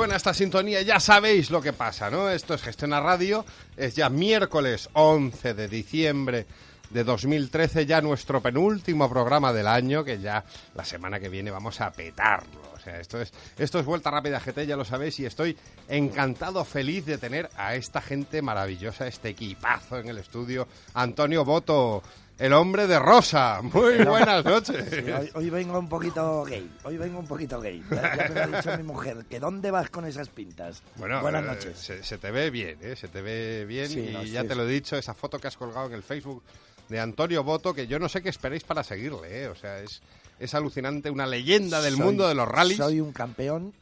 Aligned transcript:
suena 0.00 0.16
esta 0.16 0.32
sintonía, 0.32 0.80
ya 0.80 0.98
sabéis 0.98 1.50
lo 1.50 1.60
que 1.60 1.74
pasa, 1.74 2.08
¿no? 2.08 2.30
Esto 2.30 2.54
es 2.54 2.62
Gestiona 2.62 3.00
Radio, 3.00 3.44
es 3.76 3.94
ya 3.96 4.08
miércoles 4.08 4.88
11 4.94 5.52
de 5.52 5.68
diciembre 5.68 6.46
de 6.88 7.04
2013, 7.04 7.84
ya 7.84 8.00
nuestro 8.00 8.40
penúltimo 8.40 9.10
programa 9.10 9.52
del 9.52 9.66
año, 9.66 10.02
que 10.02 10.18
ya 10.18 10.42
la 10.74 10.86
semana 10.86 11.20
que 11.20 11.28
viene 11.28 11.50
vamos 11.50 11.82
a 11.82 11.92
petarlo. 11.92 12.62
O 12.74 12.78
sea, 12.80 12.98
esto 12.98 13.20
es, 13.20 13.30
esto 13.58 13.78
es 13.78 13.84
Vuelta 13.84 14.10
Rápida 14.10 14.40
GT, 14.40 14.66
ya 14.66 14.74
lo 14.74 14.86
sabéis, 14.86 15.20
y 15.20 15.26
estoy 15.26 15.54
encantado, 15.86 16.64
feliz 16.64 17.04
de 17.04 17.18
tener 17.18 17.50
a 17.58 17.74
esta 17.74 18.00
gente 18.00 18.40
maravillosa, 18.40 19.06
este 19.06 19.28
equipazo 19.28 19.98
en 19.98 20.08
el 20.08 20.16
estudio. 20.16 20.66
Antonio 20.94 21.44
Boto, 21.44 22.02
el 22.40 22.52
hombre 22.54 22.86
de 22.88 22.98
rosa. 22.98 23.60
Muy 23.62 23.98
buenas 24.04 24.44
noches. 24.44 24.84
Sí, 24.90 25.10
hoy, 25.10 25.30
hoy 25.34 25.50
vengo 25.50 25.78
un 25.78 25.88
poquito 25.88 26.42
gay, 26.44 26.68
hoy 26.84 26.96
vengo 26.96 27.18
un 27.20 27.26
poquito 27.26 27.60
gay. 27.60 27.82
Ya, 27.90 28.16
ya 28.16 28.28
me 28.28 28.34
lo 28.34 28.42
ha 28.42 28.60
dicho 28.60 28.76
mi 28.78 28.82
mujer, 28.82 29.24
que 29.28 29.38
¿dónde 29.38 29.70
vas 29.70 29.90
con 29.90 30.04
esas 30.06 30.28
pintas? 30.28 30.82
Bueno, 30.96 31.20
Buenas 31.20 31.44
eh, 31.44 31.46
noches. 31.46 31.78
Se, 31.78 32.02
se 32.02 32.18
te 32.18 32.30
ve 32.30 32.50
bien, 32.50 32.78
¿eh? 32.82 32.96
Se 32.96 33.08
te 33.08 33.22
ve 33.22 33.64
bien 33.66 33.88
Sí, 33.88 34.00
y 34.08 34.12
no, 34.12 34.22
ya 34.24 34.42
sí, 34.42 34.48
te 34.48 34.54
lo 34.54 34.64
he 34.64 34.68
dicho, 34.72 34.96
esa 34.96 35.14
foto 35.14 35.38
que 35.38 35.48
has 35.48 35.56
colgado 35.56 35.86
en 35.86 35.92
el 35.92 36.02
Facebook 36.02 36.42
de 36.88 36.98
Antonio 36.98 37.44
Boto, 37.44 37.72
que 37.74 37.86
yo 37.86 37.98
no 38.00 38.08
sé 38.08 38.22
qué 38.22 38.30
esperéis 38.30 38.64
para 38.64 38.82
seguirle, 38.82 39.44
¿eh? 39.44 39.48
O 39.48 39.54
sea, 39.54 39.78
es, 39.78 40.02
es 40.40 40.54
alucinante, 40.54 41.10
una 41.10 41.26
leyenda 41.26 41.80
del 41.82 41.94
Soy- 41.96 42.04
mundo 42.04 42.26
de 42.26 42.34
los 42.34 42.48
rallies. 42.48 42.78
Soy 42.78 43.00
un 43.00 43.12
campeón 43.12 43.72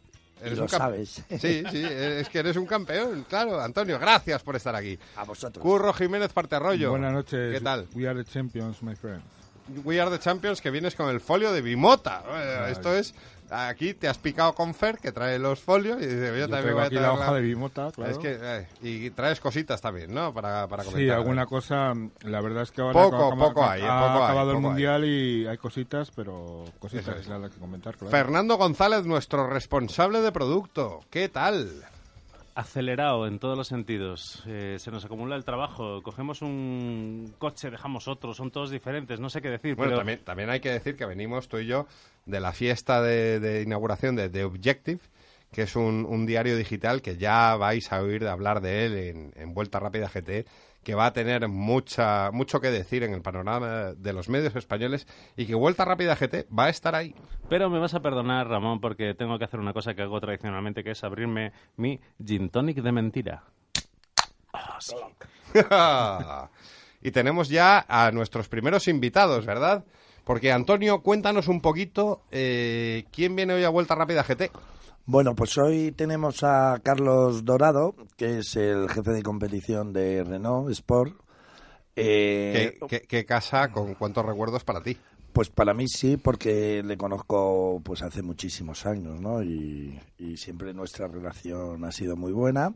y 0.45 0.55
lo 0.55 0.63
un 0.63 0.69
sabes. 0.69 1.23
Sí, 1.29 1.63
sí, 1.71 1.85
es 1.85 2.29
que 2.29 2.39
eres 2.39 2.57
un 2.57 2.67
campeón, 2.67 3.25
claro. 3.29 3.61
Antonio, 3.61 3.99
gracias 3.99 4.43
por 4.43 4.57
estar 4.57 4.75
aquí. 4.75 4.99
A 5.17 5.25
vosotros. 5.25 5.63
Curro 5.63 5.93
Jiménez 5.93 6.33
Parterrollo. 6.33 6.91
Buenas 6.91 7.13
noches. 7.13 7.55
¿Qué 7.55 7.61
tal? 7.61 7.87
We 7.95 8.09
are 8.09 8.23
the 8.23 8.31
champions, 8.31 8.83
my 8.83 8.95
friend. 8.95 9.23
We 9.85 10.01
are 10.01 10.11
the 10.11 10.19
champions, 10.19 10.61
que 10.63 10.71
vienes 10.71 10.95
con 10.95 11.11
el 11.11 11.21
folio 11.21 11.53
de 11.53 11.61
Bimota. 11.61 12.23
Eh, 12.31 12.69
Esto 12.71 12.95
es, 12.95 13.15
aquí 13.51 13.95
te 13.95 14.09
has 14.09 14.19
picado 14.19 14.55
con 14.55 14.75
Fer, 14.75 14.99
que 14.99 15.13
trae 15.13 15.39
los 15.39 15.61
folios, 15.61 15.97
y 16.03 16.07
dice, 16.07 16.29
yo, 16.29 16.37
Yo 16.37 16.49
también 16.49 16.75
voy 16.75 16.83
a 16.83 16.87
aquí 16.87 16.95
la 16.97 17.01
traer 17.03 17.15
hoja 17.19 17.35
de 17.35 17.41
bimota, 17.41 17.91
claro. 17.93 18.11
Es 18.13 18.19
que, 18.19 18.39
eh, 18.41 18.67
y 18.83 19.11
traes 19.11 19.41
cositas 19.41 19.81
también, 19.81 20.13
¿no? 20.15 20.33
Para, 20.35 20.67
para 20.69 20.85
comentar. 20.85 21.03
sí, 21.03 21.11
alguna 21.11 21.47
cosa. 21.47 21.95
La 22.23 22.41
verdad 22.41 22.63
es 22.63 22.71
que 22.73 22.81
ahora 22.81 22.93
Poco, 22.93 23.17
acaba- 23.17 23.31
poco 23.31 23.61
acaba- 23.63 23.73
hay, 23.73 23.83
ha 23.83 23.87
poco 23.87 24.19
hay, 24.19 24.25
acabado 24.25 24.51
el 24.51 24.57
poco 24.57 24.67
hay. 24.69 24.73
mundial 24.73 25.05
y 25.05 25.47
hay 25.47 25.57
cositas, 25.59 26.11
pero 26.15 26.65
cositas 26.79 27.17
es. 27.19 27.29
nada 27.29 27.49
que 27.49 27.57
comentar. 27.59 27.97
Claro. 27.97 28.11
Fernando 28.11 28.57
González, 28.57 29.05
nuestro 29.07 29.47
responsable 29.49 30.21
de 30.21 30.33
producto. 30.33 31.01
¿Qué 31.11 31.29
tal? 31.29 31.71
Acelerado 32.59 33.29
en 33.29 33.39
todos 33.39 33.57
los 33.57 33.69
sentidos. 33.69 34.43
Eh, 34.49 34.79
se 34.81 34.91
nos 34.91 35.05
acumula 35.05 35.37
el 35.37 35.45
trabajo. 35.45 36.03
Cogemos 36.03 36.43
un 36.43 37.33
coche, 37.39 37.71
dejamos 37.71 38.09
otro. 38.09 38.35
Son 38.35 38.51
todos 38.51 38.71
diferentes. 38.71 39.21
No 39.21 39.31
sé 39.31 39.41
qué 39.41 39.49
decir. 39.49 39.77
Bueno, 39.77 39.91
pero 39.91 39.99
también, 39.99 40.25
también 40.25 40.51
hay 40.51 40.59
que 40.59 40.73
decir 40.73 40.97
que 40.97 41.07
venimos 41.07 41.49
tú 41.49 41.59
y 41.59 41.67
yo 41.67 41.87
de 42.27 42.41
la 42.41 42.53
fiesta 42.53 43.01
de, 43.01 43.39
de 43.39 43.63
inauguración 43.63 44.17
de 44.17 44.29
The 44.29 44.43
Objective, 44.43 44.99
que 45.53 45.63
es 45.63 45.77
un, 45.77 46.05
un 46.05 46.27
diario 46.27 46.57
digital 46.57 47.01
que 47.01 47.17
ya 47.17 47.55
vais 47.55 47.93
a 47.93 48.03
oír 48.03 48.25
de 48.25 48.29
hablar 48.29 48.61
de 48.61 48.87
él 48.87 48.97
en, 48.97 49.33
en 49.37 49.55
Vuelta 49.55 49.79
Rápida 49.79 50.09
GT, 50.09 50.45
que 50.83 50.95
va 50.95 51.07
a 51.07 51.13
tener 51.13 51.49
mucha, 51.49 52.31
mucho 52.33 52.61
que 52.61 52.71
decir 52.71 53.03
en 53.03 53.13
el 53.13 53.23
panorama 53.23 53.93
de 53.95 54.13
los 54.13 54.29
medios 54.29 54.57
españoles 54.57 55.07
y 55.37 55.47
que 55.47 55.55
Vuelta 55.55 55.85
Rápida 55.85 56.17
GT 56.17 56.47
va 56.57 56.67
a 56.67 56.69
estar 56.71 56.95
ahí. 56.95 57.15
Pero 57.49 57.69
me 57.69 57.79
vas 57.79 57.95
a 57.95 58.01
perdonar, 58.01 58.49
Ramón, 58.49 58.81
porque 58.81 59.15
tengo 59.15 59.39
que 59.39 59.45
hacer 59.45 59.61
una 59.61 59.73
cosa 59.73 59.95
que 59.95 60.03
hago 60.03 60.21
tradicionalmente, 60.21 60.83
que 60.83 60.93
es 60.93 61.05
abrirme 61.05 61.53
mi 61.77 62.01
gin 62.25 62.49
tonic 62.51 62.79
de 62.79 62.93
mentira. 62.93 63.45
Ah, 64.53 64.79
sí. 64.81 64.97
y 67.07 67.11
tenemos 67.11 67.49
ya 67.49 67.85
a 67.89 68.11
nuestros 68.11 68.49
primeros 68.49 68.89
invitados, 68.89 69.47
¿verdad? 69.47 69.85
Porque 70.25 70.53
Antonio, 70.53 71.01
cuéntanos 71.03 71.49
un 71.49 71.61
poquito 71.61 72.23
eh, 72.31 73.05
quién 73.13 73.35
viene 73.35 73.55
hoy 73.55 73.65
a 73.65 73.71
Vuelta 73.71 73.95
Rápida 73.95 74.23
GT. 74.23 74.51
Bueno, 75.11 75.35
pues 75.35 75.57
hoy 75.57 75.93
tenemos 75.93 76.43
a 76.43 76.79
Carlos 76.83 77.43
Dorado, 77.43 77.95
que 78.19 78.41
es 78.41 78.55
el 78.57 78.91
jefe 78.91 79.13
de 79.13 79.23
competición 79.23 79.91
de 79.95 80.23
Renault 80.23 80.71
Sport. 80.71 81.15
Eh, 81.97 82.77
¿Qué, 82.81 82.87
qué- 83.01 83.07
qué 83.09 83.25
casa 83.25 83.73
con 83.73 83.95
cuántos 83.95 84.27
recuerdos 84.27 84.65
para 84.65 84.83
ti? 84.83 84.99
Pues 85.33 85.49
para 85.49 85.73
mí 85.73 85.89
sí, 85.89 86.19
porque 86.19 86.83
le 86.85 86.99
conozco 86.99 87.81
pues 87.83 88.03
hace 88.03 88.21
muchísimos 88.21 88.85
años, 88.85 89.19
¿no? 89.19 89.43
Y, 89.43 89.99
y 90.19 90.37
siempre 90.37 90.75
nuestra 90.75 91.09
relación 91.09 91.87
ha 91.87 91.91
sido 91.91 92.15
muy 92.15 92.33
buena. 92.33 92.75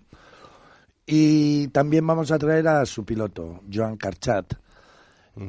Y 1.05 1.69
también 1.69 2.07
vamos 2.07 2.33
a 2.33 2.39
traer 2.39 2.67
a 2.67 2.87
su 2.87 3.05
piloto, 3.05 3.61
Joan 3.71 3.99
Carchat, 3.99 4.55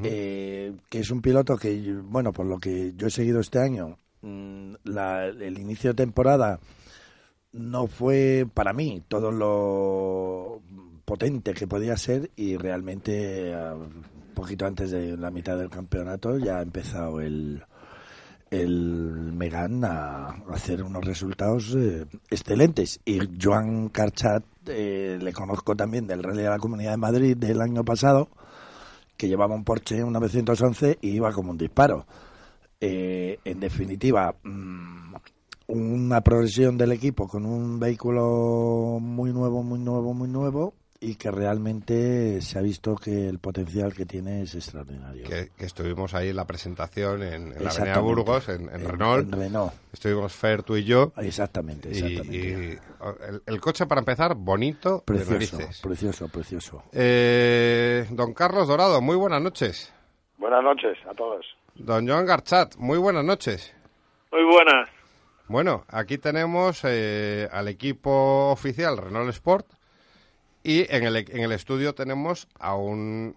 eh, 0.04 0.74
que 0.90 1.00
es 1.00 1.12
un 1.12 1.22
piloto 1.22 1.56
que, 1.56 1.94
bueno, 2.04 2.34
por 2.34 2.46
lo 2.46 2.58
que 2.60 2.92
yo 2.98 3.08
he 3.08 3.12
seguido 3.12 3.40
este 3.40 3.60
año, 3.60 3.98
la- 4.24 5.26
el 5.28 5.60
inicio 5.60 5.92
de 5.92 5.96
temporada 5.96 6.60
no 7.52 7.88
fue 7.88 8.48
para 8.54 8.74
mí 8.74 9.04
todo 9.08 9.32
lo 9.32 10.62
potente 11.06 11.54
que 11.54 11.68
podía 11.68 11.98
ser 11.98 12.32
y 12.36 12.58
realmente 12.58 13.54
un 13.56 14.04
poquito 14.34 14.66
antes 14.66 14.92
de 14.92 15.18
la 15.18 15.30
mitad 15.30 15.58
del 15.58 15.70
campeonato 15.70 16.38
ya 16.38 16.60
ha 16.60 16.62
empezado 16.62 17.22
el 17.22 17.64
el 18.50 19.34
Megan 19.34 19.84
a 19.84 20.28
hacer 20.52 20.84
unos 20.84 21.04
resultados 21.04 21.74
eh, 21.76 22.06
excelentes. 22.30 23.00
Y 23.04 23.18
Joan 23.42 23.90
Carchat 23.90 24.44
eh, 24.68 25.18
le 25.20 25.34
conozco 25.34 25.76
también 25.76 26.06
del 26.06 26.22
Rally 26.22 26.44
de 26.44 26.50
la 26.50 26.60
Comunidad 26.60 26.92
de 26.92 26.98
Madrid 26.98 27.36
del 27.36 27.62
año 27.62 27.84
pasado 27.84 28.30
que 29.18 29.28
llevaba 29.28 29.56
un 29.56 29.64
Porsche 29.64 30.04
un 30.04 30.14
911 30.14 31.00
y 31.02 31.10
iba 31.16 31.32
como 31.32 31.50
un 31.50 31.58
disparo 31.58 32.06
eh, 32.86 33.40
en 33.46 33.62
definitiva, 33.62 34.36
mm, 34.44 35.16
una 35.68 36.20
progresión 36.20 36.78
del 36.78 36.92
equipo 36.92 37.30
con 37.30 37.46
un 37.46 37.80
vehículo 37.80 38.98
muy 39.00 39.32
nuevo, 39.32 39.64
muy 39.64 39.80
nuevo, 39.80 40.14
muy 40.14 40.28
nuevo 40.28 40.74
y 41.00 41.16
que 41.16 41.32
realmente 41.32 42.42
se 42.42 42.60
ha 42.60 42.62
visto 42.62 42.96
que 42.96 43.30
el 43.30 43.40
potencial 43.40 43.94
que 43.94 44.06
tiene 44.06 44.42
es 44.42 44.56
extraordinario. 44.56 45.26
Que, 45.26 45.50
que 45.58 45.66
estuvimos 45.66 46.14
ahí 46.14 46.30
en 46.30 46.36
la 46.36 46.46
presentación 46.46 47.24
en, 47.24 47.54
en 47.54 47.64
la 47.64 47.70
Avenida. 47.72 48.00
Burgos, 48.00 48.50
en, 48.50 48.70
en 48.70 48.86
Renault. 48.86 49.34
En 49.34 49.40
Renault. 49.40 49.74
Estuvimos 49.94 50.34
Fer, 50.34 50.64
tú 50.64 50.76
y 50.76 50.84
yo. 50.84 51.14
Exactamente, 51.18 51.88
Y, 51.90 51.92
exactamente. 51.92 52.38
y 52.38 52.42
el, 53.30 53.42
el 53.46 53.62
coche, 53.62 53.86
para 53.86 54.00
empezar, 54.00 54.36
bonito, 54.36 55.04
precioso, 55.06 55.58
precioso, 55.82 56.28
precioso. 56.28 56.84
Eh, 56.92 58.06
don 58.12 58.34
Carlos 58.34 58.68
Dorado, 58.68 59.02
muy 59.02 59.16
buenas 59.16 59.42
noches. 59.42 59.94
Buenas 60.38 60.64
noches 60.64 60.98
a 61.10 61.14
todos. 61.14 61.46
Don 61.76 62.08
Joan 62.08 62.26
Garchat, 62.26 62.76
muy 62.78 62.98
buenas 62.98 63.24
noches. 63.26 63.74
Muy 64.32 64.44
buenas. 64.44 64.90
Bueno, 65.48 65.86
aquí 65.90 66.18
tenemos 66.18 66.82
eh, 66.84 67.48
al 67.52 67.68
equipo 67.68 68.52
oficial 68.52 68.98
Renault 68.98 69.30
Sport 69.30 69.68
y 70.64 70.86
en 70.94 71.04
el, 71.06 71.16
en 71.18 71.42
el 71.42 71.52
estudio 71.52 71.94
tenemos 71.94 72.48
a 72.60 72.76
un... 72.76 73.36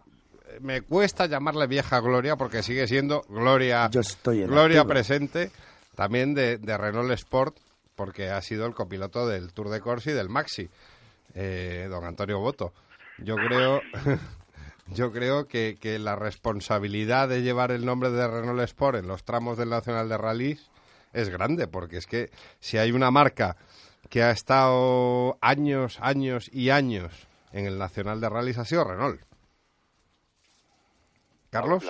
Me 0.60 0.80
cuesta 0.82 1.26
llamarle 1.26 1.66
vieja 1.66 2.00
Gloria 2.00 2.36
porque 2.36 2.62
sigue 2.62 2.86
siendo 2.86 3.22
Gloria, 3.28 3.90
Yo 3.90 4.00
estoy 4.00 4.42
en 4.42 4.48
Gloria 4.48 4.80
activo. 4.80 4.92
presente 4.94 5.50
también 5.94 6.34
de, 6.34 6.58
de 6.58 6.78
Renault 6.78 7.10
Sport 7.12 7.56
porque 7.94 8.30
ha 8.30 8.40
sido 8.42 8.66
el 8.66 8.74
copiloto 8.74 9.26
del 9.26 9.52
Tour 9.52 9.70
de 9.70 9.80
Corsi 9.80 10.10
y 10.10 10.12
del 10.14 10.28
Maxi, 10.28 10.68
eh, 11.34 11.86
don 11.90 12.04
Antonio 12.04 12.38
Boto. 12.38 12.72
Yo 13.18 13.34
creo, 13.36 13.80
yo 14.88 15.12
creo 15.12 15.46
que, 15.48 15.76
que 15.80 15.98
la 15.98 16.16
responsabilidad 16.16 17.28
de 17.28 17.42
llevar 17.42 17.70
el 17.70 17.84
nombre 17.84 18.10
de 18.10 18.26
Renault 18.26 18.60
Sport 18.62 18.98
en 18.98 19.08
los 19.08 19.24
tramos 19.24 19.58
del 19.58 19.70
Nacional 19.70 20.08
de 20.08 20.18
Rallys 20.18 20.70
es 21.12 21.28
grande, 21.30 21.66
porque 21.66 21.96
es 21.96 22.06
que 22.06 22.28
si 22.60 22.78
hay 22.78 22.92
una 22.92 23.10
marca 23.10 23.56
que 24.10 24.22
ha 24.22 24.30
estado 24.30 25.38
años, 25.40 25.98
años 26.00 26.48
y 26.52 26.70
años 26.70 27.28
en 27.52 27.66
el 27.66 27.78
Nacional 27.78 28.20
de 28.20 28.28
Rallys 28.28 28.58
ha 28.58 28.64
sido 28.64 28.84
Renault. 28.84 29.20
Carlos, 31.50 31.84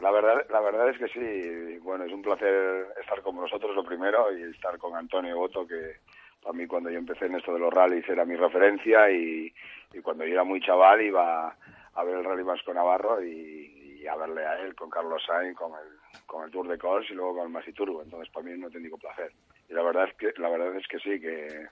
La, 0.00 0.10
verdad, 0.10 0.44
la 0.50 0.60
verdad 0.60 0.88
es 0.88 0.98
que 0.98 1.08
sí. 1.08 1.78
Bueno, 1.78 2.04
es 2.04 2.12
un 2.12 2.22
placer 2.22 2.88
estar 3.00 3.22
con 3.22 3.36
vosotros 3.36 3.74
lo 3.74 3.84
primero 3.84 4.36
y 4.36 4.42
estar 4.42 4.76
con 4.78 4.96
Antonio 4.96 5.36
Boto, 5.36 5.66
que 5.66 5.98
para 6.42 6.54
mí 6.54 6.66
cuando 6.66 6.90
yo 6.90 6.98
empecé 6.98 7.26
en 7.26 7.36
esto 7.36 7.52
de 7.52 7.60
los 7.60 7.72
rallies 7.72 8.08
era 8.08 8.24
mi 8.24 8.34
referencia 8.34 9.10
y, 9.10 9.52
y 9.92 10.00
cuando 10.00 10.24
yo 10.24 10.32
era 10.32 10.44
muy 10.44 10.60
chaval 10.60 11.02
iba 11.02 11.56
a 11.94 12.04
ver 12.04 12.16
el 12.16 12.24
Rally 12.24 12.42
Vasco 12.42 12.72
Navarro 12.72 13.22
y, 13.22 13.98
y 14.02 14.06
a 14.06 14.16
verle 14.16 14.44
a 14.44 14.58
él 14.60 14.74
con 14.74 14.90
Carlos 14.90 15.22
Sainz, 15.26 15.56
con 15.56 15.72
el, 15.72 16.20
con 16.26 16.44
el 16.44 16.50
Tour 16.50 16.68
de 16.68 16.78
Cors 16.78 17.08
y 17.10 17.14
luego 17.14 17.36
con 17.36 17.46
el 17.46 17.52
Maxi 17.52 17.72
Turbo. 17.72 18.02
Entonces 18.02 18.32
para 18.32 18.44
mí 18.44 18.52
es 18.52 18.58
un 18.58 18.64
auténtico 18.64 18.98
placer. 18.98 19.32
Y 19.68 19.74
la 19.74 19.82
verdad 19.82 20.08
es 20.08 20.14
que 20.16 20.40
la 20.40 20.48
verdad 20.48 20.74
es 20.76 20.86
que 20.88 20.98
sí, 20.98 21.20
que, 21.20 21.68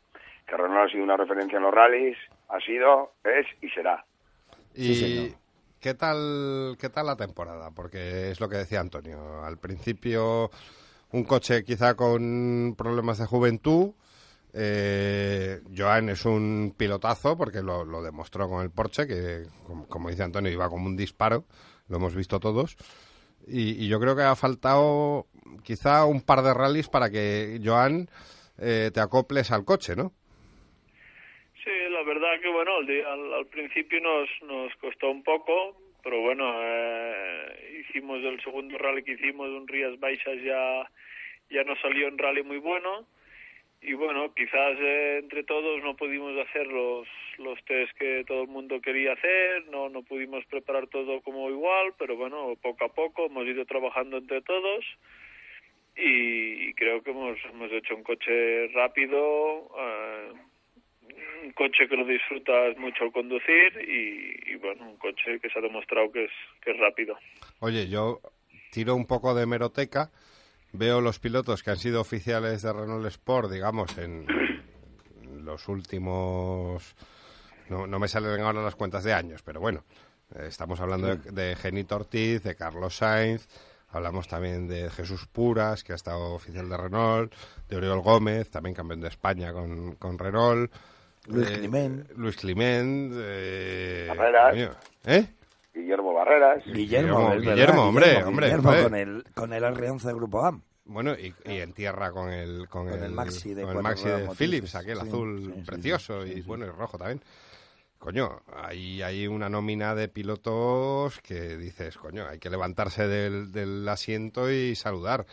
que 0.47 0.57
Renault 0.57 0.89
ha 0.89 0.93
sido 0.93 1.05
una 1.05 1.17
referencia 1.17 1.57
en 1.57 1.65
los 1.65 1.75
rallies, 1.75 2.17
ha 2.49 2.61
sido, 2.61 3.13
es 3.25 3.47
y 3.61 3.69
será. 3.71 4.05
¿y 4.75 4.95
señor. 4.95 5.39
qué 5.81 5.95
tal 5.95 6.77
qué 6.79 6.89
tal 6.89 7.07
la 7.07 7.17
temporada? 7.17 7.71
Porque 7.73 8.31
es 8.31 8.41
lo 8.41 8.49
que 8.49 8.57
decía 8.57 8.81
Antonio. 8.81 9.43
Al 9.43 9.59
principio 9.59 10.51
un 11.13 11.25
coche 11.25 11.65
quizá 11.65 11.95
con 11.95 12.75
problemas 12.77 13.19
de 13.19 13.27
juventud. 13.27 13.93
Eh, 14.53 15.61
Joan 15.77 16.09
es 16.09 16.25
un 16.25 16.75
pilotazo 16.77 17.37
porque 17.37 17.63
lo, 17.63 18.03
demostró 18.03 18.49
con 18.49 18.63
el 18.63 18.71
Porsche, 18.71 19.07
que 19.07 19.45
como, 19.89 20.11
dice 20.11 20.25
Antonio 20.25 20.51
iba 20.51 20.69
como 20.69 20.87
un 20.87 20.97
disparo, 20.97 21.45
lo 21.89 21.97
hemos 21.97 22.15
visto 22.15 22.41
todos. 22.41 22.77
Y, 23.47 23.89
yo 23.89 23.99
creo 24.01 24.17
que 24.17 24.23
ha 24.23 24.37
faltado 24.37 25.27
quizá 25.65 26.05
un 26.05 26.23
par 26.23 26.43
de 26.43 26.55
rallies 26.55 26.89
para 26.89 27.11
que 27.11 27.61
Joan 27.65 28.09
eh, 28.59 28.91
te 28.93 29.01
acoples 29.01 29.51
al 29.51 29.65
coche, 29.65 29.97
¿no? 29.97 30.13
Sí, 31.65 31.71
la 31.91 32.03
verdad 32.03 32.41
que 32.43 32.49
bueno, 32.49 32.73
al, 32.79 33.47
principio 33.47 34.01
nos, 34.01 34.29
nos 34.43 34.75
costó 34.77 35.11
un 35.11 35.23
poco, 35.23 35.77
pero 36.03 36.21
bueno, 36.21 36.53
eh, 36.61 37.85
hicimos 37.89 38.19
el 38.25 38.43
segundo 38.43 38.77
rally 38.79 39.03
que 39.03 39.13
hicimos, 39.13 39.49
un 39.49 39.67
Rías 39.67 39.99
Baixas 39.99 40.37
ya, 40.43 40.91
ya 41.51 41.65
nos 41.65 41.81
salió 41.81 42.09
un 42.09 42.19
rally 42.19 42.43
muy 42.43 42.59
bueno 42.59 43.07
y 43.83 43.95
bueno, 43.95 44.33
quizás 44.35 44.77
eh, 44.79 45.21
entre 45.23 45.43
todos 45.45 45.83
no 45.83 45.97
pudimos 45.97 46.33
hacer 46.47 46.67
los, 46.67 47.09
los 47.39 47.59
test 47.65 47.93
que 47.99 48.25
todo 48.27 48.43
el 48.43 48.49
mundo 48.49 48.81
quería 48.81 49.15
hacer, 49.15 49.67
no, 49.71 49.89
no 49.89 50.03
pudimos 50.03 50.45
preparar 50.47 50.87
todo 50.89 51.23
como 51.23 51.49
igual, 51.49 51.95
pero 51.99 52.17
bueno, 52.17 52.55
poco 52.61 52.85
a 52.85 52.93
poco 52.93 53.27
hemos 53.27 53.47
ido 53.47 53.65
trabajando 53.65 54.19
entre 54.19 54.43
todos 54.43 54.85
y, 55.97 56.73
creo 56.75 57.03
que 57.03 57.11
hemos, 57.11 57.39
hemos 57.51 57.73
hecho 57.73 57.95
un 57.95 58.03
coche 58.03 58.69
rápido, 58.69 59.71
eh, 59.79 60.33
un 61.45 61.53
coche 61.53 61.89
que 61.89 61.97
lo 61.97 62.05
disfrutas 62.05 62.77
mucho 62.79 63.11
conducir 63.13 63.73
y, 63.87 64.53
y, 64.53 64.57
bueno, 64.57 64.91
un 64.91 64.97
coche 64.97 65.41
que 65.41 65.49
se 65.51 65.59
ha 65.59 65.63
demostrado 65.63 66.11
que 66.13 66.25
es, 66.25 66.31
que 66.63 66.73
es 66.73 66.79
rápido. 66.79 67.17
Oye, 67.61 67.89
yo 67.89 68.21
tiro 68.71 68.95
un 68.95 69.07
poco 69.07 69.35
de 69.35 69.43
hemeroteca, 69.45 70.11
veo 70.73 71.01
los 71.01 71.19
pilotos 71.19 71.63
que 71.63 71.71
han 71.71 71.77
sido 71.79 72.01
oficiales 72.01 72.63
de 72.63 72.73
Renault 72.73 73.07
Sport, 73.07 73.51
digamos, 73.51 73.97
en 73.99 74.27
los 75.45 75.69
últimos... 75.69 76.95
No, 77.69 77.87
no 77.87 77.99
me 77.99 78.09
salen 78.09 78.41
ahora 78.41 78.63
las 78.63 78.75
cuentas 78.75 79.05
de 79.05 79.15
años, 79.15 79.43
pero 79.43 79.61
bueno, 79.61 79.85
eh, 80.35 80.47
estamos 80.49 80.81
hablando 80.81 81.15
de, 81.17 81.31
de 81.31 81.57
Genito 81.57 81.97
Ortiz, 81.97 82.43
de 82.43 82.57
Carlos 82.57 82.97
Sainz, 82.97 83.47
hablamos 83.91 84.27
también 84.27 84.67
de 84.67 84.91
Jesús 84.91 85.27
Puras, 85.27 85.85
que 85.85 85.93
ha 85.93 85.97
estado 85.97 86.35
oficial 86.35 86.69
de 86.69 86.77
Renault, 86.77 87.33
de 87.69 87.77
Oriol 87.77 88.01
Gómez, 88.01 88.51
también 88.51 88.75
campeón 88.75 89.01
de 89.01 89.09
España 89.09 89.53
con, 89.53 89.95
con 89.97 90.19
Renault. 90.19 90.73
Luis 91.27 91.49
eh, 91.49 91.59
Climent. 91.59 92.11
Luis 92.17 92.37
Climent. 92.37 93.13
eh, 93.17 94.09
¿Eh? 95.05 95.27
Guillermo 95.75 96.13
Barreras. 96.13 96.65
Guillermo, 96.67 97.31
Guillermo, 97.37 97.83
hombre, 97.89 98.23
hombre, 98.25 98.47
Guillermo 98.47 98.83
con 98.83 98.95
el, 98.95 99.25
con 99.35 99.53
el 99.53 99.63
R11 99.63 100.03
de 100.03 100.15
Grupo 100.15 100.45
A. 100.45 100.61
Bueno, 100.85 101.15
y, 101.15 101.33
y 101.45 101.59
en 101.59 101.73
tierra 101.73 102.11
con 102.11 102.33
el, 102.33 102.67
con 102.69 102.89
Con 102.89 102.99
el, 102.99 103.05
el 103.05 103.13
Maxi 103.13 103.55
de 103.55 103.63
con 103.63 103.77
el 103.77 103.83
Maxi 103.83 104.09
de. 104.09 104.29
Philips, 104.37 104.75
aquel 104.75 104.99
Sí, 104.99 105.07
azul 105.07 105.41
sí, 105.45 105.53
sí, 105.55 105.63
precioso 105.65 106.25
sí, 106.25 106.33
y 106.33 106.35
sí. 106.37 106.43
bueno, 106.43 106.67
y 106.67 106.71
rojo 106.71 106.99
también. 106.99 107.21
Coño, 107.99 108.41
hay, 108.53 109.03
hay 109.03 109.27
una 109.27 109.49
nómina 109.51 109.95
de 109.95 110.09
pilotos 110.09 111.21
que 111.21 111.57
dices, 111.59 111.99
coño, 111.99 112.27
hay 112.27 112.39
que 112.39 112.49
levantarse 112.51 113.07
del, 113.07 113.53
del 113.53 113.87
asiento 113.89 114.51
y 114.51 114.75
saludar. 114.75 115.27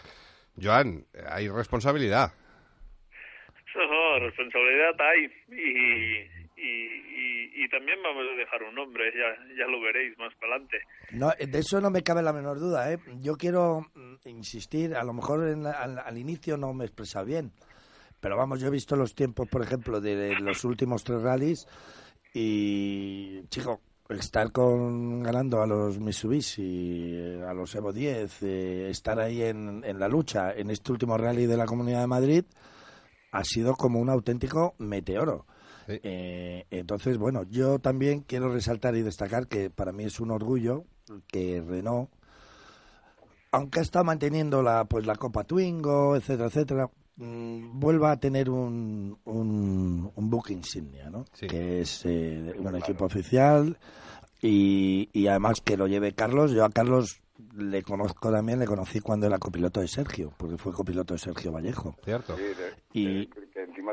Joan, 0.61 1.05
hay 1.29 1.49
responsabilidad. 1.49 2.31
No, 3.77 4.19
responsabilidad 4.19 4.95
hay 4.99 5.25
y, 5.49 6.36
y, 6.57 6.61
y, 6.65 7.63
y 7.63 7.69
también 7.69 7.97
vamos 8.03 8.23
a 8.33 8.35
dejar 8.35 8.63
un 8.63 8.75
nombre, 8.75 9.05
ya, 9.15 9.55
ya 9.57 9.67
lo 9.67 9.79
veréis 9.79 10.17
más 10.17 10.33
para 10.35 10.53
adelante. 10.55 10.77
No, 11.11 11.29
de 11.39 11.59
eso 11.59 11.79
no 11.79 11.89
me 11.91 12.01
cabe 12.03 12.21
la 12.23 12.33
menor 12.33 12.59
duda. 12.59 12.91
¿eh? 12.91 12.97
Yo 13.19 13.35
quiero 13.35 13.81
mm, 13.93 14.27
insistir, 14.27 14.95
a 14.95 15.03
lo 15.03 15.13
mejor 15.13 15.47
en 15.47 15.63
la- 15.63 15.71
al, 15.81 15.99
al 15.99 16.17
inicio 16.17 16.57
no 16.57 16.73
me 16.73 16.83
he 16.83 16.87
expresado 16.87 17.25
bien, 17.25 17.51
pero 18.19 18.35
vamos, 18.35 18.59
yo 18.59 18.67
he 18.67 18.71
visto 18.71 18.95
los 18.95 19.13
tiempos, 19.13 19.47
por 19.47 19.61
ejemplo, 19.61 20.01
de 20.01 20.39
los 20.39 20.63
últimos 20.65 21.03
tres 21.03 21.21
rallies 21.21 21.67
y, 22.33 23.43
chico, 23.49 23.79
estar 24.09 24.51
con 24.51 25.21
ganando 25.23 25.61
a 25.61 25.67
los 25.67 25.99
Mitsubishi, 25.99 27.39
a 27.47 27.53
los 27.53 27.73
Evo 27.75 27.91
10, 27.93 28.43
eh, 28.43 28.89
estar 28.89 29.19
ahí 29.19 29.43
en, 29.43 29.83
en 29.83 29.99
la 29.99 30.07
lucha 30.07 30.53
en 30.53 30.69
este 30.71 30.91
último 30.91 31.17
rally 31.17 31.45
de 31.45 31.57
la 31.57 31.65
Comunidad 31.65 32.01
de 32.01 32.07
Madrid 32.07 32.43
ha 33.31 33.43
sido 33.43 33.75
como 33.75 33.99
un 33.99 34.09
auténtico 34.09 34.75
meteoro. 34.77 35.45
Sí. 35.87 35.99
Eh, 36.03 36.65
entonces, 36.69 37.17
bueno, 37.17 37.43
yo 37.49 37.79
también 37.79 38.21
quiero 38.21 38.53
resaltar 38.53 38.95
y 38.95 39.01
destacar 39.01 39.47
que 39.47 39.69
para 39.69 39.91
mí 39.91 40.03
es 40.03 40.19
un 40.19 40.29
orgullo 40.31 40.83
que 41.27 41.61
Renault, 41.65 42.09
aunque 43.51 43.79
ha 43.79 43.81
estado 43.83 44.05
manteniendo 44.05 44.61
la, 44.61 44.85
pues, 44.85 45.05
la 45.05 45.15
Copa 45.15 45.43
Twingo, 45.45 46.15
etcétera, 46.15 46.47
etcétera, 46.49 46.89
mm, 47.15 47.79
vuelva 47.79 48.11
a 48.11 48.19
tener 48.19 48.49
un, 48.49 49.17
un, 49.23 50.11
un 50.13 50.29
buque 50.29 50.53
insignia, 50.53 51.09
¿no? 51.09 51.25
Sí. 51.33 51.47
Que 51.47 51.81
es 51.81 52.01
eh, 52.05 52.53
un 52.59 52.75
equipo 52.75 53.05
oficial 53.05 53.77
y, 54.41 55.09
y 55.13 55.27
además 55.27 55.61
que 55.61 55.77
lo 55.77 55.87
lleve 55.87 56.13
Carlos. 56.13 56.51
Yo 56.51 56.65
a 56.65 56.69
Carlos 56.69 57.21
le 57.55 57.81
conozco 57.83 58.31
también, 58.31 58.59
le 58.59 58.65
conocí 58.65 58.99
cuando 58.99 59.27
era 59.27 59.39
copiloto 59.39 59.79
de 59.79 59.87
Sergio, 59.87 60.33
porque 60.37 60.57
fue 60.57 60.73
copiloto 60.73 61.13
de 61.13 61.19
Sergio 61.19 61.51
Vallejo. 61.51 61.95
¿Cierto? 62.03 62.35
Sí, 62.35 62.43
de- 62.43 62.75
Y- 62.93 63.05
de- 63.25 63.29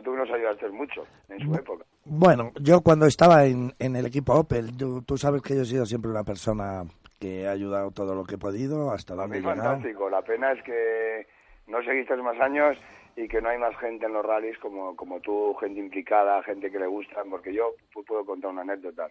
tú 0.02 0.14
nos 0.14 0.30
ayudaste 0.30 0.68
mucho 0.70 1.04
en 1.28 1.40
su 1.40 1.54
época. 1.54 1.84
Bueno, 2.04 2.52
yo 2.60 2.80
cuando 2.82 3.06
estaba 3.06 3.44
en, 3.46 3.72
en 3.78 3.96
el 3.96 4.06
equipo 4.06 4.34
Opel, 4.34 4.76
yo- 4.76 5.02
tú 5.06 5.16
sabes 5.16 5.42
que 5.42 5.54
yo 5.54 5.62
he 5.62 5.66
sido 5.66 5.86
siempre 5.86 6.10
una 6.10 6.24
persona 6.24 6.84
que 7.20 7.46
ha 7.46 7.52
ayudado 7.52 7.90
todo 7.90 8.14
lo 8.14 8.24
que 8.24 8.34
he 8.34 8.38
podido 8.38 8.90
hasta 8.90 9.14
A 9.14 9.16
donde 9.16 9.38
he 9.38 9.40
llegado. 9.40 9.62
fantástico. 9.62 10.10
La 10.10 10.22
pena 10.22 10.52
es 10.52 10.62
que 10.64 11.26
no 11.68 11.82
seguiste 11.82 12.14
más 12.16 12.38
años 12.40 12.76
y 13.16 13.28
que 13.28 13.40
no 13.40 13.48
hay 13.48 13.58
más 13.58 13.76
gente 13.78 14.06
en 14.06 14.12
los 14.12 14.24
rallies 14.26 14.58
como, 14.58 14.94
como 14.96 15.20
tú, 15.20 15.54
gente 15.54 15.78
implicada, 15.80 16.42
gente 16.42 16.70
que 16.70 16.78
le 16.78 16.86
gusta, 16.86 17.22
porque 17.30 17.54
yo 17.54 17.74
pu- 17.94 18.04
puedo 18.04 18.24
contar 18.24 18.50
una 18.50 18.62
anécdota. 18.62 19.08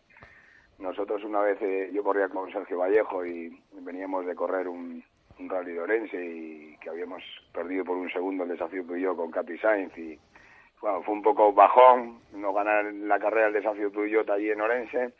Nosotros 0.79 1.23
una 1.23 1.39
vez, 1.41 1.57
eh, 1.61 1.89
yo 1.93 2.03
corría 2.03 2.27
con 2.29 2.51
Sergio 2.51 2.79
Vallejo 2.79 3.25
y 3.25 3.57
veníamos 3.81 4.25
de 4.25 4.35
correr 4.35 4.67
un, 4.67 5.03
un 5.39 5.49
rally 5.49 5.71
de 5.71 5.79
Orense 5.79 6.17
y 6.25 6.77
que 6.81 6.89
habíamos 6.89 7.23
perdido 7.53 7.85
por 7.85 7.95
un 7.95 8.09
segundo 8.11 8.43
el 8.43 8.49
desafío 8.49 8.85
Peugeot 8.85 9.15
con 9.15 9.31
Capi 9.31 9.57
Sainz 9.59 9.97
y 9.97 10.19
bueno, 10.83 11.01
fue 11.01 11.13
un 11.13 11.21
poco 11.21 11.53
bajón 11.53 12.19
no 12.33 12.51
ganar 12.51 12.83
la 12.83 13.17
carrera 13.17 13.47
el 13.47 13.53
desafío 13.53 13.89
Peugeot 13.89 14.29
allí 14.29 14.49
en 14.49 14.59
Orense. 14.59 15.13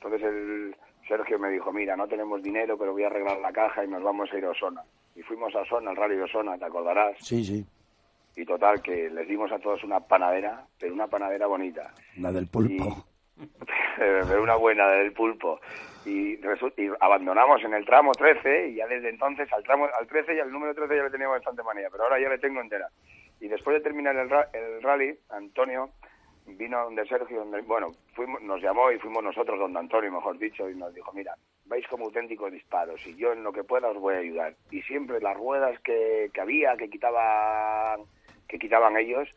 Entonces 0.00 0.22
el 0.22 0.74
Sergio 1.06 1.38
me 1.38 1.50
dijo, 1.50 1.70
mira, 1.74 1.94
no 1.94 2.08
tenemos 2.08 2.42
dinero, 2.42 2.78
pero 2.78 2.92
voy 2.92 3.02
a 3.02 3.08
arreglar 3.08 3.38
la 3.38 3.52
caja 3.52 3.84
y 3.84 3.88
nos 3.88 4.02
vamos 4.02 4.32
a 4.32 4.38
ir 4.38 4.46
a 4.46 4.50
Osona. 4.50 4.82
Y 5.14 5.20
fuimos 5.20 5.54
a 5.54 5.60
Osona, 5.60 5.90
al 5.90 5.96
rally 5.96 6.16
de 6.16 6.22
Osona, 6.22 6.56
te 6.56 6.64
acordarás. 6.64 7.18
Sí, 7.18 7.44
sí, 7.44 7.66
Y 8.34 8.46
total, 8.46 8.80
que 8.80 9.10
les 9.10 9.28
dimos 9.28 9.52
a 9.52 9.58
todos 9.58 9.84
una 9.84 10.00
panadera, 10.00 10.64
pero 10.78 10.94
una 10.94 11.06
panadera 11.06 11.46
bonita. 11.46 11.92
la 12.16 12.32
del 12.32 12.46
pulpo. 12.46 13.04
pero 13.98 14.42
una 14.42 14.56
buena 14.56 14.90
del 14.90 15.12
pulpo. 15.12 15.60
Y, 16.06 16.36
y 16.36 16.90
abandonamos 16.98 17.62
en 17.62 17.74
el 17.74 17.84
tramo 17.84 18.12
13 18.12 18.68
y 18.68 18.76
ya 18.76 18.86
desde 18.86 19.10
entonces 19.10 19.52
al 19.52 19.62
tramo 19.64 19.86
al 20.00 20.06
13 20.06 20.34
y 20.34 20.40
al 20.40 20.50
número 20.50 20.74
13 20.74 20.96
ya 20.96 21.02
le 21.02 21.10
teníamos 21.10 21.36
bastante 21.36 21.62
manía, 21.62 21.88
pero 21.92 22.04
ahora 22.04 22.18
ya 22.18 22.30
le 22.30 22.38
tengo 22.38 22.62
entera. 22.62 22.88
Y 23.40 23.48
después 23.48 23.74
de 23.74 23.80
terminar 23.82 24.16
el, 24.16 24.28
ra- 24.30 24.48
el 24.52 24.82
rally, 24.82 25.18
Antonio 25.30 25.90
vino 26.46 26.82
donde 26.84 27.06
Sergio, 27.06 27.38
donde- 27.40 27.62
bueno, 27.62 27.92
fuimos, 28.14 28.42
nos 28.42 28.60
llamó 28.62 28.90
y 28.90 28.98
fuimos 28.98 29.22
nosotros 29.22 29.58
donde 29.58 29.78
Antonio, 29.78 30.10
mejor 30.12 30.38
dicho, 30.38 30.68
y 30.68 30.74
nos 30.74 30.92
dijo, 30.94 31.12
mira, 31.12 31.34
vais 31.66 31.86
como 31.88 32.06
auténticos 32.06 32.50
disparos 32.52 33.06
y 33.06 33.14
yo 33.16 33.32
en 33.32 33.42
lo 33.44 33.52
que 33.52 33.62
pueda 33.64 33.88
os 33.88 33.98
voy 33.98 34.14
a 34.14 34.18
ayudar. 34.18 34.54
Y 34.70 34.82
siempre 34.82 35.20
las 35.20 35.36
ruedas 35.36 35.78
que, 35.80 36.30
que 36.34 36.40
había, 36.40 36.76
que 36.76 36.90
quitaban, 36.90 38.00
que 38.48 38.58
quitaban 38.58 38.96
ellos, 38.96 39.28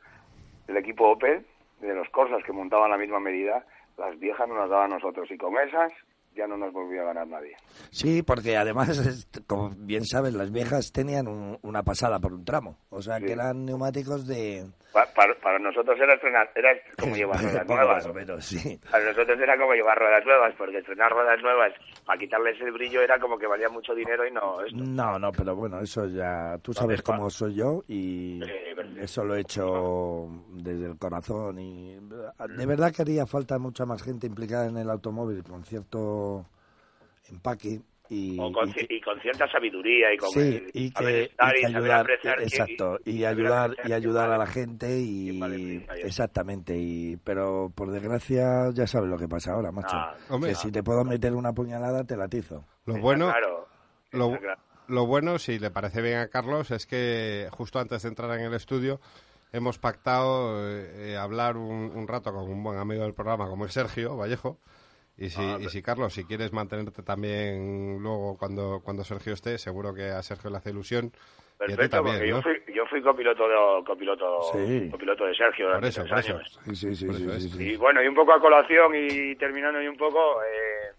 el 0.68 0.78
equipo 0.78 1.10
Opel, 1.12 1.46
de 1.82 1.94
los 1.94 2.10
Corsas 2.10 2.44
que 2.44 2.52
montaban 2.54 2.90
la 2.92 2.98
misma 2.98 3.20
medida, 3.20 3.66
las 3.98 4.18
viejas 4.20 4.48
nos 4.48 4.58
las 4.58 4.70
daban 4.70 4.90
nosotros 4.90 5.30
y 5.30 5.38
con 5.38 5.56
esas 5.60 5.92
ya 6.36 6.48
no 6.48 6.58
nos 6.58 6.74
volvió 6.74 7.02
a 7.02 7.06
ganar 7.06 7.28
nadie. 7.28 7.56
Sí, 7.92 8.24
porque 8.24 8.58
además, 8.58 9.28
como 9.48 9.70
bien 9.78 10.06
sabes, 10.06 10.34
las 10.34 10.52
viejas 10.52 10.92
tenían 10.92 11.28
un- 11.28 11.58
una 11.62 11.84
pasada 11.84 12.20
por 12.20 12.34
un 12.34 12.44
tramo. 12.46 12.78
O 12.90 13.02
sea, 13.02 13.18
Sí. 13.20 13.26
que 13.26 13.32
eran 13.34 13.66
neumáticos 13.66 14.26
de... 14.28 14.66
Pa- 14.94 15.08
para, 15.16 15.34
para 15.40 15.58
nosotros 15.60 15.98
era 16.00 16.14
estrenar, 16.14 16.50
era 16.56 16.70
como 17.00 17.16
llevar 17.16 17.38
ruedas 17.44 17.68
nuevas. 17.68 17.88
más 17.98 18.06
o 18.08 18.14
menos, 18.14 18.46
sí. 18.46 18.80
Para 18.92 19.06
nosotros 19.06 19.40
era 19.40 19.58
como 19.58 19.74
llevar 19.74 19.98
ruedas 19.98 20.26
nuevas, 20.26 20.54
porque 20.58 20.78
estrenar 20.78 21.12
ruedas 21.12 21.42
nuevas 21.42 21.74
para 22.06 22.20
quitarles 22.20 22.60
el 22.62 22.72
brillo 22.72 23.02
era 23.02 23.20
como 23.20 23.38
que 23.38 23.48
valía 23.48 23.70
mucho 23.70 23.94
dinero 23.96 24.26
y 24.28 24.32
no 24.32 24.62
esto. 24.62 24.78
No, 24.84 25.18
no, 25.18 25.32
pero 25.32 25.56
bueno, 25.56 25.80
eso 25.80 26.06
ya... 26.08 26.58
Tú 26.62 26.74
sabes 26.74 27.02
cómo 27.02 27.30
soy 27.30 27.56
yo 27.56 27.84
y 27.88 28.40
Sí, 28.44 28.52
eso 29.02 29.24
lo 29.24 29.36
he 29.36 29.42
hecho 29.42 30.30
desde 30.50 30.86
el 30.86 30.98
corazón. 30.98 31.58
y 31.60 31.96
De 32.56 32.66
verdad 32.66 32.94
que 32.94 33.02
haría 33.02 33.26
falta 33.26 33.58
mucha 33.58 33.86
más 33.86 34.04
gente 34.04 34.28
implicada 34.28 34.68
en 34.68 34.78
el 34.78 34.90
automóvil 34.90 35.44
con 35.44 35.64
cierto 35.64 36.00
empaque 37.30 37.82
y... 38.10 38.38
O 38.40 38.52
con 38.52 38.70
y 38.70 38.72
ci- 38.74 38.88
que- 38.88 38.96
y 38.96 39.02
con 39.02 39.20
cierta 39.22 39.50
sabiduría 39.52 40.14
y 40.14 40.18
con 40.18 40.30
Sí, 40.32 40.40
el 40.40 40.72
y 40.74 40.90
saber 40.92 41.30
que, 41.30 41.34
y 41.34 41.62
que 41.62 41.66
ayudar, 41.66 42.08
exacto, 42.40 43.00
y 43.06 43.24
ayudar 43.26 43.76
y 43.86 43.92
ayudar 43.94 44.30
a 44.32 44.38
la 44.38 44.46
gente 44.46 45.00
y 45.00 45.84
exactamente, 46.04 46.78
y 46.78 47.18
pero 47.24 47.72
por 47.74 47.92
desgracia 47.92 48.70
ya 48.74 48.86
sabes 48.88 49.10
lo 49.10 49.18
que 49.18 49.28
pasa 49.28 49.54
ahora, 49.54 49.72
macho. 49.72 49.96
Ah, 49.96 50.16
Hombre. 50.30 50.50
que 50.52 50.56
si 50.56 50.72
te 50.72 50.84
puedo 50.84 51.04
meter 51.06 51.34
una 51.34 51.54
puñalada 51.54 52.04
te 52.04 52.18
la 52.18 52.28
tizo. 52.28 52.66
Lo 52.86 52.98
bueno, 52.98 53.28
claro, 53.32 53.68
lo, 54.12 54.28
está 54.28 54.40
claro. 54.40 54.62
lo 54.90 55.06
bueno, 55.08 55.40
si 55.40 55.58
le 55.58 55.72
parece 55.72 56.02
bien 56.02 56.18
a 56.18 56.28
Carlos, 56.28 56.72
es 56.72 56.86
que 56.86 57.48
justo 57.52 57.80
antes 57.80 58.04
de 58.04 58.10
entrar 58.10 58.38
en 58.38 58.46
el 58.46 58.54
estudio 58.54 59.00
hemos 59.54 59.80
pactado 59.80 60.68
eh, 60.70 61.12
eh, 61.14 61.18
hablar 61.18 61.56
un, 61.58 61.92
un 61.96 62.08
rato 62.08 62.34
con 62.34 62.52
un 62.52 62.62
buen 62.64 62.78
amigo 62.78 63.04
del 63.04 63.14
programa 63.14 63.48
como 63.48 63.66
es 63.66 63.72
Sergio 63.74 64.18
Vallejo 64.18 64.58
Y 65.18 65.30
si, 65.30 65.42
Ah, 65.42 65.58
y 65.62 65.70
si 65.70 65.82
Carlos, 65.84 66.14
si 66.14 66.26
quieres 66.26 66.52
mantenerte 66.54 67.04
también 67.04 68.00
luego 68.02 68.36
cuando, 68.38 68.82
cuando 68.84 69.04
Sergio 69.04 69.34
esté, 69.34 69.58
seguro 69.60 69.94
que 69.94 70.06
a 70.10 70.24
Sergio 70.24 70.50
le 70.50 70.58
hace 70.58 70.72
ilusión. 70.72 71.06
y 71.06 71.64
a 71.64 71.68
ti 71.68 71.74
Perfecto, 71.76 71.98
también, 71.98 72.16
porque 72.18 72.32
¿no? 72.32 72.38
yo 72.38 72.42
fui, 72.42 72.74
yo 72.74 72.86
fui 72.88 73.02
copiloto, 73.04 73.48
de, 73.48 73.84
copiloto, 73.86 74.42
Sí. 74.54 74.90
copiloto 74.90 75.26
de 75.26 75.36
Sergio 75.36 75.66
Por 75.66 75.76
durante 75.76 75.88
eso, 75.90 76.02
tres 76.02 76.12
por 76.12 76.20
eso. 76.20 76.36
años. 76.38 76.60
Sí, 76.66 76.76
sí, 76.76 76.96
sí, 76.96 77.06
Por 77.06 77.16
sí, 77.16 77.24
eso 77.24 77.40
sí, 77.40 77.46
es. 77.48 77.52
sí. 77.54 77.64
Y 77.64 77.76
bueno, 77.78 78.02
y 78.04 78.08
un 78.08 78.16
poco 78.16 78.34
a 78.34 78.42
colación 78.42 78.92
y 78.96 79.36
terminando 79.36 79.82
y 79.82 79.88
un 79.88 79.96
poco, 79.98 80.42
eh, 80.44 80.96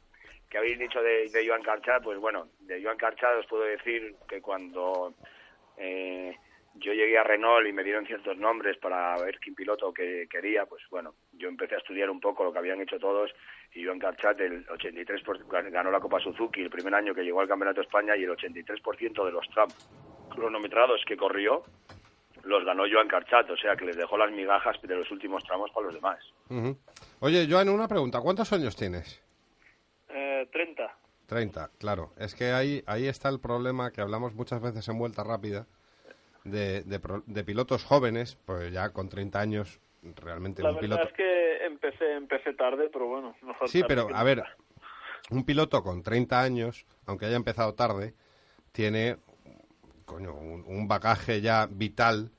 que 0.49 0.59
habéis 0.59 0.79
dicho 0.79 1.03
de, 1.03 1.29
de 1.31 1.47
Joan 1.49 1.63
Carchá, 1.63 1.99
pues 2.03 2.19
bueno, 2.21 2.47
de 2.61 2.81
Joan 2.83 2.97
Carchá 2.97 3.27
os 3.39 3.47
puedo 3.47 3.65
decir 3.65 4.15
que 4.29 4.41
cuando 4.41 5.13
eh, 5.77 6.37
yo 6.75 6.93
llegué 6.93 7.17
a 7.19 7.25
Renault 7.25 7.67
y 7.69 7.73
me 7.73 7.85
dieron 7.85 8.07
ciertos 8.07 8.37
nombres 8.37 8.77
para 8.79 9.17
ver 9.19 9.39
qué 9.39 9.53
piloto 9.53 9.93
que 9.93 10.27
quería, 10.29 10.67
pues 10.67 10.83
bueno, 10.91 11.15
yo 11.33 11.49
empecé 11.49 11.75
a 11.77 11.79
estudiar 11.79 12.11
un 12.11 12.21
poco 12.21 12.43
lo 12.45 12.53
que 12.53 12.59
habían 12.59 12.81
hecho 12.81 12.99
todos 12.99 13.31
y 13.75 13.85
Joan 13.85 13.99
Carchat 13.99 14.41
el 14.41 14.67
83% 14.67 15.23
por- 15.25 15.71
ganó 15.71 15.91
la 15.91 16.01
Copa 16.01 16.19
Suzuki 16.21 16.63
el 16.63 16.71
primer 16.71 16.95
año 16.95 17.15
que 17.15 17.23
llegó 17.23 17.41
al 17.41 17.49
Campeonato 17.49 17.81
de 17.81 17.87
España 17.87 18.17
y 18.17 18.25
el 18.25 18.31
83% 18.31 19.25
de 19.25 19.33
los 19.33 19.49
tramos 19.51 19.75
cronometrados 20.35 21.01
que 21.07 21.17
corrió 21.17 21.63
los 22.43 22.65
ganó 22.65 22.85
Joan 22.91 23.09
Carchat, 23.09 23.49
o 23.51 23.57
sea 23.57 23.75
que 23.77 23.87
les 23.87 23.97
dejó 23.97 24.19
las 24.19 24.31
migajas 24.31 24.77
de 24.83 24.95
los 24.97 25.11
últimos 25.11 25.43
tramos 25.45 25.71
para 25.71 25.87
los 25.87 25.95
demás. 25.95 26.19
Oye, 27.21 27.47
Joan, 27.49 27.71
una 27.71 27.89
pregunta. 27.89 28.21
¿Cuántos 28.21 28.53
años 28.53 28.77
tienes? 28.77 29.23
Eh, 30.11 30.47
30. 30.53 30.95
30, 31.27 31.71
claro. 31.79 32.11
Es 32.19 32.35
que 32.35 32.53
ahí, 32.53 32.83
ahí 32.87 33.07
está 33.07 33.31
el 33.31 33.41
problema 33.41 33.91
que 33.93 34.03
hablamos 34.03 34.35
muchas 34.35 34.61
veces 34.61 34.87
en 34.89 34.99
vuelta 34.99 35.25
rápida 35.25 35.67
de, 36.45 36.83
de, 36.83 37.01
de 37.27 37.45
pilotos 37.45 37.85
jóvenes, 37.85 38.37
pues 38.45 38.73
ya 38.73 38.91
con 38.91 39.09
30 39.09 39.41
años 39.41 39.81
realmente 40.17 40.63
La 40.63 40.71
un 40.71 40.77
verdad 40.77 41.01
piloto... 41.01 41.09
es 41.09 41.13
que 41.15 41.65
empecé 41.67 42.13
empecé 42.15 42.53
tarde, 42.55 42.91
pero 42.93 43.07
bueno, 43.09 43.35
mejor 43.43 43.69
Sí, 43.69 43.81
tarde 43.81 43.89
pero 43.89 44.09
a 44.15 44.23
ver, 44.23 44.45
un 45.31 45.45
piloto 45.45 45.83
con 45.83 46.03
30 46.03 46.41
años, 46.43 46.87
aunque 47.07 47.27
haya 47.27 47.37
empezado 47.37 47.75
tarde, 47.75 48.15
tiene 48.73 49.17
coño, 50.05 50.35
un, 50.35 50.65
un 50.67 50.87
bagaje 50.89 51.41
ya 51.41 51.67
vital 51.71 52.31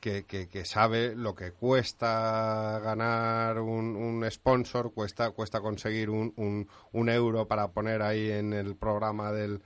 que, 0.00 0.24
que, 0.26 0.48
que 0.48 0.64
sabe 0.64 1.14
lo 1.14 1.34
que 1.34 1.52
cuesta 1.52 2.80
ganar 2.82 3.60
un, 3.60 3.96
un 3.96 4.30
sponsor, 4.30 4.92
cuesta, 4.92 5.30
cuesta 5.30 5.60
conseguir 5.60 6.10
un, 6.10 6.32
un, 6.36 6.68
un 6.92 7.08
euro 7.08 7.46
para 7.48 7.68
poner 7.72 8.02
ahí 8.02 8.30
en 8.30 8.52
el 8.52 8.76
programa 8.76 9.32
del, 9.32 9.62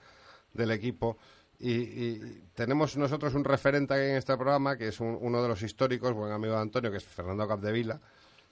del 0.53 0.71
equipo. 0.71 1.17
Y, 1.59 1.71
y 1.73 2.43
tenemos 2.55 2.95
nosotros 2.95 3.33
un 3.35 3.43
referente 3.43 3.93
aquí 3.93 4.03
en 4.11 4.15
este 4.17 4.35
programa, 4.37 4.77
que 4.77 4.87
es 4.87 4.99
un- 5.01 5.17
uno 5.19 5.41
de 5.43 5.49
los 5.49 5.61
históricos, 5.61 6.13
buen 6.13 6.31
amigo 6.31 6.53
de 6.55 6.61
Antonio, 6.61 6.89
que 6.91 6.97
es 6.97 7.03
Fernando 7.03 7.47
Capdevila, 7.47 7.99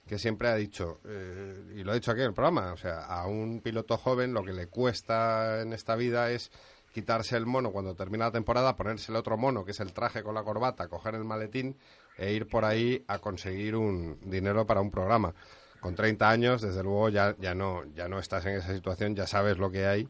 que 0.05 0.19
siempre 0.19 0.49
ha 0.49 0.55
dicho, 0.55 0.99
eh, 1.05 1.73
y 1.75 1.83
lo 1.83 1.91
ha 1.91 1.95
dicho 1.95 2.11
aquí 2.11 2.21
en 2.21 2.27
el 2.27 2.33
programa, 2.33 2.73
o 2.73 2.77
sea, 2.77 3.05
a 3.05 3.27
un 3.27 3.61
piloto 3.61 3.97
joven 3.97 4.33
lo 4.33 4.43
que 4.43 4.53
le 4.53 4.67
cuesta 4.67 5.61
en 5.61 5.73
esta 5.73 5.95
vida 5.95 6.31
es 6.31 6.51
quitarse 6.93 7.37
el 7.37 7.45
mono 7.45 7.71
cuando 7.71 7.95
termina 7.95 8.25
la 8.25 8.31
temporada, 8.31 8.75
ponerse 8.75 9.11
el 9.11 9.17
otro 9.17 9.37
mono, 9.37 9.63
que 9.63 9.71
es 9.71 9.79
el 9.79 9.93
traje 9.93 10.23
con 10.23 10.35
la 10.35 10.43
corbata, 10.43 10.87
coger 10.87 11.15
el 11.15 11.23
maletín 11.25 11.77
e 12.17 12.33
ir 12.33 12.47
por 12.47 12.65
ahí 12.65 13.03
a 13.07 13.19
conseguir 13.19 13.75
un 13.75 14.17
dinero 14.29 14.65
para 14.65 14.81
un 14.81 14.89
programa. 14.91 15.33
Con 15.79 15.93
30 15.95 16.29
años, 16.29 16.61
desde 16.61 16.81
luego, 16.83 17.09
ya, 17.09 17.35
ya, 17.39 17.53
no, 17.53 17.83
ya 17.93 18.07
no 18.09 18.17
estás 18.19 18.45
en 18.47 18.55
esa 18.55 18.73
situación, 18.73 19.15
ya 19.15 19.27
sabes 19.27 19.57
lo 19.59 19.69
que 19.69 19.85
hay. 19.85 20.09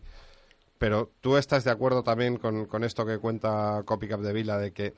Pero 0.78 1.12
tú 1.22 1.38
estás 1.38 1.64
de 1.64 1.72
acuerdo 1.72 2.04
también 2.04 2.38
con, 2.38 2.84
esto 2.84 3.06
que 3.06 3.18
cuenta 3.18 3.84
Copycap 3.86 4.22
de 4.22 4.34
Vila, 4.34 4.58
de 4.58 4.72
que 4.72 4.94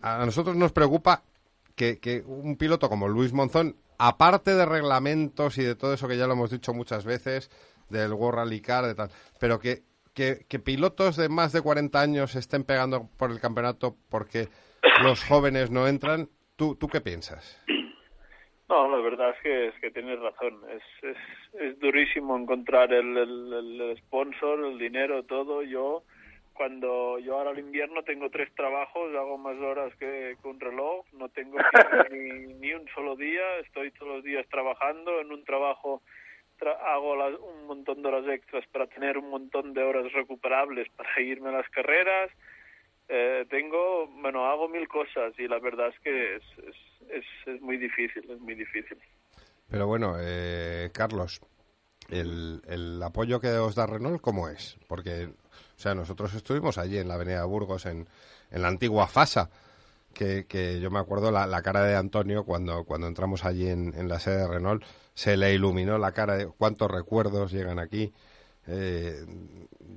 a 0.00 0.24
nosotros 0.24 0.56
nos 0.56 0.72
preocupa 0.72 1.22
que, 1.76 2.24
un 2.26 2.56
piloto 2.56 2.88
como 2.88 3.08
Luis 3.08 3.32
Monzón, 3.32 3.76
aparte 3.98 4.54
de 4.54 4.66
reglamentos 4.66 5.58
y 5.58 5.62
de 5.62 5.74
todo 5.74 5.94
eso 5.94 6.08
que 6.08 6.16
ya 6.16 6.26
lo 6.26 6.34
hemos 6.34 6.50
dicho 6.50 6.74
muchas 6.74 7.04
veces, 7.04 7.50
del 7.88 8.12
World 8.12 8.38
Rally 8.38 8.60
Car, 8.60 8.86
de 8.86 8.94
tal, 8.94 9.10
pero 9.38 9.58
que, 9.58 9.82
pilotos 10.64 11.16
de 11.16 11.28
más 11.28 11.52
de 11.52 11.62
40 11.62 12.00
años 12.00 12.34
estén 12.34 12.64
pegando 12.64 13.08
por 13.16 13.30
el 13.30 13.40
campeonato 13.40 13.96
porque 14.08 14.48
los 15.02 15.22
jóvenes 15.24 15.70
no 15.70 15.86
entran, 15.86 16.28
¿tú, 16.56 16.74
tú 16.74 16.88
qué 16.88 17.00
piensas? 17.00 17.56
No, 18.72 18.88
la 18.88 19.02
verdad 19.02 19.30
es 19.36 19.42
que 19.42 19.66
es 19.66 19.74
que 19.80 19.90
tienes 19.90 20.18
razón. 20.18 20.60
Es, 20.70 20.82
es, 21.04 21.16
es 21.60 21.78
durísimo 21.78 22.38
encontrar 22.38 22.90
el, 22.90 23.14
el, 23.18 23.52
el 23.52 23.96
sponsor, 23.98 24.64
el 24.64 24.78
dinero, 24.78 25.24
todo. 25.24 25.62
Yo 25.62 26.04
cuando 26.54 27.18
yo 27.18 27.36
ahora 27.36 27.50
al 27.50 27.58
invierno 27.58 28.02
tengo 28.02 28.30
tres 28.30 28.50
trabajos, 28.54 29.14
hago 29.14 29.36
más 29.36 29.58
horas 29.58 29.94
que, 29.96 30.36
que 30.40 30.48
un 30.48 30.58
reloj, 30.58 31.04
no 31.12 31.28
tengo 31.28 31.58
ni, 32.10 32.54
ni 32.54 32.72
un 32.72 32.88
solo 32.94 33.14
día, 33.14 33.58
estoy 33.58 33.90
todos 33.90 34.16
los 34.16 34.24
días 34.24 34.46
trabajando 34.48 35.20
en 35.20 35.32
un 35.32 35.44
trabajo 35.44 36.00
tra- 36.58 36.78
hago 36.80 37.14
las- 37.14 37.38
un 37.40 37.66
montón 37.66 38.00
de 38.00 38.08
horas 38.08 38.26
extras 38.28 38.66
para 38.68 38.86
tener 38.86 39.18
un 39.18 39.28
montón 39.28 39.74
de 39.74 39.82
horas 39.82 40.10
recuperables 40.14 40.88
para 40.96 41.20
irme 41.20 41.50
a 41.50 41.58
las 41.58 41.68
carreras. 41.68 42.30
Eh, 43.14 43.44
tengo, 43.50 44.06
bueno, 44.22 44.46
hago 44.46 44.70
mil 44.70 44.88
cosas 44.88 45.34
y 45.38 45.46
la 45.46 45.58
verdad 45.58 45.88
es 45.88 46.00
que 46.00 46.36
es, 46.36 46.42
es, 47.10 47.24
es, 47.46 47.60
muy 47.60 47.76
difícil, 47.76 48.24
es 48.30 48.40
muy 48.40 48.54
difícil. 48.54 48.96
Pero 49.68 49.86
bueno, 49.86 50.16
eh, 50.18 50.88
Carlos, 50.94 51.42
el, 52.08 52.62
el 52.66 53.02
apoyo 53.02 53.38
que 53.38 53.48
os 53.50 53.74
da 53.74 53.84
Renault, 53.86 54.22
¿cómo 54.22 54.48
es? 54.48 54.78
Porque, 54.88 55.26
o 55.26 55.78
sea, 55.78 55.94
nosotros 55.94 56.32
estuvimos 56.32 56.78
allí 56.78 56.96
en 56.96 57.08
la 57.08 57.14
Avenida 57.14 57.40
de 57.40 57.46
Burgos, 57.46 57.84
en, 57.84 58.08
en 58.50 58.62
la 58.62 58.68
antigua 58.68 59.06
FASA, 59.06 59.50
que, 60.14 60.46
que 60.46 60.80
yo 60.80 60.90
me 60.90 60.98
acuerdo 60.98 61.30
la, 61.30 61.46
la 61.46 61.60
cara 61.60 61.84
de 61.84 61.94
Antonio 61.96 62.44
cuando, 62.44 62.84
cuando 62.84 63.08
entramos 63.08 63.44
allí 63.44 63.68
en, 63.68 63.92
en 63.94 64.08
la 64.08 64.20
sede 64.20 64.38
de 64.38 64.48
Renault, 64.48 64.84
se 65.12 65.36
le 65.36 65.52
iluminó 65.52 65.98
la 65.98 66.12
cara 66.12 66.38
de 66.38 66.46
cuántos 66.46 66.90
recuerdos 66.90 67.52
llegan 67.52 67.78
aquí. 67.78 68.10
Eh, 68.66 69.20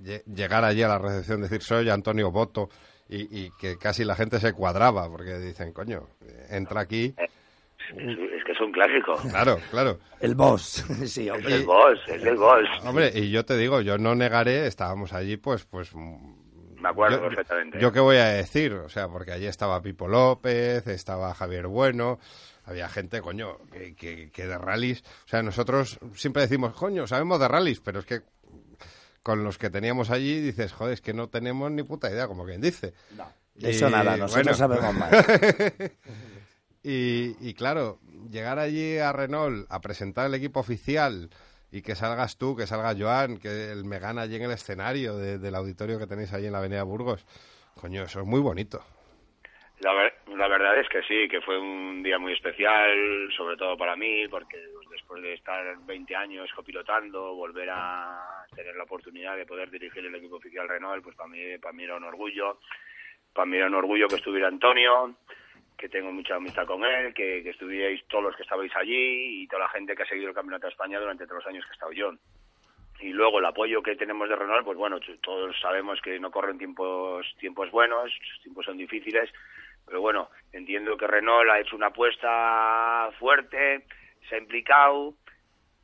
lle- 0.03 0.24
llegar 0.25 0.65
allí 0.65 0.84
a 0.84 0.89
la 0.89 0.98
recepción, 0.98 1.41
decir 1.41 1.62
soy 1.62 1.89
Antonio 1.89 2.29
Boto 2.29 2.69
y, 3.09 3.45
y 3.45 3.51
que 3.59 3.77
casi 3.77 4.03
la 4.03 4.15
gente 4.15 4.39
se 4.39 4.53
cuadraba 4.53 5.09
porque 5.09 5.38
dicen, 5.39 5.71
coño, 5.74 6.07
entra 6.50 6.81
aquí. 6.81 7.13
Es, 7.17 7.97
es 7.97 8.43
que 8.43 8.51
es 8.51 8.59
un 8.62 8.71
clásico. 8.71 9.15
Claro, 9.29 9.59
claro. 9.69 10.00
El 10.19 10.33
boss, 10.35 10.83
sí, 11.05 11.27
Es 11.27 11.33
hombre. 11.33 11.55
el 11.55 11.65
boss, 11.65 12.00
es 12.07 12.24
el 12.24 12.35
boss. 12.35 12.67
Hombre, 12.83 13.12
y 13.13 13.29
yo 13.29 13.45
te 13.45 13.57
digo, 13.57 13.81
yo 13.81 13.97
no 13.97 14.15
negaré, 14.15 14.65
estábamos 14.67 15.13
allí, 15.13 15.38
pues, 15.38 15.65
pues. 15.65 15.93
Me 15.95 16.89
acuerdo 16.89 17.17
yo, 17.17 17.27
perfectamente. 17.29 17.79
Yo 17.79 17.91
qué 17.91 18.00
voy 18.00 18.17
a 18.17 18.25
decir, 18.25 18.74
o 18.74 18.89
sea, 18.89 19.07
porque 19.07 19.31
allí 19.31 19.45
estaba 19.45 19.81
Pipo 19.81 20.07
López, 20.07 20.85
estaba 20.88 21.33
Javier 21.33 21.67
Bueno, 21.67 22.19
había 22.65 22.89
gente, 22.89 23.21
coño, 23.21 23.57
que, 23.71 23.95
que, 23.95 24.29
que 24.31 24.47
de 24.47 24.57
rallies, 24.57 25.03
o 25.25 25.27
sea, 25.27 25.41
nosotros 25.43 26.00
siempre 26.15 26.41
decimos, 26.43 26.74
coño, 26.74 27.07
sabemos 27.07 27.39
de 27.39 27.47
rallies, 27.47 27.79
pero 27.81 28.00
es 28.00 28.05
que 28.05 28.21
con 29.25 29.44
los 29.44 29.58
que 29.58 29.72
teníamos 29.72 30.12
allí 30.12 30.39
dices, 30.39 30.72
joder, 30.72 30.94
es 30.94 31.01
que 31.01 31.12
no 31.15 31.29
tenemos 31.29 31.72
ni 31.72 31.82
puta 31.82 32.12
idea, 32.12 32.27
como 32.27 32.46
quien 32.46 32.62
dice. 32.62 32.94
De 33.55 33.72
eso 33.72 33.89
nada, 33.89 34.15
nosotros 34.17 34.60
bueno. 34.60 34.79
sabemos 34.79 34.94
más. 35.00 35.12
Y, 36.84 37.36
y 37.41 37.55
claro, 37.55 37.98
llegar 38.29 38.60
allí 38.60 39.00
a 39.00 39.12
Renault 39.12 39.65
a 39.72 39.82
presentar 39.82 40.27
el 40.27 40.36
equipo 40.36 40.60
oficial 40.60 41.32
y 41.72 41.82
que 41.82 41.96
salgas 41.96 42.38
tú, 42.38 42.55
que 42.55 42.67
salga 42.67 42.94
Joan, 42.96 43.38
que 43.39 43.72
el 43.72 43.84
Megan 43.84 44.20
allí 44.20 44.36
en 44.36 44.44
el 44.44 44.51
escenario 44.51 45.17
de- 45.17 45.39
del 45.39 45.55
auditorio 45.55 45.98
que 45.98 46.05
tenéis 46.05 46.32
allí 46.32 46.46
en 46.46 46.51
la 46.51 46.60
Avenida 46.60 46.84
Burgos, 46.84 47.25
coño, 47.82 48.03
eso 48.03 48.20
es 48.22 48.27
muy 48.27 48.39
bonito. 48.41 48.86
La, 49.79 49.91
ver- 49.94 50.13
la 50.38 50.48
verdad 50.48 50.79
es 50.79 50.88
que 50.89 51.01
sí, 51.01 51.27
que 51.27 51.41
fue 51.41 51.60
un 51.60 52.03
día 52.03 52.20
muy 52.20 52.34
especial, 52.34 52.91
sobre 53.36 53.58
todo 53.58 53.75
para 53.75 53.96
mí, 53.96 54.27
porque 54.29 54.58
después 54.96 55.22
de 55.22 55.34
estar 55.34 55.78
20 55.86 56.16
años 56.16 56.50
copilotando, 56.56 57.36
volver 57.36 57.70
a 57.70 58.46
tener 58.56 58.75
la 58.75 58.84
oportunidad 58.84 59.36
de 59.36 59.46
poder 59.46 59.70
dirigir 59.70 60.06
el 60.06 60.16
equipo 60.16 60.38
oficial 60.38 60.70
Renault, 60.70 61.04
pues 61.04 61.16
para 61.16 61.30
mí, 61.30 61.58
para 61.62 61.74
mí 61.74 61.84
era 61.84 61.98
un 61.98 62.06
orgullo. 62.06 62.60
Para 63.34 63.46
mí 63.46 63.58
era 63.58 63.68
un 63.68 63.75
orgullo 63.75 64.08
que 64.08 64.16
estuviera 64.16 64.48
Antonio, 64.48 65.16
que 65.78 65.90
tengo 65.90 66.12
mucha 66.12 66.36
amistad 66.36 66.66
con 66.66 66.86
él, 66.86 67.14
que, 67.14 67.44
que 67.44 67.50
estuvierais 67.50 68.06
todos 68.08 68.24
los 68.24 68.36
que 68.38 68.44
estabais 68.44 68.74
allí 68.75 69.44
y 69.44 69.48
toda 69.48 69.64
la 69.64 69.70
gente 69.70 69.96
que 69.96 70.04
ha 70.04 70.08
seguido 70.08 70.30
el 70.30 70.36
Campeonato 70.36 70.68
de 70.68 70.72
España 70.72 71.00
durante 71.00 71.25
todos 71.25 71.44
los 71.44 71.48
años 71.48 71.66
que 71.66 71.72
he 71.72 71.74
estado 71.74 71.92
yo. 71.92 72.14
Y 73.02 73.10
luego 73.10 73.40
el 73.40 73.46
apoyo 73.46 73.84
que 73.84 73.98
tenemos 73.98 74.30
de 74.30 74.38
Renault, 74.38 74.64
pues 74.64 74.78
bueno, 74.78 75.00
todos 75.22 75.60
sabemos 75.60 76.00
que 76.02 76.18
no 76.18 76.32
corren 76.32 76.58
tiempos 76.58 77.28
tiempos 77.38 77.70
buenos, 77.70 78.10
tiempos 78.42 78.66
son 78.66 78.78
difíciles, 78.78 79.30
pero 79.86 80.00
bueno, 80.00 80.30
entiendo 80.54 80.96
que 80.96 81.06
Renault 81.06 81.50
ha 81.50 81.60
hecho 81.60 81.75
una 81.75 81.88
apuesta 81.88 83.10
fuerte, 83.20 83.86
se 84.29 84.36
ha 84.36 84.38
implicado, 84.38 85.13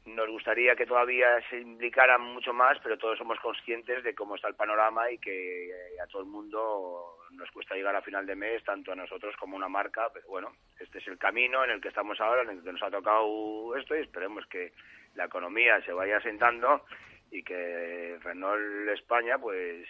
nos 0.05 0.29
gustaría 0.29 0.75
que 0.75 0.85
todavía 0.85 1.27
se 1.49 1.59
implicaran 1.59 2.21
mucho 2.21 2.53
más, 2.53 2.77
pero 2.81 2.97
todos 2.97 3.17
somos 3.17 3.39
conscientes 3.39 4.03
de 4.03 4.15
cómo 4.15 4.35
está 4.35 4.47
el 4.47 4.55
panorama 4.55 5.11
y 5.11 5.19
que 5.19 5.69
eh, 5.69 6.01
a 6.03 6.07
todo 6.07 6.23
el 6.23 6.27
mundo 6.27 7.17
nos 7.31 7.51
cuesta 7.51 7.75
llegar 7.75 7.95
a 7.95 8.01
final 8.01 8.25
de 8.25 8.35
mes, 8.35 8.63
tanto 8.63 8.91
a 8.91 8.95
nosotros 8.95 9.35
como 9.37 9.55
a 9.55 9.57
una 9.57 9.69
marca, 9.69 10.09
pero 10.11 10.27
bueno, 10.27 10.51
este 10.79 10.97
es 10.97 11.07
el 11.07 11.17
camino 11.17 11.63
en 11.63 11.71
el 11.71 11.81
que 11.81 11.89
estamos 11.89 12.19
ahora, 12.19 12.41
en 12.41 12.49
el 12.49 12.63
que 12.63 12.73
nos 12.73 12.81
ha 12.81 12.89
tocado 12.89 13.75
esto 13.77 13.95
y 13.95 13.99
esperemos 13.99 14.45
que 14.47 14.73
la 15.15 15.25
economía 15.25 15.81
se 15.85 15.93
vaya 15.93 16.17
asentando 16.17 16.83
y 17.29 17.43
que 17.43 18.17
Renault 18.23 18.89
España 18.89 19.37
pues 19.37 19.87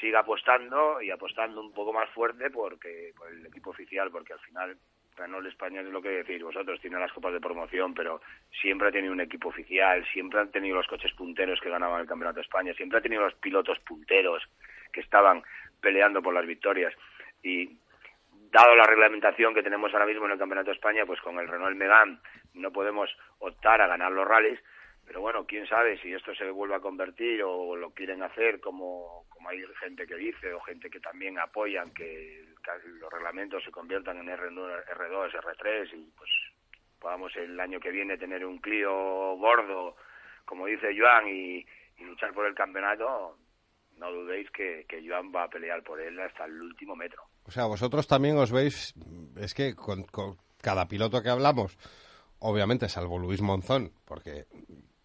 siga 0.00 0.20
apostando 0.20 1.00
y 1.00 1.10
apostando 1.10 1.60
un 1.60 1.72
poco 1.72 1.92
más 1.92 2.10
fuerte 2.10 2.50
porque 2.50 3.12
por 3.16 3.30
el 3.30 3.46
equipo 3.46 3.70
oficial 3.70 4.10
porque 4.10 4.34
al 4.34 4.40
final 4.40 4.76
Renault 5.16 5.46
España 5.46 5.80
es 5.80 5.86
lo 5.86 6.02
que 6.02 6.10
decís 6.10 6.42
vosotros, 6.42 6.80
tiene 6.80 6.98
las 6.98 7.12
copas 7.12 7.32
de 7.32 7.40
promoción, 7.40 7.94
pero 7.94 8.20
siempre 8.60 8.88
ha 8.88 8.92
tenido 8.92 9.12
un 9.12 9.20
equipo 9.20 9.48
oficial, 9.48 10.04
siempre 10.12 10.40
han 10.40 10.50
tenido 10.50 10.76
los 10.76 10.86
coches 10.86 11.12
punteros 11.12 11.60
que 11.60 11.70
ganaban 11.70 12.00
el 12.00 12.06
Campeonato 12.06 12.36
de 12.36 12.42
España, 12.42 12.74
siempre 12.74 12.98
ha 12.98 13.02
tenido 13.02 13.22
los 13.22 13.34
pilotos 13.34 13.78
punteros 13.80 14.42
que 14.92 15.00
estaban 15.00 15.42
peleando 15.80 16.22
por 16.22 16.34
las 16.34 16.46
victorias. 16.46 16.94
Y 17.42 17.78
dado 18.50 18.74
la 18.76 18.84
reglamentación 18.84 19.54
que 19.54 19.62
tenemos 19.62 19.92
ahora 19.92 20.06
mismo 20.06 20.26
en 20.26 20.32
el 20.32 20.38
Campeonato 20.38 20.70
de 20.70 20.76
España, 20.76 21.06
pues 21.06 21.20
con 21.20 21.38
el 21.38 21.48
Renault 21.48 21.76
Megane 21.76 22.18
no 22.54 22.70
podemos 22.70 23.10
optar 23.38 23.80
a 23.80 23.86
ganar 23.86 24.12
los 24.12 24.26
rallies, 24.26 24.60
pero 25.06 25.20
bueno, 25.20 25.46
quién 25.46 25.66
sabe 25.68 25.98
si 26.00 26.12
esto 26.12 26.34
se 26.34 26.50
vuelve 26.50 26.74
a 26.74 26.80
convertir 26.80 27.42
o 27.44 27.76
lo 27.76 27.90
quieren 27.90 28.22
hacer 28.22 28.60
como, 28.60 29.24
como 29.28 29.48
hay 29.48 29.62
gente 29.80 30.06
que 30.06 30.16
dice 30.16 30.52
o 30.52 30.60
gente 30.60 30.90
que 30.90 31.00
también 31.00 31.38
apoyan 31.38 31.92
que, 31.94 32.44
los 33.00 33.12
reglamentos 33.12 33.62
se 33.62 33.70
conviertan 33.70 34.18
en 34.18 34.26
R1, 34.26 34.84
R2, 34.86 35.30
R3 35.30 35.88
y 35.94 36.10
pues 36.18 36.30
podamos 36.98 37.34
el 37.36 37.58
año 37.60 37.78
que 37.78 37.92
viene 37.92 38.18
tener 38.18 38.44
un 38.44 38.58
Clio 38.58 39.36
gordo, 39.36 39.96
como 40.44 40.66
dice 40.66 40.88
Joan, 40.98 41.28
y, 41.28 41.64
y 41.98 42.04
luchar 42.04 42.32
por 42.32 42.44
el 42.46 42.56
campeonato, 42.56 43.38
no 43.98 44.10
dudéis 44.10 44.50
que, 44.50 44.84
que 44.88 45.06
Joan 45.06 45.32
va 45.32 45.44
a 45.44 45.48
pelear 45.48 45.84
por 45.84 46.00
él 46.00 46.18
hasta 46.18 46.46
el 46.46 46.60
último 46.60 46.96
metro. 46.96 47.22
O 47.44 47.52
sea, 47.52 47.66
vosotros 47.66 48.08
también 48.08 48.36
os 48.36 48.50
veis, 48.50 48.94
es 49.36 49.54
que 49.54 49.76
con, 49.76 50.02
con 50.04 50.36
cada 50.60 50.88
piloto 50.88 51.22
que 51.22 51.30
hablamos, 51.30 51.78
obviamente 52.40 52.88
salvo 52.88 53.18
Luis 53.18 53.40
Monzón, 53.40 53.92
porque 54.04 54.46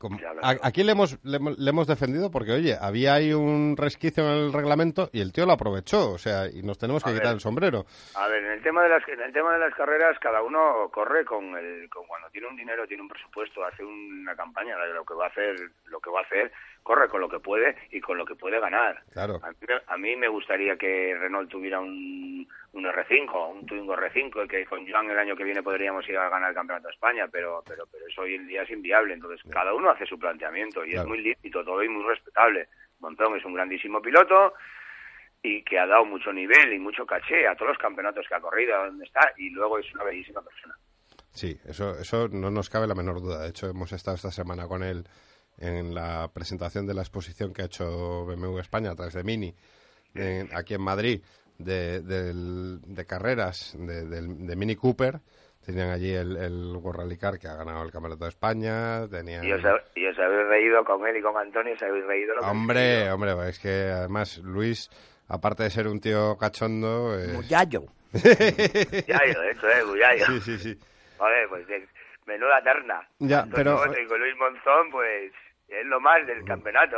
como- 0.01 0.17
a- 0.41 0.55
le 0.83 0.91
hemos, 0.91 1.17
le, 1.23 1.37
hemos- 1.37 1.57
le 1.57 1.69
hemos 1.69 1.87
defendido 1.87 2.29
porque, 2.31 2.51
oye, 2.51 2.75
había 2.81 3.13
ahí 3.13 3.31
un 3.33 3.75
resquicio 3.77 4.23
en 4.25 4.31
el 4.45 4.51
reglamento 4.53 5.09
y 5.13 5.21
el 5.21 5.31
tío 5.31 5.45
lo 5.45 5.53
aprovechó, 5.53 6.09
o 6.11 6.17
sea, 6.17 6.47
y 6.47 6.63
nos 6.63 6.77
tenemos 6.77 7.03
que 7.03 7.11
A 7.11 7.13
quitar 7.13 7.33
el 7.33 7.39
sombrero. 7.39 7.85
A 8.15 8.27
ver, 8.27 8.43
en 8.43 8.51
el 8.51 8.61
tema 8.63 8.83
de 8.83 8.89
las 8.89 9.07
en 9.07 9.21
el 9.21 9.31
tema 9.31 9.53
de 9.53 9.59
las 9.59 9.73
carreras 9.75 10.17
cada 10.19 10.41
uno 10.41 10.89
corre 10.91 11.23
con 11.23 11.55
el 11.55 11.87
con 11.89 12.05
cuando 12.07 12.29
tiene 12.31 12.47
un 12.47 12.55
dinero, 12.57 12.87
tiene 12.87 13.03
un 13.03 13.09
presupuesto, 13.09 13.63
hace 13.63 13.83
una 13.85 14.35
campaña 14.35 14.75
lo 14.93 15.05
que 15.05 15.13
va 15.13 15.25
a 15.25 15.29
hacer, 15.29 15.55
lo 15.85 15.99
que 15.99 16.09
va 16.09 16.19
a 16.19 16.23
hacer, 16.23 16.51
corre 16.83 17.07
con 17.09 17.21
lo 17.21 17.29
que 17.29 17.39
puede 17.39 17.75
y 17.91 18.01
con 18.01 18.17
lo 18.17 18.25
que 18.25 18.35
puede 18.35 18.59
ganar. 18.59 19.03
Claro. 19.13 19.39
A 19.43 19.51
mí, 19.51 19.57
me- 19.67 19.81
a 19.87 19.97
mí 19.97 20.15
me 20.15 20.27
gustaría 20.27 20.75
que 20.77 21.15
Renault 21.17 21.49
tuviera 21.49 21.79
un, 21.79 22.47
un 22.73 22.83
R5, 22.85 23.51
un 23.51 23.65
Twingo 23.65 23.95
R5, 23.95 24.45
y 24.45 24.47
que 24.47 24.65
con 24.65 24.89
Joan 24.89 25.09
el 25.11 25.19
año 25.19 25.35
que 25.35 25.43
viene 25.43 25.61
podríamos 25.63 26.07
ir 26.09 26.17
a 26.17 26.29
ganar 26.29 26.49
el 26.49 26.55
Campeonato 26.55 26.87
de 26.87 26.93
España, 26.93 27.27
pero, 27.31 27.63
pero, 27.67 27.85
pero 27.91 28.07
eso 28.07 28.21
hoy 28.21 28.35
en 28.35 28.47
día 28.47 28.63
es 28.63 28.69
inviable. 28.71 29.13
Entonces, 29.13 29.41
cada 29.51 29.73
uno 29.73 29.89
hace 29.91 30.05
su 30.05 30.17
planteamiento 30.17 30.83
y 30.85 30.91
Claro. 30.91 31.03
es 31.03 31.07
muy 31.07 31.21
lícito, 31.21 31.63
todo 31.63 31.83
y 31.83 31.89
muy 31.89 32.03
respetable. 32.07 32.67
Montón 32.99 33.35
es 33.37 33.45
un 33.45 33.53
grandísimo 33.53 34.01
piloto 34.01 34.53
y 35.43 35.63
que 35.63 35.79
ha 35.79 35.87
dado 35.87 36.05
mucho 36.05 36.31
nivel 36.31 36.71
y 36.73 36.79
mucho 36.79 37.05
caché 37.05 37.47
a 37.47 37.55
todos 37.55 37.69
los 37.69 37.77
campeonatos 37.79 38.27
que 38.27 38.35
ha 38.35 38.39
corrido, 38.39 38.75
a 38.75 38.85
donde 38.87 39.05
está, 39.05 39.31
y 39.37 39.49
luego 39.49 39.79
es 39.79 39.91
una 39.95 40.03
bellísima 40.03 40.41
persona. 40.41 40.75
Sí, 41.33 41.57
eso, 41.65 41.97
eso 41.97 42.27
no 42.27 42.51
nos 42.51 42.69
cabe 42.69 42.87
la 42.87 42.93
menor 42.95 43.21
duda. 43.21 43.41
De 43.43 43.49
hecho, 43.49 43.67
hemos 43.69 43.91
estado 43.91 44.15
esta 44.15 44.31
semana 44.31 44.67
con 44.67 44.83
él 44.83 45.03
en 45.57 45.93
la 45.93 46.29
presentación 46.33 46.87
de 46.87 46.93
la 46.93 47.01
exposición 47.01 47.53
que 47.53 47.61
ha 47.61 47.65
hecho 47.65 48.25
BMW 48.25 48.59
España 48.59 48.91
a 48.91 48.95
través 48.95 49.13
de 49.13 49.23
Mini, 49.23 49.53
en- 50.15 50.49
aquí 50.55 50.73
en 50.73 50.81
Madrid, 50.81 51.21
de, 51.57 53.05
carreras 53.07 53.75
de, 53.77 54.55
Mini 54.55 54.75
Cooper. 54.75 55.19
Tenían 55.65 55.91
allí 55.91 56.11
el, 56.11 56.37
el 56.37 56.75
World 56.75 57.01
Rally 57.01 57.17
Car 57.17 57.37
que 57.37 57.47
ha 57.47 57.53
ganado 57.53 57.83
el 57.83 57.91
Campeonato 57.91 58.23
de 58.25 58.29
España. 58.29 59.07
Tenían... 59.07 59.43
Y 59.43 59.51
os, 59.51 59.63
ha- 59.63 59.83
y 59.95 60.07
os 60.07 60.17
habéis 60.17 60.47
reído 60.47 60.83
con 60.83 61.05
él 61.05 61.17
y 61.17 61.21
con 61.21 61.37
Antonio, 61.37 61.73
os 61.75 61.81
habéis 61.83 62.03
reído 62.05 62.33
lo 62.33 62.41
que 62.41 62.47
Hombre, 62.47 63.11
hombre, 63.11 63.49
es 63.49 63.59
que 63.59 63.69
además 63.91 64.39
Luis, 64.39 64.89
aparte 65.27 65.61
de 65.61 65.69
ser 65.69 65.87
un 65.87 65.99
tío 66.01 66.35
cachondo... 66.39 67.15
eh, 67.19 67.27
Muchacho. 67.33 67.85
Guyayo, 68.11 69.41
eso 69.51 69.67
es, 69.69 70.25
sí, 70.25 70.41
sí, 70.41 70.57
sí. 70.57 70.79
Joder, 71.19 71.47
pues 71.49 71.69
es 71.69 71.83
menuda 72.25 72.61
terna. 72.63 73.07
Ya, 73.19 73.41
Antonio 73.41 73.77
pero- 73.83 74.07
con 74.07 74.19
Luis 74.19 74.35
Monzón, 74.37 74.89
pues 74.91 75.31
es 75.71 75.85
lo 75.85 75.99
más 75.99 76.25
del 76.27 76.43
campeonato. 76.43 76.97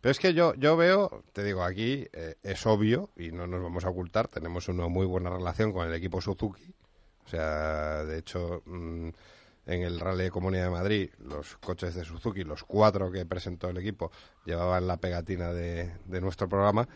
Pero 0.00 0.10
es 0.10 0.18
que 0.18 0.34
yo, 0.34 0.54
yo 0.54 0.76
veo, 0.76 1.22
te 1.32 1.44
digo, 1.44 1.62
aquí 1.62 2.06
eh, 2.12 2.34
es 2.42 2.66
obvio, 2.66 3.10
y 3.16 3.30
no 3.30 3.46
nos 3.46 3.62
vamos 3.62 3.84
a 3.84 3.90
ocultar, 3.90 4.26
tenemos 4.26 4.68
una 4.68 4.88
muy 4.88 5.06
buena 5.06 5.30
relación 5.30 5.72
con 5.72 5.86
el 5.86 5.94
equipo 5.94 6.20
Suzuki. 6.20 6.74
O 7.24 7.28
sea, 7.28 8.04
de 8.04 8.18
hecho, 8.18 8.62
mm, 8.66 9.08
en 9.66 9.82
el 9.82 10.00
Rally 10.00 10.24
de 10.24 10.30
Comunidad 10.30 10.64
de 10.64 10.70
Madrid, 10.70 11.10
los 11.20 11.56
coches 11.58 11.94
de 11.94 12.04
Suzuki, 12.04 12.42
los 12.42 12.64
cuatro 12.64 13.12
que 13.12 13.24
presentó 13.26 13.68
el 13.70 13.78
equipo, 13.78 14.10
llevaban 14.44 14.88
la 14.88 14.96
pegatina 14.96 15.52
de, 15.52 15.92
de 16.04 16.20
nuestro 16.20 16.48
programa. 16.48 16.88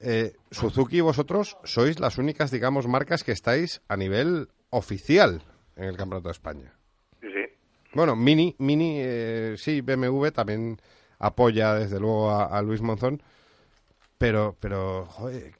Eh, 0.00 0.32
Suzuki 0.50 0.98
y 0.98 1.02
vosotros 1.02 1.56
sois 1.62 2.00
las 2.00 2.18
únicas, 2.18 2.50
digamos, 2.50 2.88
marcas 2.88 3.22
que 3.22 3.32
estáis 3.32 3.80
a 3.88 3.96
nivel 3.96 4.48
oficial 4.70 5.42
en 5.76 5.84
el 5.84 5.96
Campeonato 5.96 6.28
de 6.28 6.32
España. 6.32 6.74
Bueno, 7.94 8.16
Mini, 8.16 8.56
Mini, 8.58 8.96
eh, 8.98 9.54
sí, 9.56 9.80
BMW 9.80 10.28
también 10.30 10.78
apoya 11.18 11.74
desde 11.74 12.00
luego 12.00 12.30
a, 12.30 12.60
Luis 12.62 12.82
Monzón, 12.82 13.22
pero, 14.18 14.56
pero, 14.58 15.06
joder, 15.06 15.54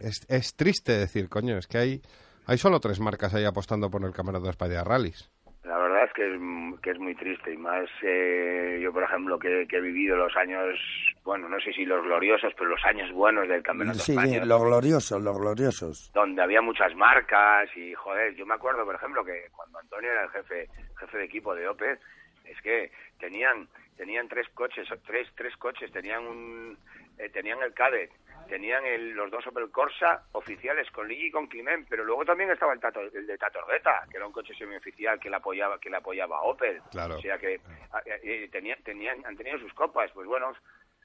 es, 0.00 0.20
es 0.28 0.54
triste 0.54 0.92
decir, 0.92 1.28
coño, 1.28 1.56
es 1.56 1.66
que 1.66 1.78
hay, 1.78 2.02
hay 2.46 2.58
solo 2.58 2.78
tres 2.78 3.00
marcas 3.00 3.32
ahí 3.34 3.44
apostando 3.44 3.90
por 3.90 4.04
el 4.04 4.12
Campeonato 4.12 4.44
de 4.44 4.50
España 4.50 4.84
Rallys. 4.84 5.31
La 5.64 5.78
verdad 5.78 6.04
es 6.04 6.12
que 6.12 6.26
es, 6.34 6.80
que 6.80 6.90
es 6.90 6.98
muy 6.98 7.14
triste 7.14 7.52
y 7.52 7.56
más 7.56 7.88
eh, 8.02 8.80
yo, 8.82 8.92
por 8.92 9.04
ejemplo, 9.04 9.38
que, 9.38 9.66
que 9.68 9.76
he 9.76 9.80
vivido 9.80 10.16
los 10.16 10.34
años, 10.36 10.76
bueno, 11.22 11.48
no 11.48 11.60
sé 11.60 11.72
si 11.72 11.84
los 11.84 12.02
gloriosos, 12.04 12.52
pero 12.58 12.70
los 12.70 12.84
años 12.84 13.12
buenos 13.12 13.46
del 13.48 13.62
Campeonato 13.62 14.00
Sí, 14.00 14.10
España. 14.12 14.44
los 14.44 14.60
gloriosos, 14.64 15.22
los 15.22 15.38
gloriosos. 15.38 16.10
donde 16.12 16.42
había 16.42 16.60
muchas 16.62 16.92
marcas 16.96 17.68
y 17.76 17.94
joder, 17.94 18.34
yo 18.34 18.44
me 18.44 18.54
acuerdo 18.54 18.84
por 18.84 18.96
ejemplo 18.96 19.24
que 19.24 19.46
cuando 19.54 19.78
Antonio 19.78 20.10
era 20.10 20.24
el 20.24 20.30
jefe 20.30 20.68
jefe 20.98 21.18
de 21.18 21.24
equipo 21.24 21.54
de 21.54 21.68
Opel, 21.68 21.96
es 22.44 22.60
que 22.60 22.90
tenían 23.20 23.68
tenían 23.96 24.26
tres 24.26 24.48
coches, 24.54 24.88
tres 25.06 25.28
tres 25.36 25.56
coches, 25.58 25.92
tenían 25.92 26.26
un 26.26 26.76
eh, 27.18 27.28
tenían 27.30 27.62
el 27.62 27.72
Cadet, 27.74 28.10
tenían 28.48 28.84
el- 28.84 29.10
los 29.12 29.30
dos 29.30 29.46
Opel 29.46 29.70
Corsa 29.70 30.24
oficiales 30.32 30.90
con 30.90 31.08
Ligi 31.08 31.26
y 31.26 31.30
con 31.30 31.46
Climent, 31.46 31.86
pero 31.88 32.04
luego 32.04 32.24
también 32.24 32.50
estaba 32.50 32.72
el 32.72 32.80
Tato, 32.80 33.00
el 33.00 33.26
de 33.26 33.38
Tato 33.38 33.60
Ordeta, 33.60 34.04
que 34.10 34.16
era 34.16 34.26
un 34.26 34.32
coche 34.32 34.54
semioficial 34.54 35.18
que 35.20 35.30
le 35.30 35.36
apoyaba 35.36 35.78
que 35.78 35.90
le 35.90 35.96
apoyaba 35.96 36.38
a 36.38 36.42
Opel. 36.42 36.80
Claro. 36.90 37.16
O 37.16 37.20
sea 37.20 37.38
que 37.38 37.60
ah, 37.92 38.02
eh, 38.04 38.20
eh, 38.22 38.48
tenían 38.50 38.82
tenían 38.82 39.24
han 39.26 39.36
tenido 39.36 39.58
sus 39.58 39.72
copas, 39.74 40.10
pues 40.12 40.26
bueno, 40.26 40.52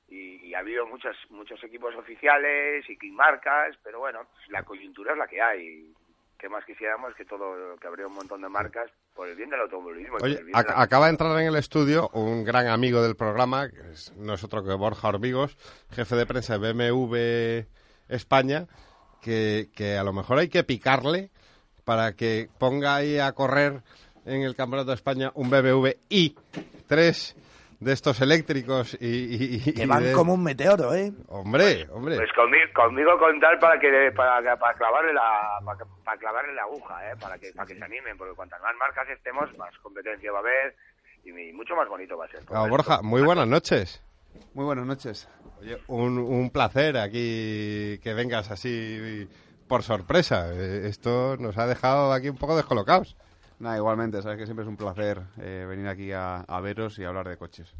y, 0.10 0.48
y 0.48 0.54
ha 0.56 0.60
habido 0.60 0.86
muchos 0.88 1.15
muchos 1.30 1.62
equipos 1.63 1.93
oficiales 1.96 2.86
y 2.89 3.12
marcas, 3.12 3.78
pero 3.84 4.00
bueno, 4.00 4.28
la 4.50 4.63
coyuntura 4.63 5.12
es 5.13 5.17
la 5.17 5.28
que 5.28 5.41
hay. 5.41 5.93
¿Qué 6.39 6.50
más 6.50 6.63
quisiéramos 6.65 7.15
que 7.15 7.26
todo 7.26 7.76
que 7.82 7.88
habría 7.88 8.06
un 8.08 8.13
montón 8.13 8.41
de 8.41 8.50
marcas 8.50 8.91
por 9.15 9.28
el 9.28 9.36
bien 9.36 9.50
del 9.50 9.62
automovilismo? 9.62 10.17
Oye, 10.21 10.36
bien 10.36 10.47
de 10.47 10.52
ac- 10.54 10.67
la- 10.67 10.82
acaba 10.84 11.06
de 11.06 11.12
entrar 11.12 11.39
en 11.39 11.47
el 11.47 11.56
estudio 11.56 12.10
un 12.13 12.43
gran 12.43 12.67
amigo 12.67 13.02
del 13.02 13.15
programa, 13.15 13.69
que 13.69 13.80
es, 13.91 14.13
no 14.15 14.36
es 14.36 14.43
otro 14.43 14.63
que 14.63 14.73
Borja 14.73 15.08
Ormigos, 15.08 15.58
jefe 15.91 16.15
de 16.15 16.26
prensa 16.28 16.58
de 16.60 16.73
BMW 16.73 17.67
España, 18.13 18.67
que, 19.21 19.69
que 19.76 19.97
a 19.97 20.04
lo 20.04 20.13
mejor 20.13 20.38
hay 20.38 20.50
que 20.50 20.63
picarle 20.63 21.32
para 21.84 22.13
que 22.13 22.50
ponga 22.60 22.95
ahí 22.95 23.17
a 23.17 23.32
correr 23.32 23.82
en 24.26 24.43
el 24.43 24.56
Campeonato 24.56 24.89
de 24.91 24.95
España 24.95 25.32
un 25.34 25.50
BMW 25.50 25.88
i3 26.10 27.36
de 27.80 27.94
estos 27.94 28.20
eléctricos 28.22 28.98
y... 29.00 29.06
y- 29.08 29.62
y- 29.68 29.74
Que 29.74 29.84
y 29.84 29.86
van 29.86 30.04
de- 30.04 30.12
como 30.13 30.34
un 30.34 30.44
meteoro, 30.44 30.94
¿eh? 30.96 31.13
Hombre, 31.28 31.88
hombre. 31.92 32.16
Pues 32.16 32.32
conmigo, 32.34 32.66
conmigo 32.74 33.18
contar 33.20 33.60
para 33.60 33.80
que 33.80 34.12
para, 34.16 34.58
para 34.58 34.78
clavarle 34.78 35.13
la 35.13 35.60
para, 35.63 35.86
para 36.04 36.18
clavarle 36.18 36.54
la 36.56 36.63
aguja, 36.63 37.12
¿eh? 37.12 37.16
para 37.20 37.38
que 37.38 37.52
para 37.54 37.68
que 37.68 37.76
se 37.78 37.84
animen, 37.84 38.18
porque 38.18 38.34
cuantas 38.36 38.62
más 38.62 38.76
marcas 38.80 39.08
estemos, 39.10 39.56
más 39.58 39.78
competencia 39.84 40.32
va 40.32 40.40
a 40.40 40.42
haber 40.42 40.76
y 41.24 41.32
mucho 41.54 41.76
más 41.76 41.88
bonito 41.88 42.18
va 42.18 42.26
a 42.26 42.30
ser. 42.30 42.40
Ah, 42.50 42.62
esto. 42.63 42.70
Borja, 42.70 43.02
muy 43.04 43.22
buenas 43.22 43.48
noches. 43.48 44.02
Muy 44.54 44.66
buenas 44.66 44.86
noches. 44.86 45.30
Oye, 45.60 45.78
un, 45.88 46.18
un 46.20 46.50
placer 46.52 46.98
aquí 46.98 48.00
que 48.04 48.13
vengas 48.16 48.50
así 48.52 49.28
por 49.68 49.84
sorpresa. 49.84 50.52
Eh, 50.54 50.88
Esto 50.88 51.36
nos 51.38 51.58
ha 51.58 51.66
dejado 51.68 52.13
aquí 52.13 52.30
un 52.30 52.38
poco 52.38 52.56
descolocados. 52.56 53.18
Nada, 53.60 53.78
igualmente, 53.78 54.22
sabes 54.22 54.38
que 54.38 54.46
siempre 54.46 54.63
es 54.63 54.70
un 54.70 54.78
placer 54.78 55.22
eh, 55.39 55.65
venir 55.67 55.88
aquí 55.88 56.12
a, 56.12 56.41
a 56.41 56.62
veros 56.62 57.00
y 57.00 57.04
hablar 57.04 57.28
de 57.28 57.38
coches. 57.38 57.74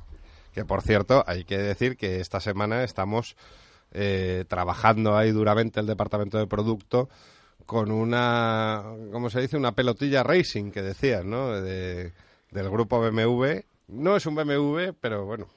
Que 0.54 0.66
por 0.66 0.82
cierto, 0.82 1.24
hay 1.28 1.44
que 1.44 1.58
decir 1.58 1.98
que 1.98 2.20
esta 2.20 2.40
semana 2.40 2.84
estamos 2.84 3.36
eh, 3.92 4.46
trabajando 4.48 5.16
ahí 5.16 5.32
duramente 5.32 5.80
el 5.80 5.86
departamento 5.86 6.38
de 6.40 6.48
producto 6.48 7.10
con 7.68 7.92
una, 7.92 8.84
¿cómo 9.12 9.30
se 9.30 9.42
dice? 9.42 9.58
Una 9.58 9.74
pelotilla 9.74 10.24
racing 10.24 10.72
que 10.72 10.82
decías, 10.82 11.24
¿no? 11.26 11.52
De- 11.62 12.14
del 12.52 12.70
grupo 12.70 13.00
BMW. 13.00 13.62
No 13.90 14.16
es 14.16 14.26
un 14.26 14.36
BMW, 14.36 14.94
pero 15.00 15.26
bueno, 15.26 15.48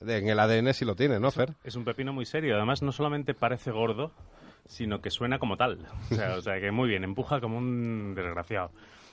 de- 0.00 0.18
en 0.18 0.28
el 0.28 0.38
ADN 0.40 0.72
sí 0.72 0.84
lo 0.84 0.94
tiene, 0.96 1.20
¿no, 1.20 1.30
Fer? 1.30 1.54
Es 1.64 1.74
un 1.76 1.84
pepino 1.84 2.12
muy 2.12 2.24
serio. 2.24 2.56
Además, 2.56 2.80
no 2.82 2.90
solamente 2.92 3.34
parece 3.34 3.70
gordo, 3.70 4.12
sino 4.66 5.00
que 5.00 5.10
suena 5.10 5.38
como 5.38 5.56
tal. 5.56 5.86
O 6.10 6.14
sea, 6.14 6.34
o 6.36 6.40
sea, 6.40 6.58
que 6.60 6.70
muy 6.70 6.88
bien, 6.88 7.04
empuja 7.04 7.40
como 7.40 7.58
un 7.58 8.14
desgraciado. 8.16 8.70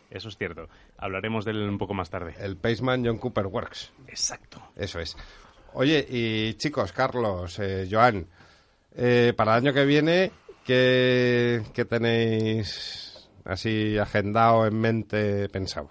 Eso 0.09 0.29
es 0.29 0.37
cierto. 0.37 0.69
Hablaremos 0.97 1.45
de 1.45 1.51
él 1.51 1.69
un 1.69 1.77
poco 1.77 1.93
más 1.93 2.09
tarde. 2.09 2.35
El 2.39 2.57
Paceman 2.57 3.05
John 3.05 3.17
Cooper 3.17 3.47
Works. 3.47 3.91
Exacto. 4.07 4.61
Eso 4.75 4.99
es. 4.99 5.17
Oye, 5.73 6.05
y 6.09 6.53
chicos, 6.53 6.93
Carlos, 6.93 7.59
eh, 7.59 7.87
Joan, 7.89 8.27
eh, 8.95 9.33
para 9.35 9.57
el 9.57 9.65
año 9.65 9.73
que 9.73 9.85
viene, 9.85 10.31
¿qué, 10.63 11.63
qué 11.73 11.85
tenéis 11.85 13.05
así 13.45 13.97
agendado 13.97 14.65
en 14.65 14.79
mente, 14.79 15.47
pensado. 15.49 15.89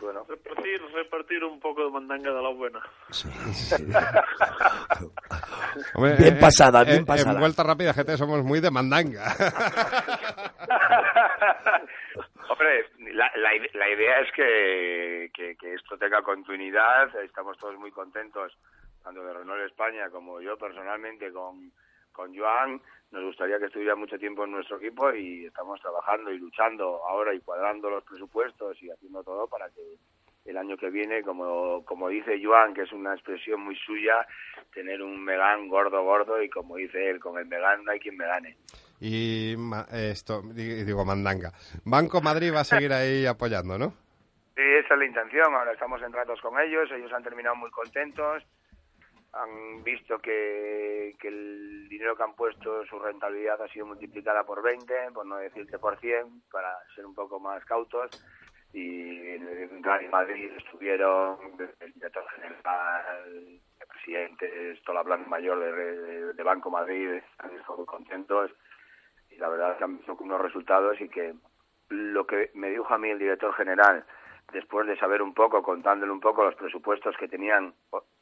Bueno. 0.00 0.24
Repartir, 0.28 0.80
repartir 0.94 1.42
un 1.44 1.58
poco 1.58 1.84
de 1.84 1.90
mandanga 1.90 2.30
de 2.30 2.42
la 2.42 2.50
buena. 2.50 2.80
bien 6.18 6.38
pasada, 6.38 6.84
bien 6.84 7.04
pasada. 7.04 7.32
En 7.32 7.40
vuelta 7.40 7.62
rápida, 7.62 7.94
gente, 7.94 8.16
somos 8.16 8.44
muy 8.44 8.60
de 8.60 8.70
mandanga. 8.70 9.34
Hombre, 12.60 12.84
la, 13.14 13.32
la, 13.36 13.88
idea 13.88 14.20
es 14.20 14.30
que, 14.32 15.30
que, 15.32 15.74
esto 15.74 15.96
tenga 15.96 16.20
continuidad. 16.20 17.08
Estamos 17.24 17.56
todos 17.56 17.78
muy 17.78 17.90
contentos, 17.90 18.52
tanto 19.02 19.24
de 19.24 19.32
Renault 19.32 19.64
España 19.64 20.10
como 20.10 20.42
yo 20.42 20.58
personalmente 20.58 21.32
con, 21.32 21.72
Joan. 22.12 22.82
Nos 23.12 23.24
gustaría 23.24 23.58
que 23.58 23.64
estuviera 23.64 23.96
mucho 23.96 24.18
tiempo 24.18 24.44
en 24.44 24.50
nuestro 24.50 24.76
equipo 24.76 25.10
y 25.10 25.46
estamos 25.46 25.80
trabajando 25.80 26.30
y 26.30 26.38
luchando 26.38 27.00
ahora 27.08 27.32
y 27.32 27.40
cuadrando 27.40 27.88
los 27.88 28.04
presupuestos 28.04 28.76
y 28.82 28.90
haciendo 28.90 29.24
todo 29.24 29.48
para 29.48 29.70
que 29.70 29.96
el 30.44 30.58
año 30.58 30.76
que 30.76 30.90
viene, 30.90 31.22
como, 31.22 31.82
como 31.86 32.10
dice 32.10 32.42
Joan, 32.44 32.74
que 32.74 32.82
es 32.82 32.92
una 32.92 33.14
expresión 33.14 33.62
muy 33.62 33.76
suya, 33.76 34.26
tener 34.74 35.00
un 35.00 35.24
Megán 35.24 35.66
gordo, 35.68 36.02
gordo 36.02 36.42
y 36.42 36.50
como 36.50 36.76
dice 36.76 37.08
él, 37.08 37.20
con 37.20 37.38
el 37.38 37.46
Megán 37.46 37.86
no 37.86 37.92
hay 37.92 38.00
quien 38.00 38.18
me 38.18 38.26
gane. 38.26 38.58
Y 39.00 39.56
esto, 39.92 40.42
digo, 40.42 41.04
Mandanga. 41.04 41.52
Banco 41.84 42.20
Madrid 42.20 42.52
va 42.54 42.60
a 42.60 42.64
seguir 42.64 42.92
ahí 42.92 43.24
apoyando, 43.24 43.78
¿no? 43.78 43.94
Sí, 44.54 44.62
esa 44.62 44.94
es 44.94 44.98
la 44.98 45.06
intención. 45.06 45.54
Ahora 45.54 45.72
estamos 45.72 46.02
en 46.02 46.12
tratos 46.12 46.40
con 46.40 46.60
ellos, 46.60 46.90
ellos 46.92 47.12
han 47.12 47.22
terminado 47.22 47.56
muy 47.56 47.70
contentos 47.70 48.44
han 49.32 49.84
visto 49.84 50.18
que, 50.18 51.14
que, 51.20 51.28
el 51.28 51.88
dinero 51.88 52.16
que 52.16 52.22
han 52.24 52.34
puesto, 52.34 52.84
su 52.86 52.98
rentabilidad 52.98 53.62
ha 53.62 53.68
sido 53.68 53.86
multiplicada 53.86 54.42
por 54.42 54.60
20, 54.60 55.12
por 55.14 55.24
no 55.24 55.36
decir 55.36 55.66
que 55.68 55.78
por 55.78 55.98
100, 56.00 56.42
para 56.50 56.76
ser 56.94 57.06
un 57.06 57.14
poco 57.14 57.38
más 57.38 57.64
cautos 57.64 58.10
y 58.72 59.34
en 59.34 59.80
Madrid 60.10 60.50
estuvieron 60.56 61.38
el 61.80 61.92
director 61.92 62.24
general, 62.30 63.60
el 63.80 63.86
presidente, 63.88 64.80
toda 64.84 64.98
la 64.98 65.04
planta 65.04 65.28
mayor 65.28 66.34
de, 66.34 66.42
Banco 66.42 66.70
Madrid, 66.70 67.10
están 67.14 67.50
muy 67.76 67.86
contentos 67.86 68.50
la 69.40 69.48
verdad 69.48 69.76
que 69.76 69.84
han 69.84 69.96
visto 69.96 70.16
unos 70.20 70.40
resultados 70.40 71.00
y 71.00 71.08
que 71.08 71.34
lo 71.88 72.26
que 72.26 72.50
me 72.54 72.70
dijo 72.70 72.92
a 72.92 72.98
mí 72.98 73.10
el 73.10 73.18
director 73.18 73.52
general 73.54 74.04
después 74.52 74.86
de 74.86 74.98
saber 74.98 75.22
un 75.22 75.32
poco, 75.32 75.62
contándole 75.62 76.12
un 76.12 76.20
poco 76.20 76.44
los 76.44 76.54
presupuestos 76.54 77.16
que 77.16 77.28
tenían 77.28 77.72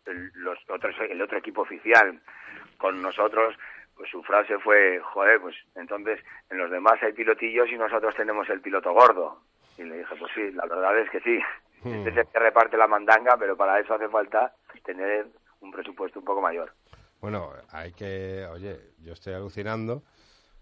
el, 0.07 0.31
los 0.35 0.59
otros, 0.69 0.95
el 1.09 1.21
otro 1.21 1.39
equipo 1.39 1.63
oficial 1.63 2.21
con 2.77 3.01
nosotros, 3.03 3.55
pues 3.97 4.11
su 4.11 4.23
frase 4.23 4.59
fue, 4.59 5.01
joder, 5.01 5.41
pues 5.41 5.57
entonces 5.75 6.21
en 6.51 6.59
los 6.59 6.71
demás 6.71 7.03
hay 7.03 7.13
pilotillos 7.13 7.69
y 7.71 7.77
nosotros 7.77 8.15
tenemos 8.15 8.49
el 8.51 8.61
piloto 8.61 8.93
gordo. 8.93 9.41
Y 9.77 9.85
le 9.85 9.99
dije, 9.99 10.15
pues 10.19 10.31
sí, 10.35 10.51
la 10.53 10.67
verdad 10.67 10.99
es 10.99 11.11
que 11.11 11.21
sí. 11.21 11.39
Hmm. 11.83 11.95
Este 11.95 12.11
es 12.11 12.17
el 12.19 12.27
que 12.27 12.39
reparte 12.39 12.77
la 12.77 12.87
mandanga, 12.87 13.37
pero 13.39 13.57
para 13.57 13.81
eso 13.81 13.95
hace 13.95 14.09
falta 14.09 14.53
tener 14.85 15.27
un 15.61 15.71
presupuesto 15.73 16.19
un 16.19 16.25
poco 16.25 16.41
mayor. 16.41 16.73
Bueno, 17.21 17.51
hay 17.73 17.93
que, 17.93 18.47
oye, 18.53 18.79
yo 19.01 19.13
estoy 19.13 19.35
alucinando 19.35 20.03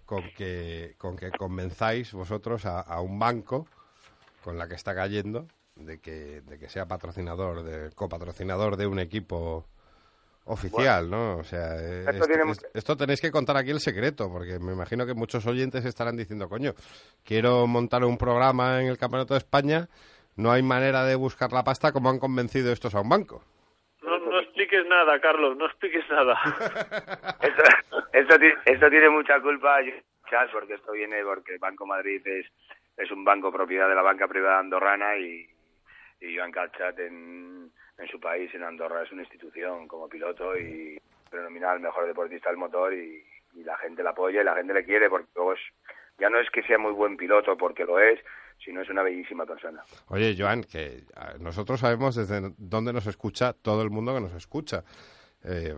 con 0.06 0.22
que, 0.36 0.94
con 0.96 1.16
que 1.16 1.30
convenzáis 1.32 2.12
vosotros 2.12 2.64
a, 2.64 3.00
un 3.00 3.18
banco 3.18 3.66
con 4.42 4.56
la 4.56 4.68
que 4.68 4.76
está 4.76 4.94
cayendo 4.94 5.46
de 5.74 5.98
que, 5.98 6.40
de 6.42 6.58
que 6.58 6.68
sea 6.68 6.86
patrocinador, 6.86 7.64
de 7.64 7.90
copatrocinador 7.90 8.76
de 8.76 8.86
un 8.86 9.00
equipo 9.00 9.66
oficial, 10.46 11.10
¿no? 11.10 11.38
O 11.38 11.44
sea, 11.44 11.76
esto, 12.72 12.96
tenéis 12.96 13.20
que 13.20 13.32
contar 13.32 13.56
aquí 13.56 13.70
el 13.70 13.80
secreto, 13.80 14.30
porque 14.30 14.60
me 14.60 14.72
imagino 14.72 15.04
que 15.04 15.14
muchos 15.14 15.44
oyentes 15.46 15.84
estarán 15.84 16.16
diciendo, 16.16 16.48
coño, 16.48 16.72
quiero 17.24 17.66
montar 17.66 18.04
un 18.04 18.16
programa 18.16 18.80
en 18.80 18.86
el 18.86 18.96
Campeonato 18.96 19.34
de 19.34 19.38
España, 19.38 19.88
no 20.36 20.52
hay 20.52 20.62
manera 20.62 21.04
de 21.04 21.16
buscar 21.16 21.52
la 21.52 21.64
pasta 21.64 21.90
como 21.90 22.10
han 22.10 22.20
convencido 22.20 22.72
estos 22.72 22.94
a 22.94 23.00
un 23.00 23.08
banco. 23.08 23.42
Nada, 24.88 25.20
Carlos, 25.20 25.56
no 25.56 25.66
expliques 25.66 26.08
nada. 26.08 26.38
esto, 28.12 28.90
tiene 28.90 29.10
mucha 29.10 29.40
culpa, 29.40 29.78
Chas, 30.30 30.50
porque 30.52 30.74
esto 30.74 30.92
viene 30.92 31.22
porque 31.24 31.58
Banco 31.58 31.86
Madrid 31.86 32.20
es, 32.26 32.46
es 32.96 33.10
un 33.10 33.24
banco 33.24 33.52
propiedad 33.52 33.88
de 33.88 33.94
la 33.94 34.02
banca 34.02 34.28
privada 34.28 34.58
andorrana 34.58 35.16
y, 35.16 35.48
y 36.20 36.36
Joan 36.36 36.52
Calchat 36.52 36.98
en 36.98 37.70
en 37.98 38.08
su 38.08 38.20
país, 38.20 38.52
en 38.54 38.62
Andorra, 38.62 39.02
es 39.02 39.12
una 39.12 39.22
institución 39.22 39.88
como 39.88 40.08
piloto 40.08 40.56
y 40.56 41.00
prenominar 41.30 41.76
el 41.76 41.82
mejor 41.82 42.06
deportista 42.06 42.50
del 42.50 42.58
motor 42.58 42.92
y, 42.94 43.24
la 43.64 43.78
gente 43.78 44.02
la 44.02 44.10
apoya 44.10 44.42
y 44.42 44.44
la 44.44 44.54
gente 44.54 44.74
le 44.74 44.84
quiere 44.84 45.08
porque 45.08 45.30
ya 46.18 46.28
no 46.28 46.38
es 46.38 46.50
que 46.50 46.62
sea 46.64 46.76
muy 46.76 46.92
buen 46.92 47.16
piloto 47.16 47.56
porque 47.56 47.86
lo 47.86 47.98
es, 47.98 48.20
sino 48.64 48.82
es 48.82 48.88
una 48.90 49.02
bellísima 49.02 49.46
persona. 49.46 49.82
Oye, 50.08 50.34
Joan, 50.38 50.64
que 50.64 51.04
nosotros 51.40 51.80
sabemos 51.80 52.16
desde 52.16 52.52
dónde 52.58 52.92
nos 52.92 53.06
escucha 53.06 53.52
todo 53.52 53.82
el 53.82 53.90
mundo 53.90 54.14
que 54.14 54.20
nos 54.20 54.34
escucha. 54.34 54.84
Eh, 55.44 55.74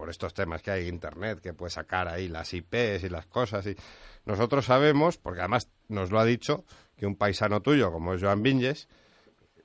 por 0.00 0.08
estos 0.08 0.32
temas 0.32 0.62
que 0.62 0.70
hay 0.70 0.88
internet, 0.88 1.40
que 1.40 1.52
puede 1.52 1.70
sacar 1.70 2.08
ahí 2.08 2.26
las 2.26 2.54
IPs 2.54 3.04
y 3.04 3.10
las 3.10 3.26
cosas. 3.26 3.66
y 3.66 3.76
Nosotros 4.24 4.64
sabemos, 4.64 5.18
porque 5.18 5.40
además 5.40 5.68
nos 5.88 6.10
lo 6.10 6.18
ha 6.18 6.24
dicho, 6.24 6.64
que 6.96 7.04
un 7.04 7.16
paisano 7.16 7.60
tuyo 7.60 7.92
como 7.92 8.14
es 8.14 8.22
Joan 8.22 8.42
Vinges, 8.42 8.88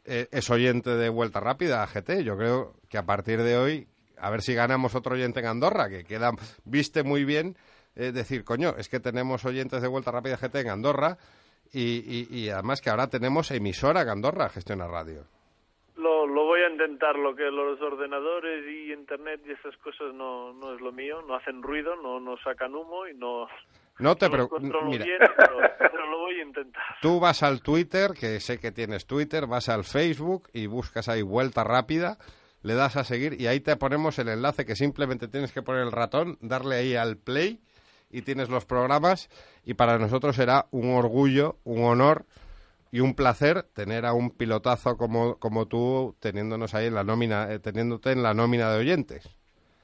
eh, 0.03 0.27
es 0.31 0.49
oyente 0.49 0.89
de 0.89 1.07
Vuelta 1.07 1.39
Rápida, 1.39 1.87
GT. 1.87 2.23
Yo 2.25 2.37
creo 2.37 2.75
que 2.89 2.97
a 2.97 3.05
partir 3.05 3.43
de 3.43 3.57
hoy, 3.57 3.87
a 4.17 4.29
ver 4.29 4.41
si 4.41 4.53
ganamos 4.53 4.93
otro 4.93 5.15
oyente 5.15 5.39
en 5.39 5.45
Andorra, 5.45 5.87
que 5.87 6.03
queda, 6.03 6.31
viste 6.65 7.03
muy 7.03 7.23
bien 7.23 7.55
eh, 7.95 8.11
decir, 8.11 8.43
coño, 8.43 8.75
es 8.77 8.89
que 8.89 8.99
tenemos 8.99 9.45
oyentes 9.45 9.81
de 9.81 9.87
Vuelta 9.87 10.11
Rápida 10.11 10.35
GT 10.35 10.55
en 10.55 10.69
Andorra 10.69 11.17
y, 11.75 12.27
y, 12.29 12.49
además 12.49 12.81
que 12.81 12.89
ahora 12.89 13.07
tenemos 13.07 13.51
emisora 13.51 14.01
en 14.01 14.09
Andorra, 14.09 14.49
Gestiona 14.49 14.87
Radio. 14.87 15.25
Lo, 15.97 16.25
lo 16.25 16.45
voy 16.45 16.61
a 16.61 16.69
intentar, 16.69 17.17
lo 17.17 17.35
que 17.35 17.43
los 17.43 17.81
ordenadores 17.81 18.65
y 18.65 18.93
internet 18.93 19.41
y 19.45 19.51
esas 19.51 19.75
cosas 19.77 20.13
no, 20.13 20.53
no 20.53 20.73
es 20.73 20.81
lo 20.81 20.91
mío, 20.91 21.21
no 21.27 21.35
hacen 21.35 21.61
ruido, 21.61 21.95
no, 21.95 22.19
no 22.19 22.37
sacan 22.37 22.73
humo 22.75 23.07
y 23.07 23.15
no, 23.15 23.47
no 23.99 24.15
te 24.15 24.29
preocupes. 24.29 24.71
Mira, 24.85 25.05
pero, 25.37 26.11
lo 26.11 26.19
voy 26.19 26.39
a 26.39 26.43
intentar. 26.43 26.83
Tú 27.01 27.19
vas 27.19 27.43
al 27.43 27.61
Twitter, 27.61 28.11
que 28.17 28.39
sé 28.39 28.59
que 28.59 28.71
tienes 28.71 29.05
Twitter, 29.05 29.47
vas 29.47 29.69
al 29.69 29.83
Facebook 29.83 30.49
y 30.53 30.67
buscas 30.67 31.09
ahí 31.09 31.21
vuelta 31.21 31.63
rápida, 31.63 32.17
le 32.61 32.73
das 32.73 32.95
a 32.97 33.03
seguir 33.03 33.39
y 33.39 33.47
ahí 33.47 33.59
te 33.59 33.75
ponemos 33.77 34.19
el 34.19 34.29
enlace 34.29 34.65
que 34.65 34.75
simplemente 34.75 35.27
tienes 35.27 35.51
que 35.53 35.61
poner 35.61 35.83
el 35.83 35.91
ratón, 35.91 36.37
darle 36.41 36.75
ahí 36.75 36.95
al 36.95 37.17
play 37.17 37.59
y 38.15 38.21
tienes 38.21 38.49
los 38.49 38.65
programas 38.65 39.29
y 39.65 39.73
para 39.73 39.97
nosotros 39.97 40.37
será 40.37 40.67
un 40.71 40.95
orgullo, 40.95 41.57
un 41.65 41.83
honor 41.83 42.23
y 42.91 43.01
un 43.01 43.13
placer 43.13 43.63
tener 43.75 44.05
a 44.05 44.13
un 44.13 44.31
pilotazo 44.31 44.95
como, 44.95 45.37
como 45.37 45.67
tú 45.67 46.15
teniéndonos 46.21 46.73
ahí 46.73 46.87
en 46.87 46.95
la 46.95 47.03
nómina, 47.03 47.51
eh, 47.51 47.59
teniéndote 47.59 48.13
en 48.13 48.23
la 48.23 48.33
nómina 48.33 48.71
de 48.71 48.79
oyentes. 48.79 49.29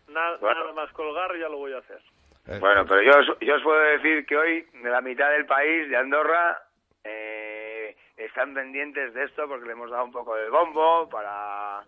nada 0.08 0.38
más 0.74 0.90
colgar 0.94 1.38
ya 1.38 1.50
lo 1.50 1.58
voy 1.58 1.74
a 1.74 1.80
hacer. 1.80 2.00
Eh, 2.48 2.58
bueno, 2.60 2.86
pero 2.88 3.02
yo, 3.02 3.36
yo 3.42 3.56
os 3.56 3.64
puedo 3.64 3.80
decir 3.80 4.26
que 4.26 4.38
hoy 4.38 4.66
de 4.82 4.90
la 4.90 5.02
mitad 5.02 5.30
del 5.30 5.46
país, 5.46 5.90
de 5.90 5.98
Andorra, 5.98 6.58
eh, 7.04 7.98
están 8.16 8.54
pendientes 8.54 9.14
de 9.14 9.26
esto 9.26 9.46
porque 9.48 9.66
le 9.66 9.74
hemos 9.74 9.92
dado 9.92 10.06
un 10.06 10.12
poco 10.14 10.36
de 10.38 10.50
bombo 10.50 11.10
para 11.10 11.84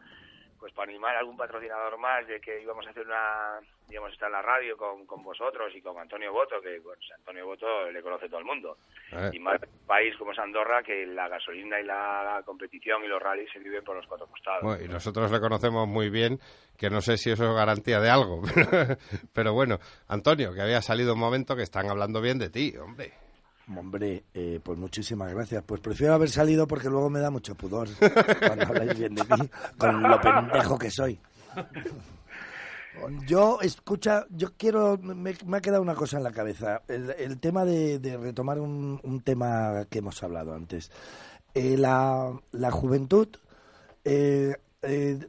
pues 0.64 0.72
para 0.72 0.90
animar 0.90 1.14
a 1.14 1.20
algún 1.20 1.36
patrocinador 1.36 1.98
más 1.98 2.26
de 2.26 2.40
que 2.40 2.62
íbamos 2.62 2.88
a 2.88 2.92
hacer 2.92 3.06
una 3.06 3.60
íbamos 3.90 4.12
a 4.12 4.14
estar 4.14 4.28
en 4.28 4.32
la 4.32 4.42
radio 4.42 4.78
con, 4.78 5.06
con 5.06 5.22
vosotros 5.22 5.74
y 5.76 5.82
con 5.82 6.00
Antonio 6.00 6.32
Boto 6.32 6.62
que 6.62 6.80
pues, 6.82 7.00
Antonio 7.18 7.46
Boto 7.46 7.92
le 7.92 8.02
conoce 8.02 8.30
todo 8.30 8.40
el 8.40 8.46
mundo. 8.46 8.78
Eh. 9.12 9.32
y 9.34 9.40
más 9.40 9.62
un 9.62 9.86
país 9.86 10.16
como 10.18 10.32
es 10.32 10.40
Andorra 10.40 10.82
que 10.82 11.06
la 11.06 11.28
gasolina 11.28 11.82
y 11.82 11.84
la, 11.84 12.42
competición 12.46 13.04
y 13.04 13.08
los 13.10 13.22
rallies 13.22 13.52
se 13.52 13.60
viven 13.60 13.84
por 13.84 13.98
los 13.98 14.08
cuatro 14.08 14.26
costados. 14.28 14.82
Y 14.82 14.88
nosotros 14.88 15.30
le 15.30 15.42
conocemos 15.42 15.86
muy 15.86 16.10
bien 16.10 16.40
que 16.78 16.90
no 16.90 17.02
sé 17.02 17.18
si 17.18 17.32
eso 17.32 17.44
es 17.44 17.56
garantía 17.58 18.00
de 18.00 18.10
algo 18.10 18.42
pero 19.34 19.52
bueno 19.52 19.80
Antonio 20.08 20.54
que 20.54 20.62
había 20.62 20.82
salido 20.82 21.14
un 21.14 21.20
momento 21.20 21.58
que 21.58 21.64
están 21.64 21.90
hablando 21.90 22.22
bien 22.22 22.40
de 22.40 22.50
ti 22.50 22.74
hombre 22.78 23.12
Hombre, 23.68 24.26
eh, 24.34 24.60
pues 24.62 24.78
muchísimas 24.78 25.34
gracias. 25.34 25.64
Pues 25.66 25.80
prefiero 25.80 26.14
haber 26.14 26.30
salido 26.30 26.68
porque 26.68 26.90
luego 26.90 27.10
me 27.10 27.20
da 27.20 27.30
mucho 27.30 27.56
pudor 27.56 27.88
cuando 28.48 28.66
habláis 28.66 28.98
bien 28.98 29.16
de 29.16 29.24
mí, 29.24 29.50
con 29.78 30.04
lo 30.04 30.20
pendejo 30.20 30.78
que 30.78 30.92
soy. 30.92 31.20
Yo, 33.26 33.60
escucha, 33.62 34.26
yo 34.30 34.54
quiero, 34.58 34.98
me, 34.98 35.36
ha 35.58 35.62
quedado 35.62 35.82
una 35.82 35.96
cosa 35.96 36.18
en 36.18 36.24
la 36.24 36.32
cabeza. 36.32 36.82
El, 36.88 37.40
tema 37.40 37.64
de, 37.66 38.18
retomar 38.22 38.60
un, 38.60 39.22
tema 39.24 39.86
que 39.90 40.00
hemos 40.00 40.22
hablado 40.24 40.54
antes. 40.54 40.92
Eh, 41.54 41.78
la, 41.78 42.34
juventud, 42.72 43.30
eh, 44.04 44.56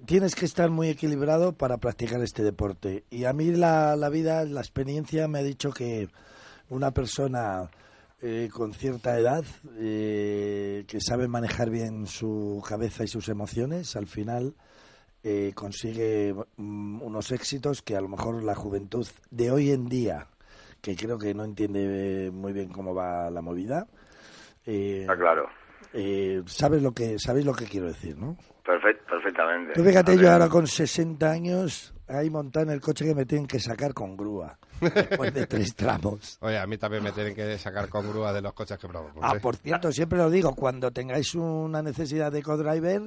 tienes 0.06 0.34
que 0.34 0.44
estar 0.44 0.70
muy 0.70 0.88
equilibrado 0.88 1.52
para 1.52 1.78
practicar 1.78 2.20
este 2.20 2.42
deporte. 2.42 3.04
Y 3.10 3.24
a 3.24 3.32
mí 3.32 3.52
la, 3.52 3.94
la 3.94 4.08
vida, 4.08 4.44
la 4.44 4.60
experiencia 4.60 5.28
me 5.28 5.38
ha 5.38 5.42
dicho 5.42 5.70
que 5.70 6.08
una 6.68 6.90
persona 6.90 7.70
eh, 8.26 8.48
con 8.50 8.72
cierta 8.72 9.18
edad, 9.18 9.44
eh, 9.78 10.84
que 10.88 10.98
sabe 11.00 11.28
manejar 11.28 11.68
bien 11.68 12.06
su 12.06 12.64
cabeza 12.66 13.04
y 13.04 13.08
sus 13.08 13.28
emociones, 13.28 13.96
al 13.96 14.06
final 14.06 14.54
eh, 15.22 15.52
consigue 15.54 16.34
mm, 16.56 17.02
unos 17.02 17.32
éxitos 17.32 17.82
que 17.82 17.96
a 17.96 18.00
lo 18.00 18.08
mejor 18.08 18.42
la 18.42 18.54
juventud 18.54 19.06
de 19.30 19.50
hoy 19.50 19.70
en 19.72 19.86
día, 19.88 20.26
que 20.80 20.96
creo 20.96 21.18
que 21.18 21.34
no 21.34 21.44
entiende 21.44 22.30
muy 22.32 22.52
bien 22.52 22.70
cómo 22.70 22.94
va 22.94 23.30
la 23.30 23.42
movida, 23.42 23.86
Eh, 24.66 25.02
Está 25.02 25.16
claro. 25.16 25.46
eh, 25.92 26.42
sabes 26.46 26.82
lo 26.82 26.92
que 26.92 27.18
sabéis 27.18 27.44
lo 27.44 27.52
que 27.54 27.66
quiero 27.66 27.86
decir, 27.88 28.16
¿no? 28.16 28.36
Perfect, 28.64 29.06
perfectamente. 29.06 29.74
Tú 29.74 29.84
fíjate, 29.84 30.16
yo 30.16 30.30
ahora 30.32 30.48
con 30.48 30.66
60 30.66 31.30
años, 31.30 31.93
ahí 32.08 32.30
montado 32.30 32.66
en 32.66 32.72
el 32.72 32.80
coche 32.80 33.04
que 33.04 33.14
me 33.14 33.24
tienen 33.26 33.46
que 33.46 33.58
sacar 33.60 33.94
con 33.94 34.16
grúa, 34.16 34.58
después 34.80 35.32
de 35.32 35.46
tres 35.46 35.74
tramos. 35.76 36.38
Oye, 36.40 36.58
a 36.58 36.66
mí 36.66 36.76
también 36.78 37.02
me 37.02 37.12
tienen 37.12 37.34
que 37.34 37.56
sacar 37.58 37.88
con 37.88 38.08
grúa 38.08 38.32
de 38.32 38.42
los 38.42 38.52
coches 38.52 38.78
que 38.78 38.88
probamos. 38.88 39.16
Ah, 39.22 39.34
¿eh? 39.36 39.40
por 39.40 39.56
cierto, 39.56 39.90
siempre 39.92 40.18
lo 40.18 40.30
digo, 40.30 40.54
cuando 40.54 40.90
tengáis 40.90 41.34
una 41.34 41.82
necesidad 41.82 42.30
de 42.32 42.42
co-driver, 42.42 43.02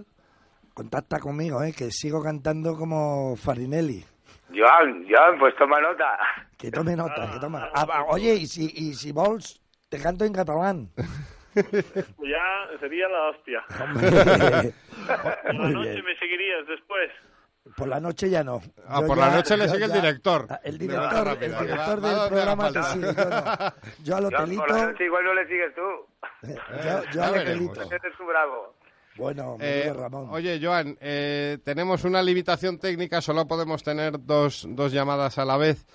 contacta 0.74 1.20
conmigo, 1.20 1.62
¿eh? 1.64 1.74
que 1.74 1.92
sigo 1.92 2.22
cantando 2.24 2.76
como 2.76 3.36
Farinelli. 3.36 4.04
Joan, 4.50 5.06
Joan, 5.10 5.38
pues 5.40 5.54
toma 5.58 5.80
nota. 5.82 6.18
Que 6.58 6.72
tome 6.72 6.96
nota, 6.96 7.30
que 7.34 7.40
toma. 7.40 7.70
Ah, 7.74 7.86
va, 7.86 8.06
oye, 8.06 8.34
y 8.36 8.48
si, 8.48 8.72
y 8.74 8.94
si 8.94 9.12
vols, 9.12 9.62
te 9.90 10.00
canto 10.00 10.24
en 10.26 10.34
catalán. 10.34 10.90
Ya 11.58 12.78
sería 12.80 13.08
la 13.10 13.30
hostia. 13.30 13.64
Hombre. 13.82 14.12
Por 14.12 15.56
la 15.56 15.60
Muy 15.64 15.74
noche 15.74 15.90
bien. 15.94 16.06
me 16.06 16.16
seguirías 16.20 16.68
después. 16.68 17.10
Por 17.76 17.88
la 17.88 18.00
noche 18.00 18.30
ya 18.30 18.44
no. 18.44 18.62
Ah, 18.88 19.02
Yo 19.02 19.08
por 19.08 19.18
ya- 19.18 19.28
la 19.30 19.36
noche 19.36 19.58
le 19.58 19.66
yo 19.68 19.74
sigue 19.74 19.86
el 19.86 19.92
director. 19.94 20.48
El 20.64 20.78
director, 20.78 21.38
el 21.42 21.54
va 21.54 22.00
del 22.00 22.28
programa. 22.30 22.70
Yo, 22.72 22.82
no. 22.96 23.74
yo 24.04 24.16
al 24.16 24.24
Joan, 24.24 24.24
por 24.24 24.32
la 24.32 24.44
hotelito, 24.44 24.68
noche 24.92 25.06
igual 25.06 25.24
no 25.26 25.34
le 25.34 25.48
sigues 25.48 25.76
tú. 25.76 25.82
yo, 26.44 26.54
yo 26.54 26.56
Eh, 26.74 27.04
ya 27.14 27.28
al 27.28 27.34
veremos. 27.34 27.70
hotelito. 27.78 27.96
Eres 27.96 28.18
tú 28.18 28.26
bravo. 28.26 28.74
Bueno, 29.18 29.58
Eh, 29.60 29.92
Ramón. 29.96 30.28
oye, 30.32 30.60
Joan, 30.62 30.96
eh, 31.02 31.58
tenemos 31.64 32.04
una 32.04 32.22
limitación 32.22 32.78
técnica, 32.78 33.20
solo 33.20 33.48
podemos 33.48 33.82
tener 33.84 34.14
dos, 34.24 34.66
dos 34.70 34.92
llamadas 34.92 35.38
a 35.40 35.46
la 35.46 35.58
vez. 35.58 35.86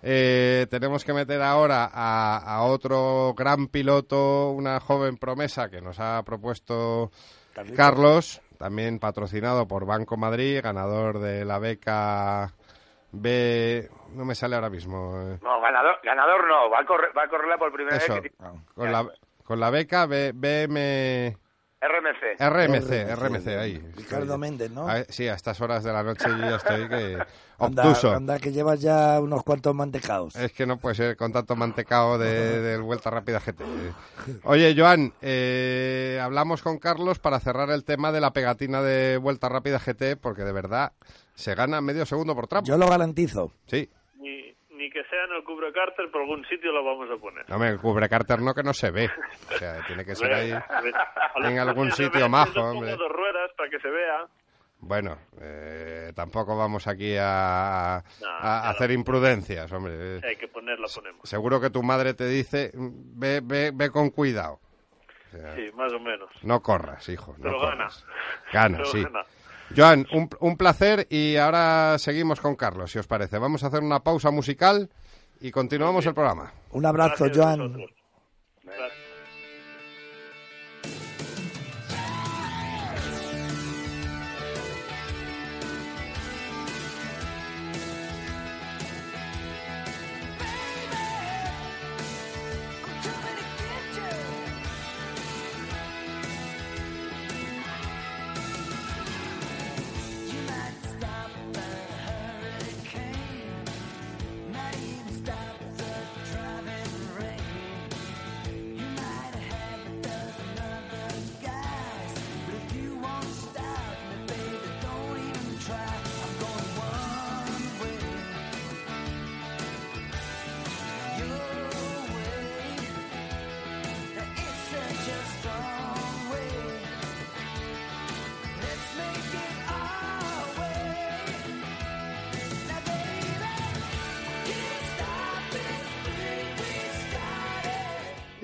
Eh, 0.00 0.68
tenemos 0.70 1.04
que 1.04 1.12
meter 1.12 1.42
ahora 1.42 1.90
a, 1.92 2.36
a 2.38 2.62
otro 2.62 3.34
gran 3.36 3.66
piloto, 3.66 4.50
una 4.52 4.78
joven 4.78 5.16
promesa 5.16 5.68
que 5.68 5.80
nos 5.80 5.98
ha 5.98 6.22
propuesto 6.24 7.10
Carlitos. 7.52 7.76
Carlos, 7.76 8.40
también 8.58 8.98
patrocinado 8.98 9.66
por 9.68 9.86
Banco 9.86 10.16
Madrid, 10.16 10.60
ganador 10.62 11.18
de 11.20 11.44
la 11.44 11.58
beca 11.58 12.52
B. 13.12 13.88
No 14.14 14.24
me 14.24 14.34
sale 14.34 14.54
ahora 14.56 14.70
mismo. 14.70 15.20
eh. 15.22 15.38
No, 15.42 15.60
ganador, 15.60 15.96
ganador 16.02 16.46
no. 16.46 16.68
Va 16.70 16.80
a, 16.80 16.84
correr, 16.84 17.10
va 17.16 17.22
a 17.24 17.28
correrla 17.28 17.56
por 17.58 17.72
primera 17.72 17.96
Eso, 17.96 18.14
vez. 18.14 18.22
que- 18.22 18.32
con 18.74 18.92
la, 18.92 19.06
con 19.44 19.60
la 19.60 19.70
beca 19.70 20.06
B, 20.06 20.32
BM. 20.34 21.36
RMC. 21.80 22.40
RMC, 22.40 23.14
RMC, 23.14 23.46
ahí. 23.56 23.82
Ricardo 23.96 24.36
Méndez, 24.36 24.70
¿no? 24.70 24.88
A- 24.88 25.04
sí, 25.04 25.28
a 25.28 25.34
estas 25.34 25.60
horas 25.60 25.84
de 25.84 25.92
la 25.92 26.02
noche 26.02 26.24
yo 26.28 26.36
ya 26.38 26.56
estoy 26.56 26.88
que 26.88 27.18
Anda, 27.58 27.82
obtuso. 27.86 28.12
anda, 28.12 28.38
que 28.40 28.50
llevas 28.52 28.80
ya 28.80 29.20
unos 29.20 29.44
cuantos 29.44 29.74
mantecados. 29.74 30.34
Es 30.36 30.52
que 30.52 30.66
no 30.66 30.78
puede 30.78 30.96
ser 30.96 31.16
con 31.16 31.32
tanto 31.32 31.54
mantecao 31.54 32.18
de, 32.18 32.60
del 32.62 32.82
Vuelta 32.82 33.10
Rápida 33.10 33.38
GT. 33.40 33.62
Oye, 34.44 34.74
Joan, 34.76 35.12
eh, 35.22 36.18
hablamos 36.22 36.62
con 36.62 36.78
Carlos 36.78 37.18
para 37.20 37.38
cerrar 37.40 37.70
el 37.70 37.84
tema 37.84 38.10
de 38.10 38.20
la 38.20 38.32
pegatina 38.32 38.82
de 38.82 39.16
Vuelta 39.18 39.48
Rápida 39.48 39.78
GT, 39.78 40.16
porque 40.20 40.42
de 40.42 40.52
verdad 40.52 40.92
se 41.34 41.54
gana 41.54 41.80
medio 41.80 42.04
segundo 42.06 42.34
por 42.34 42.48
tramo. 42.48 42.66
Yo 42.66 42.76
lo 42.76 42.88
garantizo. 42.88 43.52
Sí. 43.66 43.88
Ni 44.78 44.88
que 44.90 45.02
sea 45.04 45.24
en 45.24 45.32
el 45.36 45.44
cubre 45.44 45.72
cárter, 45.72 46.10
por 46.10 46.22
algún 46.22 46.44
sitio 46.46 46.70
lo 46.72 46.84
vamos 46.84 47.08
a 47.10 47.20
poner. 47.20 47.44
No, 47.50 47.62
el 47.64 47.78
cubre 47.80 48.08
cárter 48.08 48.40
no 48.40 48.54
que 48.54 48.62
no 48.62 48.72
se 48.72 48.90
ve. 48.92 49.10
O 49.52 49.58
sea, 49.58 49.84
tiene 49.86 50.04
que 50.04 50.14
ser 50.14 50.32
ahí. 50.32 50.52
En 51.44 51.58
algún 51.58 51.90
sitio 51.92 52.28
majo, 52.28 52.60
hombre. 52.60 52.92
dos 52.92 53.10
ruedas 53.12 53.50
para 53.56 53.68
que 53.68 53.80
se 53.80 53.90
vea. 53.90 54.26
Bueno, 54.80 55.18
eh, 55.40 56.12
tampoco 56.14 56.56
vamos 56.56 56.86
aquí 56.86 57.16
a, 57.20 58.00
No, 58.20 58.28
hacer 58.48 58.92
imprudencias, 58.92 59.70
hombre. 59.72 60.20
Hay 60.24 60.36
que 60.36 60.46
ponerla, 60.46 60.86
ponemos. 60.94 61.28
Seguro 61.28 61.60
que 61.60 61.70
tu 61.70 61.82
madre 61.82 62.14
te 62.14 62.26
dice, 62.26 62.70
ve, 62.74 63.40
ve, 63.42 63.72
ve 63.74 63.90
con 63.90 64.10
cuidado. 64.10 64.60
O 65.26 65.30
sea, 65.30 65.54
Sí, 65.56 65.68
más 65.74 65.92
o 65.92 65.98
menos. 65.98 66.30
No 66.44 66.60
corras, 66.62 67.08
hijo. 67.08 67.32
No 67.38 67.42
Pero 67.42 67.60
gana. 67.60 67.70
corras. 67.72 68.06
Gana, 68.52 68.76
Pero 68.78 68.88
sí. 68.90 69.02
gana. 69.02 69.24
Joan, 69.76 70.06
un, 70.12 70.28
un 70.40 70.56
placer 70.56 71.06
y 71.10 71.36
ahora 71.36 71.96
seguimos 71.98 72.40
con 72.40 72.56
Carlos, 72.56 72.90
si 72.90 72.98
os 72.98 73.06
parece. 73.06 73.38
Vamos 73.38 73.62
a 73.62 73.68
hacer 73.68 73.82
una 73.82 74.00
pausa 74.00 74.30
musical 74.30 74.88
y 75.40 75.50
continuamos 75.50 76.06
el 76.06 76.14
programa. 76.14 76.52
Un 76.70 76.86
abrazo, 76.86 77.24
Gracias 77.24 77.46
a 77.46 77.56
Joan. 77.56 77.86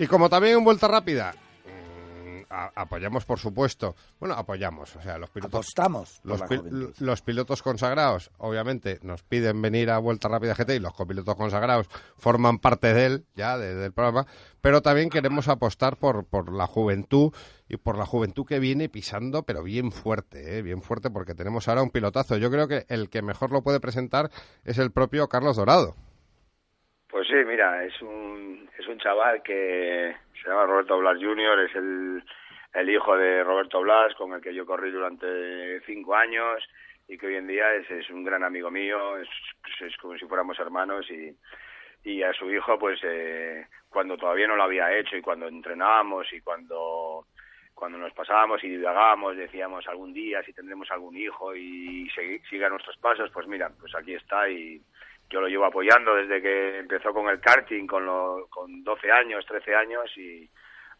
Y 0.04 0.06
como 0.06 0.28
también 0.28 0.58
en 0.58 0.64
Vuelta 0.64 0.86
Rápida, 0.86 1.32
mm, 1.64 2.42
a- 2.50 2.72
apoyamos, 2.74 3.24
por 3.24 3.38
supuesto. 3.38 3.94
Bueno, 4.20 4.34
apoyamos. 4.34 4.94
O 4.96 5.00
sea, 5.02 5.16
los 5.18 5.30
pilotos 5.30 5.54
Apostamos 5.60 6.20
Los, 6.24 6.42
pi- 6.42 6.60
los 6.98 7.22
pilotos 7.22 7.62
consagrados, 7.62 8.30
obviamente, 8.38 8.98
nos 9.02 9.22
piden 9.22 9.62
venir 9.62 9.90
a 9.90 9.98
Vuelta 9.98 10.28
Rápida 10.28 10.54
GT 10.54 10.76
y 10.76 10.80
los 10.80 10.92
copilotos 10.94 11.34
consagrados 11.36 11.88
forman 12.18 12.58
parte 12.58 12.92
de 12.92 13.06
él, 13.06 13.24
ya, 13.34 13.56
de- 13.56 13.74
del 13.74 13.92
programa, 13.92 14.26
pero 14.60 14.82
también 14.82 15.08
queremos 15.10 15.48
apostar 15.48 15.96
por, 15.96 16.26
por 16.26 16.52
la 16.52 16.66
juventud 16.66 17.32
y 17.68 17.76
por 17.78 17.96
la 17.96 18.04
juventud 18.04 18.44
que 18.46 18.58
viene 18.58 18.88
pisando, 18.90 19.42
pero 19.44 19.62
bien 19.62 19.90
fuerte, 19.90 20.58
¿eh? 20.58 20.62
bien 20.62 20.82
fuerte, 20.82 21.10
porque 21.10 21.34
tenemos 21.34 21.66
ahora 21.68 21.82
un 21.82 21.90
pilotazo. 21.90 22.36
Yo 22.36 22.50
creo 22.50 22.68
que 22.68 22.84
el 22.88 23.08
que 23.08 23.22
mejor 23.22 23.52
lo 23.52 23.62
puede 23.62 23.80
presentar 23.80 24.30
es 24.64 24.76
el 24.78 24.90
propio 24.92 25.28
Carlos 25.28 25.56
Dorado. 25.56 25.94
Pues 27.10 27.26
sí, 27.28 27.34
mira, 27.46 27.84
es 27.84 27.92
un, 28.02 28.63
es 28.84 28.88
un 28.90 28.98
chaval 28.98 29.42
que 29.42 30.14
se 30.42 30.48
llama 30.48 30.66
Roberto 30.66 30.98
Blas 30.98 31.18
Jr., 31.18 31.60
es 31.60 31.74
el, 31.74 32.22
el 32.74 32.90
hijo 32.90 33.16
de 33.16 33.42
Roberto 33.42 33.80
Blas, 33.80 34.14
con 34.14 34.32
el 34.34 34.42
que 34.42 34.54
yo 34.54 34.66
corrí 34.66 34.90
durante 34.90 35.80
cinco 35.86 36.14
años 36.14 36.62
y 37.08 37.16
que 37.16 37.26
hoy 37.26 37.36
en 37.36 37.46
día 37.46 37.72
es, 37.74 38.10
un 38.10 38.24
gran 38.24 38.44
amigo 38.44 38.70
mío, 38.70 39.16
es, 39.16 39.28
es 39.80 39.96
como 39.96 40.16
si 40.18 40.26
fuéramos 40.26 40.58
hermanos 40.58 41.06
y, 41.10 41.34
y 42.04 42.22
a 42.22 42.32
su 42.34 42.50
hijo, 42.50 42.78
pues 42.78 43.00
eh, 43.04 43.66
cuando 43.88 44.18
todavía 44.18 44.48
no 44.48 44.56
lo 44.56 44.64
había 44.64 44.94
hecho 44.96 45.16
y 45.16 45.22
cuando 45.22 45.48
entrenábamos 45.48 46.30
y 46.32 46.40
cuando 46.40 47.26
cuando 47.72 47.98
nos 47.98 48.12
pasábamos 48.12 48.62
y 48.62 48.68
divagábamos, 48.68 49.36
decíamos 49.36 49.88
algún 49.88 50.12
día 50.12 50.44
si 50.44 50.52
tendremos 50.52 50.88
algún 50.92 51.16
hijo 51.16 51.56
y 51.56 52.08
siga 52.48 52.68
nuestros 52.68 52.96
pasos, 52.98 53.30
pues 53.32 53.48
mira, 53.48 53.68
pues 53.80 53.92
aquí 53.96 54.14
está 54.14 54.48
y 54.48 54.80
yo 55.30 55.40
lo 55.40 55.48
llevo 55.48 55.64
apoyando 55.64 56.14
desde 56.14 56.40
que 56.42 56.78
empezó 56.78 57.12
con 57.12 57.28
el 57.28 57.40
karting 57.40 57.86
con, 57.86 58.04
lo- 58.06 58.46
con 58.50 58.82
12 58.84 59.10
años, 59.10 59.44
13 59.46 59.74
años 59.74 60.10
y 60.16 60.48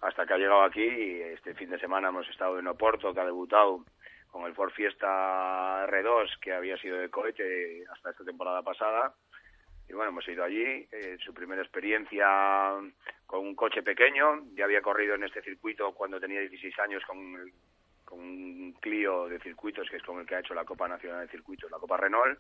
hasta 0.01 0.27
que 0.27 0.35
ha 0.35 0.39
llegado 0.39 0.63
aquí 0.63 0.83
y 0.85 1.21
este 1.23 1.55
fin 1.55 1.71
de 1.71 1.79
semana 1.79 2.09
hemos 2.09 2.29
estado 2.29 2.59
en 2.59 2.67
Oporto, 2.67 3.15
que 3.15 3.21
ha 3.21 3.25
debutado 3.25 3.85
con 4.31 4.45
el 4.47 4.55
Ford 4.55 4.73
Fiesta 4.73 5.87
R2 5.87 6.39
que 6.41 6.53
había 6.53 6.77
sido 6.79 6.99
de 6.99 7.09
cohete 7.11 7.85
hasta 7.93 8.11
esta 8.11 8.25
temporada 8.25 8.63
pasada 8.63 9.15
y 9.89 9.93
bueno, 9.93 10.11
hemos 10.11 10.27
ido 10.29 10.43
allí, 10.43 10.89
eh, 10.91 11.17
su 11.25 11.33
primera 11.35 11.63
experiencia 11.63 12.27
con 13.27 13.41
un 13.41 13.55
coche 13.55 13.83
pequeño, 13.83 14.43
ya 14.55 14.65
había 14.65 14.81
corrido 14.83 15.15
en 15.15 15.25
este 15.25 15.43
circuito 15.43 15.93
cuando 15.93 16.19
tenía 16.19 16.41
16 16.41 16.79
años 16.81 17.03
con, 17.07 17.17
con 18.05 18.19
un 18.19 18.73
Clio 18.81 19.29
de 19.29 19.39
circuitos, 19.41 19.89
que 19.91 19.97
es 19.99 20.03
con 20.03 20.19
el 20.21 20.27
que 20.27 20.35
ha 20.37 20.41
hecho 20.41 20.55
la 20.55 20.65
Copa 20.65 20.89
Nacional 20.89 21.21
de 21.27 21.31
Circuitos, 21.31 21.71
la 21.71 21.79
Copa 21.79 21.99
Renault. 21.99 22.39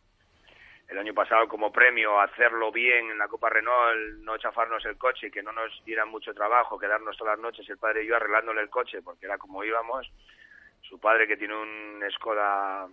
El 0.88 0.98
año 0.98 1.14
pasado, 1.14 1.48
como 1.48 1.72
premio, 1.72 2.20
hacerlo 2.20 2.70
bien 2.70 3.10
en 3.10 3.18
la 3.18 3.28
Copa 3.28 3.48
Renault, 3.48 4.22
no 4.22 4.36
chafarnos 4.36 4.84
el 4.84 4.98
coche, 4.98 5.30
que 5.30 5.42
no 5.42 5.50
nos 5.52 5.82
diera 5.84 6.04
mucho 6.04 6.34
trabajo, 6.34 6.78
quedarnos 6.78 7.16
todas 7.16 7.36
las 7.36 7.42
noches 7.42 7.68
el 7.68 7.78
padre 7.78 8.04
y 8.04 8.08
yo 8.08 8.16
arreglándole 8.16 8.60
el 8.60 8.68
coche, 8.68 9.00
porque 9.02 9.26
era 9.26 9.38
como 9.38 9.64
íbamos. 9.64 10.10
Su 10.82 11.00
padre, 11.00 11.26
que 11.26 11.38
tiene 11.38 11.54
un 11.56 12.02
Skoda, 12.12 12.86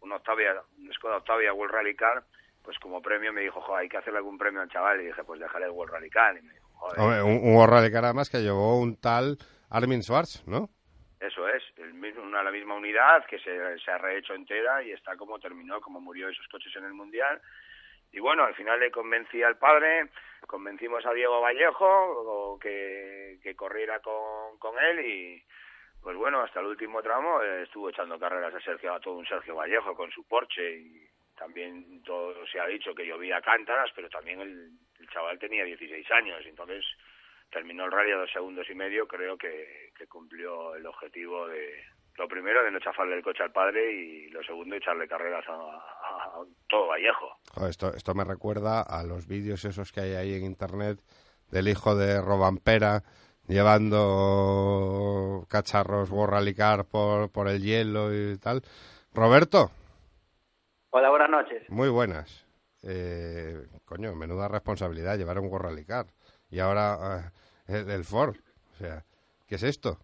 un 0.00 0.12
Octavia, 0.12 0.62
un 0.78 0.92
Skoda 0.94 1.18
Octavia 1.18 1.52
World 1.52 1.74
Rally 1.74 1.94
Car, 1.94 2.24
pues 2.64 2.78
como 2.78 3.02
premio 3.02 3.32
me 3.32 3.42
dijo, 3.42 3.60
"Jo, 3.60 3.76
hay 3.76 3.88
que 3.88 3.98
hacerle 3.98 4.18
algún 4.18 4.38
premio 4.38 4.62
al 4.62 4.70
chaval. 4.70 5.00
Y 5.00 5.06
dije, 5.06 5.22
pues 5.24 5.38
déjale 5.38 5.66
el 5.66 5.72
World 5.72 5.92
Rally 5.92 6.10
Car. 6.10 6.40
Joder, 6.74 7.22
un 7.22 7.54
World 7.54 7.74
Rally 7.74 7.92
Car 7.92 8.04
además 8.04 8.30
que 8.30 8.38
llevó 8.38 8.78
un 8.80 8.96
tal 8.96 9.36
Armin 9.70 10.02
Schwartz, 10.02 10.46
¿no? 10.46 10.70
Eso 11.20 11.48
es, 11.48 11.62
el 11.78 11.94
mismo- 11.94 12.22
una, 12.22 12.42
la 12.42 12.50
misma 12.50 12.74
unidad 12.74 13.24
que 13.26 13.38
se, 13.40 13.78
se 13.80 13.90
ha 13.90 13.98
rehecho 13.98 14.34
entera 14.34 14.82
y 14.82 14.92
está 14.92 15.16
como 15.16 15.38
terminó, 15.40 15.80
como 15.80 16.00
murió 16.00 16.28
esos 16.28 16.46
coches 16.48 16.74
en 16.76 16.84
el 16.84 16.92
Mundial. 16.94 17.40
Y 18.12 18.20
bueno, 18.20 18.44
al 18.44 18.54
final 18.54 18.78
le 18.80 18.90
convencí 18.90 19.42
al 19.42 19.58
padre, 19.58 20.08
convencimos 20.46 21.04
a 21.04 21.12
Diego 21.12 21.40
Vallejo 21.40 22.58
que, 22.60 23.38
que 23.42 23.54
corriera 23.54 24.00
con, 24.00 24.58
con 24.58 24.78
él 24.78 25.00
y 25.04 25.42
pues 26.02 26.16
bueno, 26.16 26.40
hasta 26.40 26.60
el 26.60 26.66
último 26.66 27.02
tramo 27.02 27.42
eh, 27.42 27.64
estuvo 27.64 27.90
echando 27.90 28.18
carreras 28.18 28.54
a 28.54 28.60
Sergio, 28.60 28.94
a 28.94 29.00
todo 29.00 29.14
un 29.14 29.26
Sergio 29.26 29.56
Vallejo 29.56 29.94
con 29.94 30.10
su 30.12 30.26
Porsche 30.26 30.76
y 30.76 31.06
también 31.36 32.02
todo 32.02 32.46
se 32.46 32.60
ha 32.60 32.66
dicho 32.66 32.94
que 32.94 33.04
llovía 33.04 33.42
cántaras, 33.42 33.90
pero 33.94 34.08
también 34.08 34.40
el, 34.40 34.70
el 35.00 35.08
chaval 35.10 35.38
tenía 35.38 35.64
16 35.64 36.10
años, 36.12 36.46
entonces 36.46 36.84
terminó 37.50 37.84
el 37.86 37.92
rally 37.92 38.12
a 38.12 38.16
dos 38.18 38.30
segundos 38.32 38.66
y 38.70 38.74
medio, 38.74 39.06
creo 39.06 39.36
que, 39.38 39.90
que 39.96 40.06
cumplió 40.06 40.74
el 40.74 40.86
objetivo 40.86 41.46
de, 41.48 41.82
lo 42.16 42.28
primero, 42.28 42.62
de 42.64 42.70
no 42.70 42.78
chafarle 42.80 43.16
el 43.16 43.22
coche 43.22 43.42
al 43.42 43.52
padre 43.52 43.92
y 43.92 44.28
lo 44.30 44.42
segundo, 44.42 44.74
echarle 44.76 45.08
carreras 45.08 45.44
a, 45.48 45.52
a- 45.54 46.40
a 46.40 46.44
todo 46.68 46.88
Vallejo. 46.88 47.38
Joder, 47.54 47.70
esto, 47.70 47.94
esto 47.94 48.14
me 48.14 48.24
recuerda 48.24 48.82
a 48.82 49.02
los 49.04 49.26
vídeos 49.26 49.64
esos 49.64 49.92
que 49.92 50.00
hay 50.00 50.12
ahí 50.14 50.34
en 50.34 50.44
internet 50.44 51.00
del 51.50 51.68
hijo 51.68 51.96
de 51.96 52.20
Robampera 52.20 53.02
llevando 53.46 55.46
cacharros 55.48 56.10
World 56.10 56.34
Rally 56.34 56.54
Car 56.54 56.84
por, 56.84 57.30
por 57.30 57.48
el 57.48 57.62
hielo 57.62 58.12
y 58.14 58.36
tal. 58.38 58.62
Roberto, 59.14 59.70
Hola, 60.90 61.10
buenas 61.10 61.30
noches. 61.30 61.68
muy 61.70 61.88
buenas. 61.88 62.46
Eh, 62.82 63.66
coño, 63.84 64.14
menuda 64.14 64.48
responsabilidad 64.48 65.16
llevar 65.18 65.38
un 65.38 65.48
World 65.48 65.66
Rally 65.70 65.84
Car. 65.84 66.06
Y 66.50 66.60
ahora 66.60 67.30
eh, 67.68 67.74
el, 67.74 67.90
el 67.90 68.04
Ford. 68.04 68.36
O 68.74 68.76
sea, 68.76 69.02
¿qué 69.46 69.56
es 69.56 69.62
esto? 69.62 69.98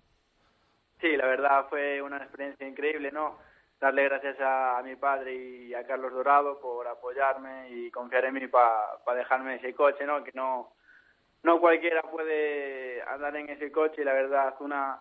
Sí, 1.01 1.17
la 1.17 1.27
verdad 1.27 1.67
fue 1.69 2.01
una 2.01 2.17
experiencia 2.17 2.67
increíble, 2.67 3.13
¿no? 3.13 3.39
Darle 3.81 4.05
gracias 4.05 4.37
a, 4.41 4.81
mi 4.83 4.97
padre 4.97 5.35
y 5.35 5.75
a 5.75 5.87
Carlos 5.87 6.13
Dorado 6.13 6.59
por 6.61 6.87
apoyarme 6.89 7.69
y 7.71 7.91
confiar 7.91 8.25
en 8.25 8.35
mí 8.35 8.47
para 8.49 8.99
dejarme 9.15 9.57
ese 9.57 9.75
coche, 9.75 10.07
¿no? 10.07 10.25
Que 10.25 10.33
no, 10.35 10.73
no 11.43 11.61
cualquiera 11.61 12.01
puede 12.03 13.03
andar 13.03 13.37
en 13.37 13.51
ese 13.51 13.71
coche 13.71 14.03
la 14.03 14.15
verdad 14.15 14.55
una, 14.61 14.99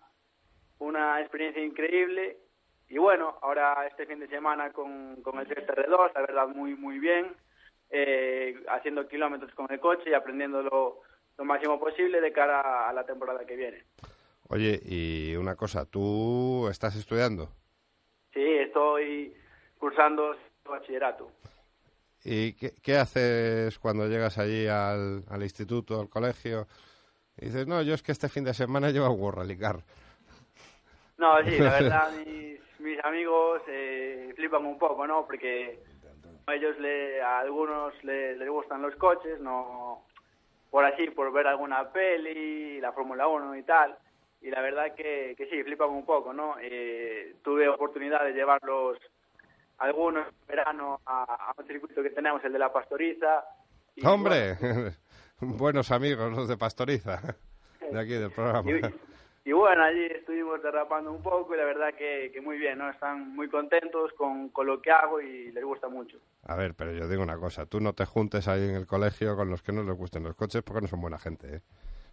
una 0.78 1.20
experiencia 1.20 1.64
increíble. 1.64 2.36
Y 2.88 2.98
bueno, 2.98 3.38
ahora 3.40 3.86
este 3.86 4.04
fin 4.04 4.20
de 4.20 4.28
semana 4.28 4.72
con, 4.72 5.22
con 5.22 5.38
el 5.38 5.48
CTR2, 5.48 6.12
la 6.14 6.20
verdad 6.20 6.48
muy, 6.48 6.74
muy 6.76 6.98
bien, 6.98 7.34
eh, 7.88 8.62
haciendo 8.68 9.08
kilómetros 9.08 9.54
con 9.54 9.72
el 9.72 9.80
coche 9.80 10.10
y 10.10 10.14
aprendiendo 10.14 11.00
lo, 11.38 11.44
máximo 11.44 11.78
posible 11.78 12.20
de 12.20 12.32
cara 12.32 12.88
a 12.88 12.92
la 12.92 13.04
temporada 13.04 13.44
que 13.44 13.56
viene. 13.56 13.84
Oye, 14.48 14.80
y 14.84 15.34
una 15.36 15.56
cosa, 15.56 15.84
¿tú 15.86 16.68
estás 16.70 16.96
estudiando? 16.96 17.48
Sí, 18.32 18.42
estoy 18.42 19.34
cursando 19.78 20.36
bachillerato. 20.64 21.30
¿Y 22.24 22.54
qué, 22.54 22.72
qué 22.82 22.96
haces 22.96 23.78
cuando 23.78 24.06
llegas 24.08 24.38
allí 24.38 24.66
al, 24.66 25.24
al 25.28 25.42
instituto, 25.42 26.00
al 26.00 26.08
colegio? 26.08 26.66
Y 27.36 27.46
dices, 27.46 27.66
no, 27.66 27.82
yo 27.82 27.94
es 27.94 28.02
que 28.02 28.12
este 28.12 28.28
fin 28.28 28.44
de 28.44 28.54
semana 28.54 28.90
llevo 28.90 29.10
un 29.10 29.20
World 29.20 29.38
Rally 29.40 29.58
Car. 29.58 29.80
No, 31.18 31.38
sí, 31.44 31.58
la 31.58 31.70
verdad, 31.80 32.12
mis, 32.24 32.60
mis 32.80 33.04
amigos 33.04 33.62
eh, 33.68 34.32
flipan 34.36 34.64
un 34.64 34.78
poco, 34.78 35.06
¿no? 35.06 35.26
Porque 35.26 35.78
a 36.46 36.54
ellos, 36.54 36.78
le, 36.78 37.20
a 37.22 37.40
algunos 37.40 37.92
le- 38.04 38.36
les 38.36 38.48
gustan 38.48 38.82
los 38.82 38.94
coches, 38.96 39.38
no 39.40 40.04
por 40.74 40.84
así, 40.84 41.08
por 41.10 41.32
ver 41.32 41.46
alguna 41.46 41.88
peli, 41.92 42.80
la 42.80 42.90
Fórmula 42.90 43.28
1 43.28 43.54
y 43.58 43.62
tal. 43.62 43.96
Y 44.40 44.50
la 44.50 44.60
verdad 44.60 44.92
que, 44.96 45.36
que 45.38 45.46
sí, 45.46 45.62
flipan 45.62 45.88
un 45.88 46.04
poco, 46.04 46.32
¿no? 46.32 46.56
Eh, 46.60 47.36
tuve 47.44 47.68
oportunidad 47.68 48.24
de 48.24 48.32
llevarlos 48.32 48.98
algunos 49.78 50.26
en 50.26 50.46
verano 50.48 51.00
a, 51.06 51.22
a 51.22 51.54
un 51.56 51.64
circuito 51.68 52.02
que 52.02 52.10
tenemos, 52.10 52.44
el 52.44 52.52
de 52.52 52.58
la 52.58 52.72
Pastoriza. 52.72 53.44
y, 53.94 54.04
¡Hombre! 54.04 54.56
Buenos 55.40 55.92
amigos 55.92 56.32
los 56.32 56.48
de 56.48 56.56
Pastoriza, 56.56 57.20
de 57.92 58.00
aquí 58.00 58.14
del 58.14 58.32
programa. 58.32 58.68
Y, 58.68 58.80
y 59.44 59.52
bueno, 59.52 59.82
allí 59.84 60.06
estuvimos 60.06 60.62
derrapando 60.62 61.12
un 61.12 61.22
poco 61.22 61.54
y 61.54 61.58
la 61.58 61.64
verdad 61.64 61.94
que, 61.96 62.30
que 62.32 62.40
muy 62.40 62.56
bien, 62.56 62.78
¿no? 62.78 62.88
Están 62.88 63.34
muy 63.34 63.48
contentos 63.48 64.12
con, 64.16 64.48
con 64.48 64.66
lo 64.66 64.80
que 64.80 64.90
hago 64.90 65.20
y 65.20 65.52
les 65.52 65.64
gusta 65.64 65.88
mucho. 65.88 66.18
A 66.44 66.56
ver, 66.56 66.74
pero 66.74 66.92
yo 66.92 67.06
digo 67.08 67.22
una 67.22 67.36
cosa, 67.36 67.66
tú 67.66 67.80
no 67.80 67.92
te 67.92 68.06
juntes 68.06 68.48
ahí 68.48 68.68
en 68.68 68.74
el 68.74 68.86
colegio 68.86 69.36
con 69.36 69.50
los 69.50 69.62
que 69.62 69.72
no 69.72 69.82
les 69.82 69.96
gusten 69.96 70.24
los 70.24 70.34
coches 70.34 70.62
porque 70.62 70.80
no 70.80 70.88
son 70.88 71.00
buena 71.00 71.18
gente, 71.18 71.56
¿eh? 71.56 71.60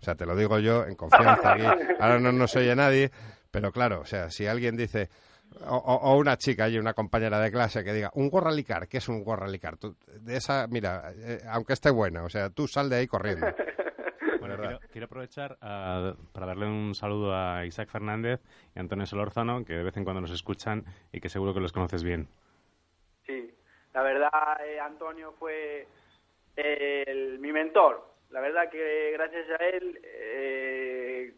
O 0.02 0.04
sea, 0.04 0.16
te 0.16 0.26
lo 0.26 0.36
digo 0.36 0.58
yo 0.60 0.86
en 0.86 0.96
confianza 0.96 1.54
aquí. 1.54 1.64
Ahora 2.00 2.20
no 2.20 2.32
nos 2.32 2.56
oye 2.56 2.76
nadie, 2.76 3.12
pero 3.52 3.72
claro, 3.72 4.02
o 4.02 4.06
sea, 4.06 4.32
si 4.32 4.48
alguien 4.48 4.76
dice, 4.76 5.10
o, 5.68 6.18
una 6.18 6.38
chica 6.38 6.68
y 6.70 6.80
una 6.80 6.94
compañera 6.94 7.40
de 7.40 7.52
clase 7.52 7.84
que 7.84 7.94
diga, 7.94 8.10
un 8.16 8.30
gorralicar, 8.30 8.88
¿qué 8.88 8.98
es 8.98 9.08
un 9.08 9.24
gorralicar? 9.24 9.78
Tú, 9.78 9.96
de 10.20 10.38
esa, 10.38 10.68
mira, 10.68 11.14
eh, 11.16 11.40
aunque 11.50 11.74
esté 11.74 11.92
buena, 11.92 12.24
o 12.24 12.30
sea, 12.30 12.50
tú 12.50 12.68
sal 12.68 12.90
de 12.90 12.98
ahí 12.98 13.08
corriendo. 13.08 13.48
Quiero, 14.62 14.80
quiero 14.92 15.06
aprovechar 15.06 15.58
ah, 15.62 16.14
para 16.34 16.46
darle 16.46 16.66
un 16.66 16.94
saludo 16.96 17.36
a 17.36 17.66
Isaac 17.66 17.90
Fernández 17.90 18.40
y 18.76 18.80
Antonio 18.80 19.06
Solórzano, 19.06 19.66
que 19.66 19.74
de 19.74 19.84
vez 19.84 19.98
en 19.98 20.04
cuando 20.04 20.22
nos 20.22 20.32
escuchan 20.32 20.86
y 21.12 21.20
que 21.20 21.30
seguro 21.30 21.54
que 21.54 21.60
los 21.60 21.74
conoces 21.74 22.04
bien. 22.04 22.28
Sí, 23.26 23.54
la 23.94 24.02
verdad, 24.04 24.66
eh, 24.66 24.80
Antonio 24.80 25.34
fue 25.40 25.88
el- 26.56 27.40
mi 27.40 27.52
mentor. 27.52 28.10
La 28.30 28.40
verdad 28.42 28.70
que 28.70 29.12
gracias 29.14 29.50
a 29.60 29.66
él, 29.68 30.00
eh, 30.04 31.34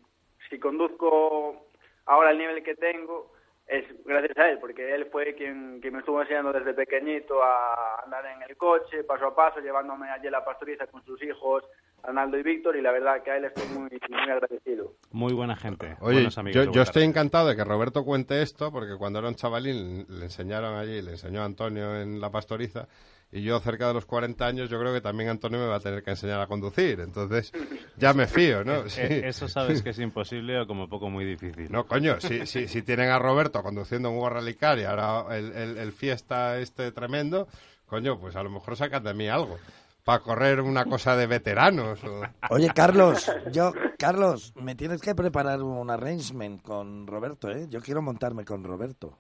si 0.49 0.59
conduzco 0.59 1.67
ahora 2.05 2.29
al 2.29 2.37
nivel 2.37 2.61
que 2.63 2.75
tengo, 2.75 3.31
es 3.65 3.85
gracias 4.05 4.37
a 4.37 4.49
él, 4.49 4.59
porque 4.59 4.93
él 4.93 5.05
fue 5.11 5.33
quien, 5.35 5.79
quien 5.81 5.93
me 5.93 5.99
estuvo 5.99 6.21
enseñando 6.21 6.51
desde 6.51 6.73
pequeñito 6.73 7.41
a 7.41 8.01
andar 8.03 8.25
en 8.25 8.41
el 8.43 8.57
coche, 8.57 9.03
paso 9.05 9.27
a 9.27 9.35
paso, 9.35 9.59
llevándome 9.61 10.09
allí 10.09 10.27
a 10.27 10.31
la 10.31 10.43
pastoriza 10.45 10.85
con 10.87 11.03
sus 11.05 11.23
hijos, 11.23 11.63
Arnaldo 12.03 12.37
y 12.37 12.43
Víctor, 12.43 12.75
y 12.75 12.81
la 12.81 12.91
verdad 12.91 13.23
que 13.23 13.31
a 13.31 13.37
él 13.37 13.45
estoy 13.45 13.65
muy, 13.69 13.89
muy 14.09 14.29
agradecido. 14.29 14.93
Muy 15.11 15.33
buena 15.33 15.55
gente. 15.55 15.95
Oye, 16.01 16.27
amigos 16.35 16.65
yo, 16.65 16.71
yo 16.71 16.81
estoy 16.81 17.03
encantado 17.03 17.47
de 17.47 17.55
que 17.55 17.63
Roberto 17.63 18.03
cuente 18.03 18.41
esto, 18.41 18.71
porque 18.71 18.97
cuando 18.97 19.19
era 19.19 19.29
un 19.29 19.35
chavalín 19.35 20.05
le 20.09 20.25
enseñaron 20.25 20.75
allí, 20.75 21.01
le 21.01 21.11
enseñó 21.11 21.41
a 21.41 21.45
Antonio 21.45 21.99
en 22.01 22.19
la 22.19 22.29
pastoriza, 22.29 22.87
y 23.31 23.41
yo 23.41 23.59
cerca 23.61 23.87
de 23.87 23.93
los 23.95 24.05
40 24.05 24.45
años 24.45 24.69
yo 24.69 24.79
creo 24.79 24.93
que 24.93 25.01
también 25.01 25.29
Antonio 25.29 25.57
me 25.59 25.65
va 25.65 25.77
a 25.77 25.79
tener 25.79 26.03
que 26.03 26.11
enseñar 26.11 26.39
a 26.41 26.47
conducir, 26.47 26.99
entonces 26.99 27.51
ya 27.97 28.13
me 28.13 28.27
fío, 28.27 28.63
¿no? 28.63 28.83
Sí. 28.89 29.01
Eh, 29.01 29.21
Eso 29.25 29.47
sabes 29.47 29.81
que 29.81 29.91
es 29.91 29.99
imposible 29.99 30.59
o 30.59 30.67
como 30.67 30.87
poco 30.89 31.09
muy 31.09 31.23
difícil. 31.25 31.71
No, 31.71 31.85
coño, 31.87 32.19
si, 32.19 32.45
si, 32.45 32.67
si 32.67 32.81
tienen 32.83 33.09
a 33.09 33.17
Roberto 33.17 33.63
conduciendo 33.63 34.11
un 34.11 34.17
World 34.17 34.37
Rally 34.39 34.55
Car 34.55 34.77
y 34.77 34.83
ahora 34.83 35.35
el, 35.37 35.51
el, 35.53 35.77
el 35.77 35.91
fiesta 35.93 36.59
este 36.59 36.91
tremendo, 36.91 37.47
coño, 37.87 38.19
pues 38.19 38.35
a 38.35 38.43
lo 38.43 38.49
mejor 38.49 38.75
sacan 38.75 39.03
de 39.03 39.13
mí 39.13 39.27
algo. 39.29 39.57
Para 40.03 40.19
correr 40.19 40.59
una 40.61 40.83
cosa 40.85 41.15
de 41.15 41.27
veteranos. 41.27 42.03
o- 42.03 42.23
Oye, 42.49 42.69
Carlos, 42.75 43.31
yo, 43.53 43.71
Carlos, 43.97 44.53
me 44.61 44.75
tienes 44.75 45.01
que 45.01 45.15
preparar 45.15 45.61
un 45.61 45.89
arrangement 45.89 46.61
con 46.61 47.07
Roberto, 47.07 47.49
¿eh? 47.49 47.67
Yo 47.69 47.79
quiero 47.81 48.01
montarme 48.01 48.43
con 48.43 48.63
Roberto. 48.65 49.17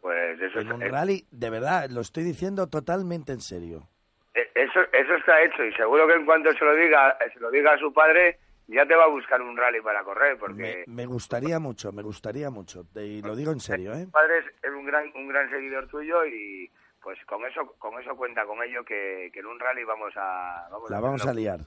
Pues 0.00 0.40
eso, 0.40 0.60
En 0.60 0.70
un 0.72 0.82
es- 0.82 0.90
rally, 0.90 1.26
de 1.32 1.50
verdad, 1.50 1.90
lo 1.90 2.00
estoy 2.00 2.22
diciendo 2.22 2.68
totalmente 2.68 3.32
en 3.32 3.40
serio. 3.40 3.88
eh, 4.34 4.48
eso, 4.54 4.78
eso 4.92 5.14
está 5.16 5.42
hecho 5.42 5.64
y 5.64 5.72
seguro 5.74 6.06
que 6.06 6.14
en 6.14 6.24
cuanto 6.24 6.52
se 6.52 6.64
lo 6.64 6.76
diga, 6.76 7.18
se 7.34 7.40
lo 7.40 7.50
diga 7.50 7.72
a 7.74 7.78
su 7.78 7.92
padre, 7.92 8.38
ya 8.68 8.86
te 8.86 8.94
va 8.94 9.04
a 9.04 9.08
buscar 9.08 9.42
un 9.42 9.56
rally 9.56 9.80
para 9.80 10.04
correr, 10.04 10.34
Me, 10.34 10.38
porque 10.38 10.84
me 10.86 11.06
gustaría 11.06 11.58
mucho, 11.58 11.90
me 11.90 12.02
gustaría 12.02 12.48
mucho. 12.50 12.84
Y 12.94 13.20
lo 13.20 13.34
digo 13.34 13.50
en 13.50 13.58
serio, 13.58 13.92
¿eh? 13.94 14.04
su 14.04 14.10
padre 14.12 14.38
es, 14.38 14.44
es 14.62 14.70
un 14.70 14.86
gran 14.86 15.10
un 15.16 15.26
gran 15.26 15.50
seguidor 15.50 15.88
tuyo 15.88 16.24
y 16.24 16.70
pues 17.02 17.18
con 17.26 17.44
eso 17.46 17.74
con 17.78 17.98
eso 18.00 18.14
cuenta 18.16 18.44
con 18.46 18.62
ello 18.62 18.84
que, 18.84 19.30
que 19.32 19.40
en 19.40 19.46
un 19.46 19.58
rally 19.58 19.84
vamos 19.84 20.12
a 20.16 20.68
vamos 20.70 20.90
La 20.90 21.00
vamos 21.00 21.26
a 21.26 21.32
liar. 21.34 21.60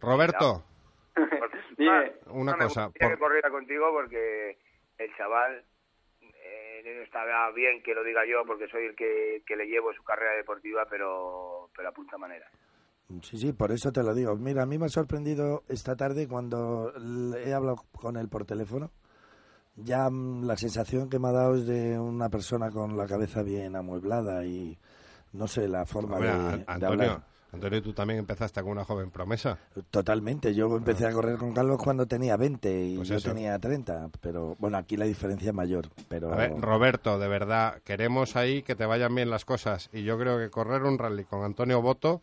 Roberto, 0.00 0.64
Dime. 1.78 2.12
ah, 2.26 2.30
Una 2.32 2.52
no, 2.52 2.58
me 2.58 2.64
cosa, 2.64 2.90
por- 2.90 3.10
que 3.10 3.18
corriera 3.18 3.50
contigo 3.50 3.86
porque 3.92 4.58
el 4.98 5.16
chaval 5.16 5.64
eh, 6.20 7.02
está 7.04 7.24
bien 7.50 7.82
que 7.82 7.94
lo 7.94 8.02
diga 8.04 8.24
yo 8.26 8.44
porque 8.46 8.68
soy 8.68 8.86
el 8.86 8.96
que, 8.96 9.42
que 9.46 9.56
le 9.56 9.66
llevo 9.66 9.92
su 9.92 10.02
carrera 10.02 10.32
deportiva, 10.36 10.86
pero 10.88 11.70
pero 11.76 11.88
a 11.88 11.92
punta 11.92 12.18
manera. 12.18 12.46
Sí, 13.22 13.36
sí, 13.36 13.52
por 13.52 13.70
eso 13.72 13.92
te 13.92 14.02
lo 14.02 14.14
digo. 14.14 14.34
Mira, 14.36 14.62
a 14.62 14.66
mí 14.66 14.78
me 14.78 14.86
ha 14.86 14.88
sorprendido 14.88 15.64
esta 15.68 15.96
tarde 15.96 16.26
cuando 16.28 16.92
he 17.36 17.52
hablado 17.52 17.76
con 18.00 18.16
él 18.16 18.28
por 18.30 18.46
teléfono. 18.46 18.90
Ya 19.76 20.08
mm, 20.10 20.44
la 20.44 20.56
sensación 20.56 21.08
que 21.08 21.18
me 21.18 21.28
ha 21.28 21.32
dado 21.32 21.54
es 21.56 21.66
de 21.66 21.98
una 21.98 22.28
persona 22.28 22.70
con 22.70 22.96
la 22.96 23.06
cabeza 23.06 23.42
bien 23.42 23.74
amueblada 23.76 24.44
y 24.44 24.76
no 25.32 25.48
sé, 25.48 25.66
la 25.68 25.86
forma 25.86 26.16
Hombre, 26.16 26.28
de, 26.30 26.34
An- 26.34 26.58
de 26.58 26.64
Antonio, 26.66 26.92
hablar. 27.10 27.22
Antonio, 27.52 27.82
tú 27.82 27.92
también 27.92 28.18
empezaste 28.18 28.62
con 28.62 28.72
una 28.72 28.84
joven 28.84 29.10
promesa. 29.10 29.58
Totalmente. 29.90 30.54
Yo 30.54 30.74
empecé 30.76 31.06
a 31.06 31.12
correr 31.12 31.36
con 31.36 31.52
Carlos 31.52 31.78
cuando 31.82 32.06
tenía 32.06 32.36
20 32.38 32.84
y 32.86 32.96
Pues 32.96 33.08
yo 33.08 33.16
eso. 33.16 33.28
tenía 33.30 33.58
30. 33.58 34.08
Pero 34.22 34.56
bueno, 34.58 34.78
aquí 34.78 34.96
la 34.96 35.04
diferencia 35.04 35.48
es 35.50 35.54
mayor. 35.54 35.88
Pero 36.08 36.32
A 36.32 36.36
ver, 36.36 36.58
Roberto, 36.58 37.18
de 37.18 37.28
verdad, 37.28 37.78
queremos 37.84 38.36
ahí 38.36 38.62
que 38.62 38.74
te 38.74 38.86
vayan 38.86 39.14
bien 39.14 39.28
las 39.28 39.44
cosas. 39.44 39.90
Y 39.92 40.02
yo 40.02 40.18
creo 40.18 40.38
que 40.38 40.48
correr 40.48 40.82
un 40.84 40.96
rally 40.98 41.24
con 41.24 41.44
Antonio 41.44 41.82
Boto 41.82 42.22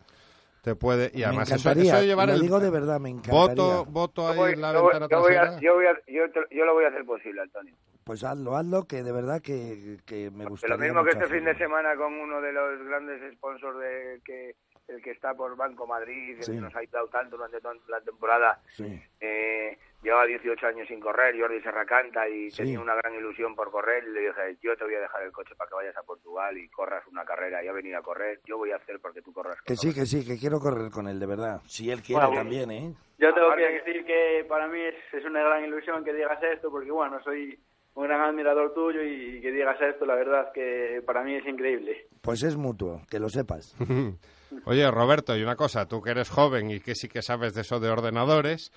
te 0.62 0.74
puede... 0.76 1.10
Y 1.14 1.18
me 1.18 1.24
además 1.26 1.48
eso, 1.50 1.54
encantaría, 1.68 1.92
eso 1.92 2.00
de 2.02 2.06
llevar 2.06 2.28
lo 2.28 2.34
el 2.34 2.40
digo 2.40 2.60
de 2.60 2.70
verdad, 2.70 3.00
me 3.00 3.08
encantaría. 3.10 3.40
voto, 3.64 3.84
voto 3.86 4.28
ahí 4.28 4.36
voy- 4.36 4.52
en 4.52 4.60
la 4.60 4.72
yo 4.72 4.82
voy- 4.82 4.92
ventana 4.92 5.08
yo 5.10 5.20
voy 5.20 5.34
a- 5.34 5.60
yo 5.60 5.74
voy 5.74 5.86
a- 5.86 6.00
yo 6.06 6.30
te- 6.30 6.54
yo 6.56 6.64
lo 6.64 6.74
voy 6.74 6.84
a 6.84 6.88
hacer 6.88 7.04
posible, 7.04 7.40
Antonio. 7.42 7.74
Pues 8.04 8.24
hazlo, 8.24 8.56
hazlo, 8.56 8.84
que 8.84 9.02
de 9.02 9.12
verdad 9.12 9.40
que, 9.40 9.98
que 10.04 10.30
me 10.30 10.44
Que 10.44 10.50
gustaría 10.50 10.76
lo 10.76 10.82
mismo 10.82 11.04
que 11.04 11.10
este 11.10 11.26
fin 11.26 11.44
de 11.44 11.56
semana 11.56 11.94
con 11.96 12.12
uno 12.12 12.40
de 12.40 12.52
los 12.52 12.82
grandes 12.86 13.34
sponsors 13.34 13.78
de 13.78 14.20
que 14.24 14.54
el 14.90 15.02
que 15.02 15.12
está 15.12 15.34
por 15.34 15.56
Banco 15.56 15.86
Madrid, 15.86 16.36
el 16.36 16.42
Sí. 16.42 16.52
que 16.52 16.60
nos 16.60 16.74
ha 16.74 16.80
ayudado 16.80 17.08
tanto 17.08 17.36
durante 17.36 17.60
toda 17.60 17.74
la 17.88 18.00
temporada, 18.00 18.60
Sí. 18.76 19.00
eh, 19.20 19.78
llevaba 20.02 20.26
18 20.26 20.66
años 20.66 20.88
sin 20.88 21.00
correr, 21.00 21.38
Jordi 21.38 21.60
Serracanta, 21.60 22.28
y 22.28 22.50
Sí. 22.50 22.58
tenía 22.58 22.80
una 22.80 22.94
gran 22.94 23.14
ilusión 23.14 23.54
por 23.54 23.70
correr, 23.70 24.04
y 24.04 24.10
le 24.12 24.20
dije, 24.20 24.56
yo 24.62 24.76
te 24.76 24.84
voy 24.84 24.94
a 24.94 25.00
dejar 25.00 25.22
el 25.22 25.32
coche 25.32 25.54
para 25.56 25.68
que 25.68 25.74
vayas 25.76 25.96
a 25.96 26.02
Portugal 26.02 26.56
y 26.58 26.68
corras 26.68 27.06
una 27.06 27.24
carrera, 27.24 27.62
y 27.64 27.68
ha 27.68 27.72
venido 27.72 27.98
a 27.98 28.02
correr, 28.02 28.40
yo 28.46 28.58
voy 28.58 28.72
a 28.72 28.76
hacer 28.76 28.98
porque 29.00 29.22
tú 29.22 29.32
corras. 29.32 29.60
Que 29.62 29.76
sí, 29.76 29.94
que 29.94 30.06
sí, 30.06 30.26
que 30.26 30.38
quiero 30.38 30.58
correr 30.58 30.90
con 30.90 31.06
él, 31.08 31.20
de 31.20 31.26
verdad. 31.26 31.60
Si 31.66 31.90
él 31.90 32.02
quiere 32.02 32.24
Bueno, 32.26 32.40
también, 32.40 32.70
¿eh? 32.70 32.94
Yo 33.18 33.34
tengo 33.34 33.54
que 33.54 33.64
Aparte- 33.66 33.84
decir 33.84 34.04
que 34.06 34.44
para 34.48 34.66
mí 34.68 34.80
es, 34.80 34.94
es 35.12 35.24
una 35.24 35.42
gran 35.42 35.64
ilusión 35.64 36.02
que 36.04 36.12
digas 36.14 36.42
esto, 36.42 36.70
porque 36.70 36.90
bueno, 36.90 37.22
soy 37.22 37.58
un 37.92 38.04
gran 38.04 38.20
admirador 38.22 38.72
tuyo 38.72 39.02
y 39.02 39.40
que 39.42 39.50
digas 39.52 39.78
esto, 39.82 40.06
la 40.06 40.14
verdad 40.14 40.52
que 40.54 41.02
para 41.04 41.22
mí 41.22 41.34
es 41.34 41.44
increíble. 41.46 42.06
Pues 42.22 42.42
es 42.44 42.56
mutuo, 42.56 43.02
que 43.10 43.18
lo 43.18 43.28
sepas. 43.28 43.76
Oye, 44.64 44.90
Roberto, 44.90 45.36
y 45.36 45.42
una 45.42 45.56
cosa, 45.56 45.86
tú 45.86 46.00
que 46.02 46.10
eres 46.10 46.28
joven 46.30 46.70
y 46.70 46.80
que 46.80 46.94
sí 46.94 47.08
que 47.08 47.22
sabes 47.22 47.54
de 47.54 47.62
eso 47.62 47.80
de 47.80 47.88
ordenadores, 47.90 48.72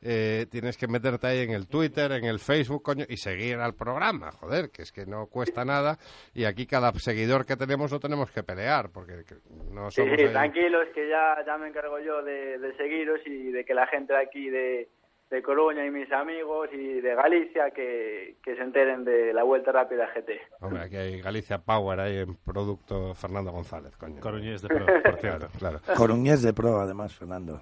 eh, 0.00 0.46
tienes 0.50 0.76
que 0.76 0.86
meterte 0.86 1.26
ahí 1.26 1.40
en 1.40 1.50
el 1.50 1.66
Twitter, 1.66 2.12
en 2.12 2.24
el 2.24 2.38
Facebook, 2.38 2.82
coño, 2.84 3.04
y 3.08 3.16
seguir 3.16 3.56
al 3.56 3.74
programa, 3.74 4.30
joder, 4.30 4.70
que 4.70 4.82
es 4.82 4.92
que 4.92 5.06
no 5.06 5.26
cuesta 5.26 5.64
nada. 5.64 5.98
Y 6.34 6.44
aquí 6.44 6.66
cada 6.66 6.92
seguidor 6.92 7.44
que 7.44 7.56
tenemos 7.56 7.90
no 7.90 7.98
tenemos 7.98 8.30
que 8.30 8.44
pelear, 8.44 8.90
porque 8.92 9.24
que 9.24 9.34
no 9.72 9.90
Sí, 9.90 10.02
somos... 10.02 10.16
sí, 10.16 10.24
ahí- 10.26 10.30
tranquilos, 10.32 10.86
que 10.94 11.08
ya, 11.08 11.44
ya 11.44 11.58
me 11.58 11.68
encargo 11.68 11.98
yo 11.98 12.22
de, 12.22 12.58
de 12.58 12.76
seguiros 12.76 13.20
y 13.26 13.50
de 13.50 13.64
que 13.64 13.74
la 13.74 13.86
gente 13.88 14.12
de 14.12 14.20
aquí 14.20 14.48
de, 14.50 14.88
de 15.30 15.42
Coruña 15.42 15.84
y 15.84 15.90
mis 15.90 16.10
amigos 16.10 16.68
y 16.72 17.00
de 17.00 17.14
Galicia 17.14 17.70
que, 17.70 18.36
que 18.42 18.56
se 18.56 18.62
enteren 18.62 19.04
de 19.04 19.32
la 19.34 19.42
Vuelta 19.42 19.72
Rápida 19.72 20.06
GT. 20.14 20.30
Hombre, 20.60 20.82
aquí 20.82 20.96
hay 20.96 21.20
Galicia 21.20 21.58
Power 21.58 22.00
ahí 22.00 22.16
en 22.18 22.34
producto 22.36 23.14
Fernando 23.14 23.52
González, 23.52 23.94
coño. 23.96 24.20
Coruñés 24.20 24.62
de 24.62 24.68
pro, 24.74 24.86
por 25.02 25.20
cierto. 25.20 25.48
Claro. 25.58 25.80
Coruñés 25.96 26.42
de 26.42 26.52
pro, 26.54 26.80
además, 26.80 27.14
Fernando. 27.14 27.60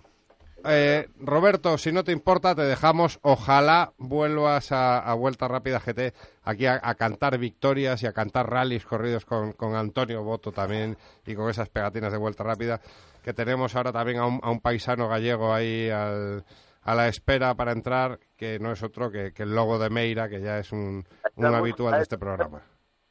Eh, 0.68 1.08
Roberto, 1.20 1.76
si 1.78 1.92
no 1.92 2.02
te 2.02 2.12
importa, 2.12 2.54
te 2.54 2.62
dejamos. 2.62 3.18
Ojalá 3.22 3.92
vuelvas 3.98 4.72
a, 4.72 4.98
a 4.98 5.14
Vuelta 5.14 5.46
Rápida 5.48 5.78
GT 5.80 6.12
aquí 6.44 6.66
a, 6.66 6.80
a 6.82 6.94
cantar 6.94 7.38
victorias 7.38 8.02
y 8.02 8.06
a 8.06 8.12
cantar 8.12 8.48
rallies 8.50 8.84
corridos 8.86 9.24
con, 9.24 9.52
con 9.52 9.74
Antonio 9.76 10.22
Boto 10.24 10.52
también 10.52 10.96
y 11.26 11.34
con 11.34 11.50
esas 11.50 11.68
pegatinas 11.68 12.10
de 12.10 12.18
Vuelta 12.18 12.42
Rápida 12.42 12.80
que 13.22 13.32
tenemos 13.32 13.76
ahora 13.76 13.92
también 13.92 14.18
a 14.18 14.26
un, 14.26 14.40
a 14.42 14.50
un 14.50 14.60
paisano 14.60 15.08
gallego 15.08 15.52
ahí 15.52 15.90
al- 15.90 16.42
a 16.86 16.94
la 16.94 17.08
espera 17.08 17.54
para 17.54 17.72
entrar, 17.72 18.18
que 18.36 18.58
no 18.58 18.70
es 18.72 18.82
otro 18.82 19.10
que, 19.10 19.32
que 19.32 19.42
el 19.42 19.54
logo 19.54 19.78
de 19.78 19.90
Meira, 19.90 20.28
que 20.28 20.40
ya 20.40 20.58
es 20.58 20.70
un, 20.72 21.04
un 21.34 21.44
habitual 21.46 21.94
de 21.96 22.02
este 22.02 22.16
programa. 22.16 22.62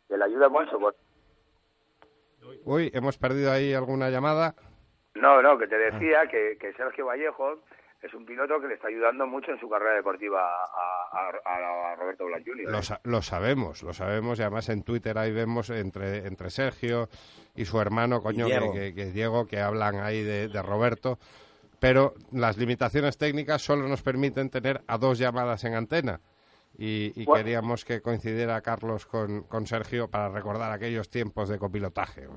Que 0.07 0.17
le 0.17 0.23
ayuda 0.23 0.47
mucho. 0.49 0.79
por- 0.79 0.95
Uy, 2.63 2.89
hemos 2.93 3.17
perdido 3.17 3.51
ahí 3.51 3.73
alguna 3.73 4.09
llamada. 4.09 4.55
No, 5.15 5.41
no, 5.41 5.57
que 5.57 5.67
te 5.67 5.77
decía 5.77 6.27
que, 6.29 6.57
que 6.59 6.73
Sergio 6.73 7.05
Vallejo 7.05 7.59
es 8.01 8.13
un 8.13 8.25
piloto 8.25 8.59
que 8.61 8.67
le 8.67 8.75
está 8.75 8.87
ayudando 8.87 9.25
mucho 9.25 9.51
en 9.51 9.59
su 9.59 9.67
carrera 9.69 9.95
deportiva 9.95 10.39
a, 10.41 11.29
a- 11.45 11.91
a 11.91 11.95
Roberto 11.95 12.25
Blas 12.25 12.43
Jr. 12.45 12.71
Lo, 12.71 12.79
¿eh? 12.79 12.83
sa- 12.83 12.99
lo 13.03 13.21
sabemos, 13.21 13.81
lo 13.83 13.93
sabemos 13.93 14.37
y 14.39 14.41
además 14.43 14.69
en 14.69 14.83
Twitter 14.83 15.17
ahí 15.17 15.31
vemos 15.31 15.69
entre, 15.69 16.27
entre 16.27 16.49
Sergio 16.49 17.09
y 17.55 17.65
su 17.65 17.79
hermano, 17.81 18.21
coño, 18.21 18.45
Diego. 18.45 18.71
Que, 18.73 18.93
que, 18.93 19.05
Diego, 19.07 19.47
que 19.47 19.59
hablan 19.59 19.99
ahí 20.01 20.21
de, 20.23 20.47
de 20.49 20.61
Roberto, 20.61 21.17
pero 21.85 22.15
las 22.31 22.57
limitaciones 22.57 23.15
técnicas 23.15 23.61
solo 23.61 23.87
nos 23.87 24.01
permiten 24.01 24.49
tener 24.49 24.81
a 24.87 24.97
dos 24.97 25.19
llamadas 25.19 25.63
en 25.65 25.75
antena 25.75 26.19
y, 26.75 27.13
y 27.15 27.25
Bueno. 27.25 27.43
queríamos 27.43 27.85
que 27.85 28.01
coincidiera 28.01 28.59
Carlos 28.61 29.05
con, 29.05 29.43
con 29.43 29.67
Sergio 29.67 30.09
para 30.09 30.29
recordar 30.29 30.71
aquellos 30.71 31.11
tiempos 31.11 31.47
de 31.47 31.59
copilotaje. 31.59 32.27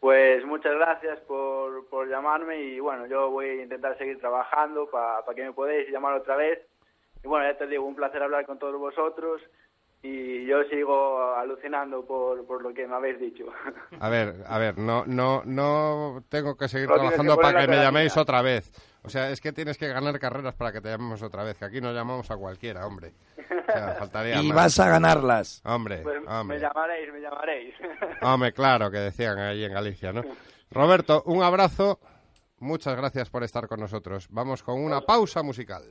Pues 0.00 0.44
muchas 0.44 0.74
gracias 0.74 1.20
por, 1.20 1.86
por 1.88 2.08
llamarme 2.08 2.60
y 2.60 2.80
bueno, 2.80 3.06
yo 3.06 3.30
voy 3.30 3.46
a 3.46 3.62
intentar 3.62 3.96
seguir 3.96 4.18
trabajando 4.18 4.90
para 4.90 5.22
que 5.36 5.44
me 5.44 5.52
podáis 5.52 5.88
llamar 5.88 6.14
otra 6.14 6.34
vez. 6.34 6.58
Y 7.22 7.28
bueno, 7.28 7.46
ya 7.48 7.56
te 7.56 7.68
digo, 7.68 7.86
un 7.86 7.94
placer 7.94 8.20
hablar 8.24 8.44
con 8.44 8.58
todos 8.58 8.76
vosotros 8.76 9.40
y 10.02 10.46
yo 10.46 10.62
sigo 10.70 11.34
alucinando 11.34 12.04
por, 12.06 12.46
por 12.46 12.62
lo 12.62 12.72
que 12.72 12.86
me 12.86 12.94
habéis 12.94 13.18
dicho. 13.20 13.44
A 14.00 14.08
ver, 14.08 14.44
a 14.46 14.58
ver, 14.58 14.78
no, 14.78 15.04
no, 15.06 15.42
no 15.44 16.22
tengo 16.28 16.56
que 16.56 16.68
seguir 16.68 16.88
No 16.88 16.94
trabajando 16.94 17.36
que 17.36 17.42
para 17.42 17.60
que 17.62 17.68
me 17.68 17.76
llaméis 17.76 18.16
otra 18.16 18.42
vez. 18.42 18.70
O 19.02 19.08
sea, 19.08 19.30
es 19.30 19.40
que 19.40 19.52
tienes 19.52 19.78
que 19.78 19.88
ganar 19.88 20.18
carreras 20.18 20.54
para 20.54 20.72
que 20.72 20.80
te 20.80 20.88
llamemos 20.90 21.22
otra 21.22 21.44
vez, 21.44 21.56
que 21.56 21.64
aquí 21.64 21.80
no 21.80 21.92
llamamos 21.92 22.30
a 22.30 22.36
cualquiera, 22.36 22.86
hombre. 22.86 23.14
O 23.38 23.72
sea, 23.72 23.94
faltaría 23.98 24.40
Y 24.42 24.48
más. 24.48 24.56
vas 24.56 24.80
a 24.80 24.88
ganarlas. 24.90 25.62
Hombre, 25.64 25.98
Pues 26.02 26.20
me 26.44 26.58
llamaréis, 26.58 27.12
me 27.12 27.20
llamaréis. 27.20 27.74
hombre, 28.22 28.52
claro, 28.52 28.90
que 28.90 28.98
decían 28.98 29.38
ahí 29.38 29.64
en 29.64 29.72
Galicia, 29.72 30.12
¿no? 30.12 30.22
Roberto, 30.70 31.22
un 31.26 31.42
abrazo, 31.42 32.00
muchas 32.58 32.96
gracias 32.96 33.30
por 33.30 33.44
estar 33.44 33.68
con 33.68 33.78
nosotros. 33.80 34.26
Vamos 34.30 34.62
con 34.64 34.82
una 34.82 35.00
pausa 35.00 35.42
musical. 35.42 35.84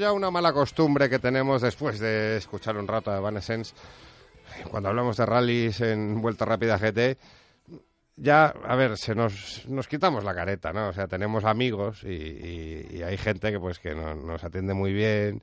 Ya 0.00 0.12
una 0.12 0.30
mala 0.30 0.52
costumbre 0.52 1.08
que 1.08 1.18
tenemos 1.18 1.62
después 1.62 2.00
de 2.00 2.36
escuchar 2.38 2.76
un 2.76 2.88
rato 2.88 3.10
de 3.12 3.18
Evanescence, 3.18 3.74
cuando 4.70 4.88
hablamos 4.88 5.16
de 5.16 5.26
rallies 5.26 5.80
en 5.82 6.20
Vuelta 6.20 6.44
Rápida 6.44 6.78
GT, 6.78 7.18
ya, 8.16 8.46
a 8.46 8.76
ver, 8.76 8.96
se 8.98 9.14
nos, 9.14 9.66
nos 9.68 9.86
quitamos 9.88 10.24
la 10.24 10.34
careta, 10.34 10.72
¿no? 10.72 10.88
O 10.88 10.92
sea, 10.92 11.06
tenemos 11.06 11.44
amigos 11.44 12.02
y, 12.04 12.08
y- 12.08 12.86
y 12.98 13.02
hay 13.02 13.16
gente 13.16 13.50
que 13.52 13.58
pues 13.60 13.78
que 13.78 13.94
no- 13.94 14.14
nos 14.14 14.42
atiende 14.44 14.74
muy 14.74 14.92
bien 14.92 15.42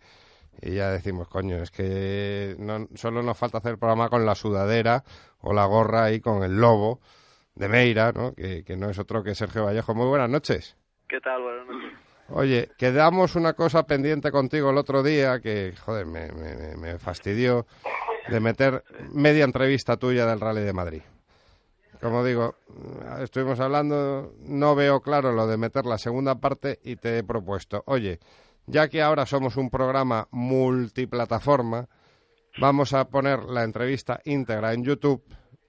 y 0.62 0.76
ya 0.76 0.90
decimos, 0.92 1.28
coño, 1.28 1.58
es 1.62 1.72
que 1.72 2.56
no, 2.60 2.88
solo 2.96 3.24
nos 3.24 3.38
falta 3.38 3.60
hacer 3.60 3.72
el 3.74 3.78
programa 3.80 4.10
con 4.10 4.26
la 4.26 4.36
sudadera 4.36 5.04
o 5.40 5.54
la 5.54 5.66
gorra 5.66 6.04
ahí 6.06 6.20
con 6.20 6.44
el 6.44 6.58
lobo 6.60 7.00
de 7.56 7.68
Meira, 7.68 8.12
¿no? 8.12 8.34
Que, 8.34 8.64
que 8.64 8.76
no 8.76 8.90
es 8.90 9.00
otro 9.00 9.24
que 9.24 9.34
Sergio 9.34 9.66
Vallejo. 9.66 9.96
Muy 9.96 10.08
buenas 10.08 10.30
noches. 10.30 10.76
¿Qué 11.08 11.20
tal? 11.20 11.42
Buenas 11.42 11.68
noches. 11.68 12.07
Oye, 12.30 12.70
quedamos 12.78 13.36
una 13.36 13.54
cosa 13.54 13.84
pendiente 13.84 14.32
contigo 14.32 14.70
el 14.70 14.78
otro 14.78 15.02
día 15.02 15.40
que, 15.40 15.74
joder, 15.80 16.06
me, 16.06 16.32
me- 16.32 16.76
me 16.76 17.00
fastidió 17.00 17.66
de 18.30 18.40
meter 18.42 18.84
media 19.14 19.46
entrevista 19.46 19.96
tuya 19.98 20.26
del 20.26 20.40
Rally 20.42 20.62
de 20.62 20.74
Madrid. 20.74 21.02
Como 22.02 22.24
digo, 22.24 22.56
estuvimos 23.22 23.60
hablando, 23.60 24.34
no 24.42 24.76
veo 24.76 25.02
claro 25.02 25.32
lo 25.32 25.48
de 25.48 25.58
meter 25.58 25.86
la 25.86 25.98
segunda 25.98 26.36
parte 26.36 26.80
y 26.84 26.98
te 26.98 27.18
he 27.18 27.24
propuesto, 27.24 27.82
oye, 27.88 28.20
ya 28.68 28.88
que 28.90 29.02
ahora 29.02 29.26
somos 29.26 29.56
un 29.56 29.70
programa 29.70 30.28
multiplataforma, 30.32 31.88
vamos 32.60 32.94
a 32.94 33.06
poner 33.06 33.44
la 33.46 33.64
entrevista 33.64 34.20
íntegra 34.26 34.74
en 34.74 34.84
YouTube, 34.84 35.24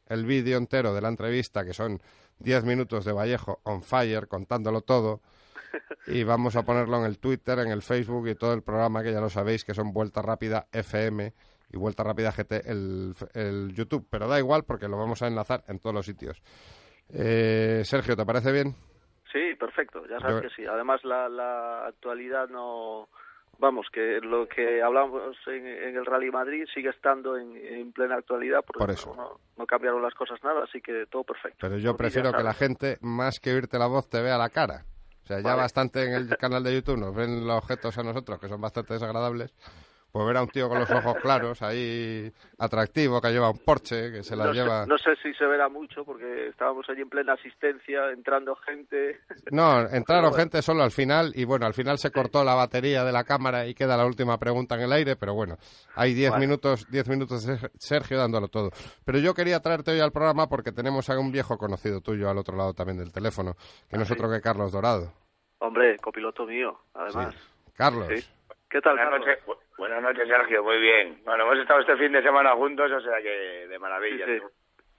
el 0.08 0.26
vídeo 0.26 0.58
entero 0.58 0.92
de 0.92 1.00
la 1.00 1.08
entrevista, 1.08 1.64
que 1.64 1.72
son 1.72 2.02
10 2.40 2.64
minutos 2.64 3.04
de 3.04 3.12
Vallejo 3.12 3.60
on 3.62 3.82
fire, 3.82 4.26
contándolo 4.26 4.82
todo, 4.82 5.22
y 6.06 6.24
vamos 6.24 6.56
a 6.56 6.62
ponerlo 6.62 6.98
en 6.98 7.04
el 7.04 7.18
Twitter, 7.18 7.58
en 7.60 7.70
el 7.70 7.82
Facebook 7.82 8.28
y 8.28 8.34
todo 8.34 8.52
el 8.54 8.62
programa 8.62 9.02
que 9.02 9.12
ya 9.12 9.20
lo 9.20 9.28
sabéis, 9.30 9.64
que 9.64 9.74
son 9.74 9.92
Vuelta 9.92 10.22
Rápida 10.22 10.66
FM 10.72 11.32
y 11.70 11.76
Vuelta 11.76 12.02
Rápida 12.02 12.32
GT, 12.32 12.52
el, 12.70 13.14
el 13.34 13.72
YouTube, 13.74 14.06
pero 14.10 14.26
da 14.28 14.38
igual 14.38 14.64
porque 14.64 14.88
lo 14.88 14.96
vamos 14.96 15.22
a 15.22 15.26
enlazar 15.26 15.64
en 15.68 15.78
todos 15.78 15.94
los 15.94 16.06
sitios. 16.06 16.40
Eh, 17.10 17.82
Sergio, 17.84 18.16
¿te 18.16 18.24
parece 18.26 18.52
bien? 18.52 18.74
Sí, 19.32 19.54
perfecto, 19.58 20.06
ya 20.08 20.18
sabes 20.20 20.36
Yo- 20.36 20.42
que 20.48 20.54
sí. 20.54 20.64
Además, 20.66 21.00
la, 21.04 21.28
la 21.28 21.86
actualidad 21.86 22.48
no. 22.48 23.08
Vamos, 23.60 23.86
que 23.92 24.20
lo 24.22 24.46
que 24.46 24.80
hablamos 24.80 25.36
en, 25.48 25.66
en 25.66 25.96
el 25.96 26.06
Rally 26.06 26.30
Madrid 26.30 26.64
sigue 26.72 26.90
estando 26.90 27.36
en, 27.36 27.56
en 27.56 27.92
plena 27.92 28.14
actualidad, 28.14 28.60
porque 28.64 28.78
Por 28.78 28.90
eso. 28.92 29.12
No, 29.16 29.40
no 29.56 29.66
cambiaron 29.66 30.00
las 30.00 30.14
cosas 30.14 30.38
nada, 30.44 30.62
así 30.62 30.80
que 30.80 31.06
todo 31.10 31.24
perfecto. 31.24 31.58
Pero 31.60 31.76
yo 31.76 31.90
Porque 31.90 32.04
prefiero 32.04 32.32
que 32.32 32.44
la 32.44 32.54
gente, 32.54 32.98
más 33.00 33.40
que 33.40 33.52
oírte 33.52 33.76
la 33.78 33.88
voz, 33.88 34.08
te 34.08 34.22
vea 34.22 34.38
la 34.38 34.48
cara. 34.48 34.84
O 35.28 35.30
sea, 35.30 35.40
ya 35.40 35.50
Vale. 35.50 35.60
bastante 35.60 36.04
en 36.04 36.14
el 36.14 36.38
canal 36.38 36.64
de 36.64 36.72
YouTube 36.72 36.96
nos 36.96 37.14
ven 37.14 37.46
los 37.46 37.58
objetos 37.58 37.98
a 37.98 38.02
nosotros, 38.02 38.38
que 38.38 38.48
son 38.48 38.62
bastante 38.62 38.94
desagradables. 38.94 39.52
Pues 40.18 40.26
ver 40.26 40.36
a 40.38 40.42
un 40.42 40.48
tío 40.48 40.68
con 40.68 40.80
los 40.80 40.90
ojos 40.90 41.14
claros, 41.22 41.62
ahí 41.62 42.28
atractivo, 42.58 43.20
que 43.20 43.30
lleva 43.30 43.50
un 43.50 43.58
Porsche, 43.58 44.10
que 44.10 44.24
se 44.24 44.34
la 44.34 44.46
no, 44.46 44.52
sé- 44.52 44.58
lleva... 44.60 44.84
no 44.84 44.98
sé 44.98 45.14
si 45.22 45.32
se 45.34 45.46
verá 45.46 45.68
mucho, 45.68 46.04
porque 46.04 46.48
estábamos 46.48 46.90
allí 46.90 47.02
en 47.02 47.08
plena 47.08 47.34
asistencia, 47.34 48.10
entrando 48.10 48.56
gente. 48.56 49.20
No, 49.52 49.78
entraron 49.92 50.30
bueno. 50.30 50.36
gente 50.42 50.60
solo 50.60 50.82
al 50.82 50.90
final 50.90 51.30
y 51.36 51.44
bueno, 51.44 51.66
al 51.66 51.74
final 51.74 51.98
se 51.98 52.10
cortó 52.10 52.42
la 52.42 52.56
batería 52.56 53.04
de 53.04 53.12
la 53.12 53.22
cámara 53.22 53.66
y 53.68 53.74
queda 53.74 53.96
la 53.96 54.04
última 54.06 54.38
pregunta 54.38 54.74
en 54.74 54.80
el 54.80 54.92
aire, 54.92 55.14
pero 55.14 55.34
bueno, 55.34 55.56
hay 55.94 56.14
10 56.14 56.32
Vale. 56.32 56.46
minutos, 56.48 56.90
10 56.90 57.08
minutos 57.10 57.46
Sergio 57.78 58.18
dándolo 58.18 58.48
todo. 58.48 58.70
Pero 59.04 59.20
yo 59.20 59.34
quería 59.34 59.60
traerte 59.60 59.92
hoy 59.92 60.00
al 60.00 60.10
programa 60.10 60.48
porque 60.48 60.72
tenemos 60.72 61.08
a 61.10 61.16
un 61.16 61.30
viejo 61.30 61.58
conocido 61.58 62.00
tuyo 62.00 62.28
al 62.28 62.38
otro 62.38 62.56
lado 62.56 62.74
también 62.74 62.98
del 62.98 63.12
teléfono, 63.12 63.54
que 63.88 63.96
no 63.96 64.02
es 64.02 64.10
otro 64.10 64.28
que 64.28 64.40
Carlos 64.40 64.72
Dorado. 64.72 65.12
Hombre, 65.60 65.96
copiloto 65.98 66.44
mío, 66.44 66.76
además. 66.92 67.36
Carlos. 67.76 68.08
Sí. 68.08 68.26
¿Qué 68.68 68.80
tal, 68.80 68.96
Carlos? 68.96 69.24
Buenas 69.78 70.02
noches, 70.02 70.28
Sergio. 70.28 70.62
Muy 70.62 70.78
bien. 70.80 71.20
Bueno, 71.24 71.44
hemos 71.44 71.58
estado 71.58 71.80
este 71.80 71.96
fin 71.96 72.12
de 72.12 72.22
semana 72.22 72.54
juntos, 72.54 72.90
o 72.90 73.00
sea 73.00 73.20
que 73.22 73.66
de 73.68 73.78
maravilla. 73.78 74.26
Sí, 74.26 74.32
sí. 74.32 74.38
Tenemos 74.38 74.52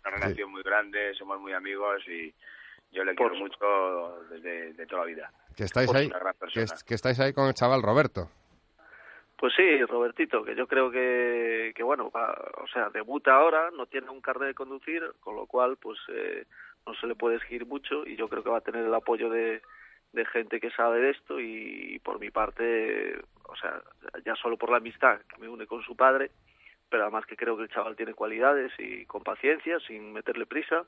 Una 0.06 0.12
relación 0.16 0.52
muy 0.52 0.64
grande, 0.64 1.14
somos 1.16 1.40
muy 1.40 1.54
amigos 1.54 2.02
y 2.08 2.34
yo 2.92 3.04
le 3.04 3.14
Por 3.14 3.32
quiero 3.32 3.46
mucho 3.46 4.26
desde 4.30 4.74
de 4.74 4.86
toda 4.88 5.02
la 5.02 5.08
vida. 5.08 5.32
Que 5.56 5.64
estáis 5.66 5.88
Pues 5.88 6.00
ahí, 6.00 6.08
una 6.08 6.20
gran 6.20 6.34
que, 6.34 6.40
persona. 6.40 6.64
es- 6.64 6.84
que 6.84 6.94
estáis 6.96 7.20
ahí 7.20 7.34
con 7.34 7.48
el 7.48 7.54
chaval 7.54 7.84
Roberto. 7.84 8.30
Pues 9.38 9.54
sí, 9.56 9.84
Robertito, 9.86 10.44
que 10.44 10.56
yo 10.56 10.68
creo 10.68 10.90
que, 10.92 11.72
que 11.76 11.84
bueno, 11.84 12.10
va- 12.12 12.38
o 12.62 12.68
sea, 12.68 12.90
debuta 12.90 13.34
ahora, 13.36 13.70
no 13.72 13.86
tiene 13.86 14.10
un 14.10 14.20
carnet 14.22 14.50
de 14.50 14.54
conducir, 14.54 15.02
con 15.22 15.36
lo 15.36 15.46
cual, 15.46 15.78
pues 15.78 15.98
eh, 16.10 16.46
no 16.86 16.94
se 16.96 17.08
le 17.08 17.16
puede 17.16 17.38
exigir 17.38 17.66
mucho 17.66 18.06
y 18.06 18.16
yo 18.18 18.28
creo 18.28 18.44
que 18.44 18.50
va 18.50 18.58
a 18.58 18.62
tener 18.62 18.84
el 18.86 18.94
apoyo 18.94 19.30
de, 19.30 19.62
de 20.12 20.26
gente 20.26 20.60
que 20.60 20.72
sabe 20.72 21.00
de 21.00 21.10
esto 21.12 21.40
y, 21.40 22.00
por 22.04 22.20
mi 22.20 22.32
parte, 22.32 23.20
o 23.46 23.56
sea, 23.56 23.82
ya 24.26 24.36
solo 24.36 24.58
por 24.58 24.72
la 24.72 24.78
amistad 24.78 25.20
que 25.30 25.38
me 25.42 25.48
une 25.48 25.68
con 25.68 25.82
su 25.84 25.96
padre, 25.96 26.32
pero 26.90 27.04
además 27.04 27.26
que 27.26 27.36
creo 27.36 27.56
que 27.56 27.64
el 27.64 27.70
chaval 27.70 27.96
tiene 27.96 28.14
cualidades 28.16 28.72
y 28.80 29.06
con 29.06 29.22
paciencia, 29.24 29.78
sin 29.88 30.12
meterle 30.12 30.46
prisa, 30.48 30.84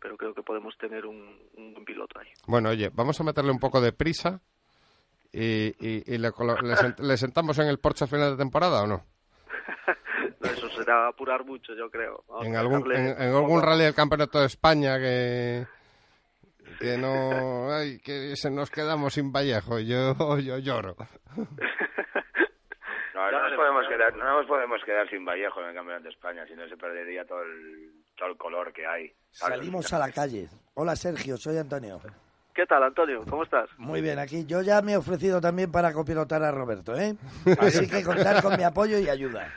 pero 0.00 0.16
creo 0.16 0.34
que 0.34 0.42
podemos 0.42 0.76
tener 0.78 1.04
un, 1.06 1.36
un 1.56 1.72
buen 1.74 1.84
piloto 1.84 2.18
ahí. 2.20 2.28
Bueno, 2.46 2.68
oye, 2.70 2.90
vamos 2.94 3.20
a 3.20 3.24
meterle 3.24 3.50
un 3.50 3.58
poco 3.58 3.80
de 3.80 3.92
prisa 3.92 4.40
y, 5.32 5.74
y- 5.80 6.04
y 6.06 6.18
le, 6.18 6.30
colo- 6.30 6.60
le 6.62 6.74
sent- 6.74 6.98
le 7.00 7.16
sentamos 7.16 7.58
en 7.58 7.66
el 7.68 7.78
Porsche 7.78 8.04
a 8.04 8.08
final 8.08 8.30
de 8.32 8.36
temporada 8.36 8.82
o 8.82 8.86
no? 8.86 9.04
No, 10.40 10.48
Eso 10.48 10.70
será 10.70 11.08
apurar 11.08 11.44
mucho, 11.44 11.74
yo 11.74 11.90
creo. 11.90 12.24
Vamos 12.28 12.46
En 12.46 12.56
algún, 12.56 12.90
en, 12.92 13.06
en 13.08 13.34
algún 13.34 13.60
rally 13.62 13.84
del 13.84 13.94
Campeonato 13.94 14.40
de 14.40 14.46
España 14.46 14.98
que 14.98 15.66
que 16.80 16.96
no 16.96 17.70
ay, 17.72 17.98
que 18.00 18.34
se 18.34 18.50
nos 18.50 18.70
quedamos 18.70 19.14
sin 19.14 19.30
Vallejo 19.32 19.78
yo 19.78 20.38
yo 20.38 20.58
lloro 20.58 20.96
No, 23.12 23.30
nos 23.30 23.54
podemos 23.54 23.86
quedar, 23.86 24.16
no 24.16 24.38
nos 24.38 24.46
podemos 24.46 24.82
quedar 24.84 25.08
sin 25.10 25.24
Vallejo 25.24 25.60
en 25.60 25.68
el 25.68 25.74
Campeonato 25.74 26.04
de 26.04 26.10
España, 26.10 26.46
si 26.46 26.54
no 26.54 26.66
se 26.68 26.76
perdería 26.76 27.24
todo 27.26 27.42
el, 27.42 27.92
todo 28.16 28.30
el 28.30 28.36
color 28.38 28.72
que 28.72 28.86
hay. 28.86 29.12
¿sabes? 29.30 29.58
Salimos 29.58 29.92
a 29.92 29.98
la 29.98 30.10
calle. 30.10 30.48
Hola 30.74 30.96
Sergio, 30.96 31.36
soy 31.36 31.58
Antonio. 31.58 32.00
¿Qué 32.54 32.64
tal, 32.66 32.82
Antonio? 32.82 33.20
¿Cómo 33.28 33.42
estás? 33.42 33.68
Muy 33.76 34.00
bien, 34.00 34.18
aquí 34.18 34.46
yo 34.46 34.62
ya 34.62 34.80
me 34.80 34.92
he 34.92 34.96
ofrecido 34.96 35.40
también 35.40 35.70
para 35.70 35.92
copilotar 35.92 36.42
a 36.42 36.50
Roberto, 36.50 36.96
¿eh? 36.96 37.14
Así 37.60 37.88
que 37.88 38.02
contar 38.02 38.42
con 38.42 38.56
mi 38.56 38.64
apoyo 38.64 38.98
y 38.98 39.08
ayuda. 39.08 39.52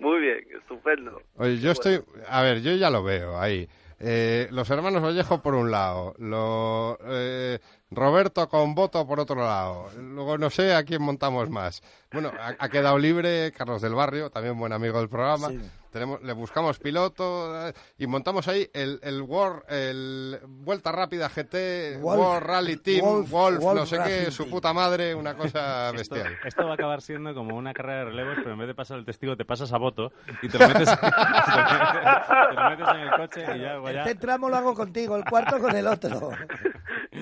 Muy 0.00 0.20
bien, 0.20 0.44
estupendo. 0.58 1.22
Oye, 1.36 1.58
yo 1.58 1.70
estoy 1.70 2.02
a 2.28 2.42
ver 2.42 2.60
yo 2.60 2.72
ya 2.72 2.90
lo 2.90 3.04
veo 3.04 3.38
ahí 3.38 3.68
Eh, 3.98 4.48
los 4.50 4.68
hermanos 4.68 5.02
Vallejo 5.02 5.40
por 5.40 5.54
un 5.54 5.70
lado 5.70 6.14
lo, 6.18 6.98
eh, 7.06 7.58
Roberto 7.90 8.48
con 8.48 8.74
voto 8.74 9.06
por 9.06 9.20
otro 9.20 9.36
lado. 9.36 9.88
Luego 9.96 10.38
no 10.38 10.50
sé 10.50 10.74
a 10.74 10.82
quién 10.84 11.02
montamos 11.02 11.48
más 11.50 11.82
bueno 12.12 12.30
ha, 12.40 12.54
ha 12.58 12.68
quedado 12.68 12.98
libre 12.98 13.52
Carlos 13.52 13.82
del 13.82 13.94
Barrio 13.94 14.30
también 14.30 14.58
buen 14.58 14.72
amigo 14.72 14.98
del 14.98 15.08
programa. 15.08 15.48
Sí. 15.48 15.60
tenemos 15.92 16.20
le 16.22 16.32
buscamos 16.32 16.78
piloto 16.78 17.68
eh, 17.68 17.72
y 17.98 18.06
montamos 18.06 18.48
ahí 18.48 18.68
el 18.72 18.98
el 19.02 19.22
World 19.22 19.62
el 19.68 20.40
Vuelta 20.46 20.90
Rápida 20.92 21.28
GT 21.28 22.00
Wolf- 22.00 22.18
World 22.18 22.46
Rally 22.46 22.76
Team 22.78 23.04
Wolf- 23.04 23.28
Wolf, 23.30 23.58
no 23.60 23.60
Wolf 23.60 23.88
sé 23.88 23.98
qué 24.04 24.30
su 24.30 24.48
puta 24.50 24.72
madre 24.72 25.14
una 25.14 25.34
cosa 25.36 25.90
bestial. 25.92 26.36
esto 26.44 26.64
va 26.64 26.72
a 26.72 26.74
acabar 26.74 27.02
siendo 27.02 27.34
como 27.34 27.56
una 27.56 27.72
carrera 27.72 27.98
de 28.00 28.04
relevos, 28.06 28.34
pero 28.38 28.52
en 28.52 28.58
vez 28.58 28.68
de 28.68 28.74
pasar 28.74 28.98
el 28.98 29.04
testigo, 29.04 29.36
te 29.36 29.44
pasas 29.44 29.72
a 29.72 29.78
voto 29.78 30.10
y 30.42 30.48
te 30.48 30.58
lo 30.58 30.68
metes, 30.68 30.88
te 31.00 32.54
lo 32.54 32.70
metes 32.70 32.88
en 32.88 33.00
el 33.00 33.10
coche 33.16 33.40
y 33.42 33.60
ya, 33.60 33.72
luego 33.74 33.90
ya- 33.90 34.00
Este 34.02 34.14
tramo 34.16 34.48
lo 34.48 34.56
hago 34.56 34.74
contigo, 34.74 35.16
el 35.16 35.24
cuarto 35.24 35.58
con 35.60 35.74
el 35.76 35.86
otro. 35.86 36.30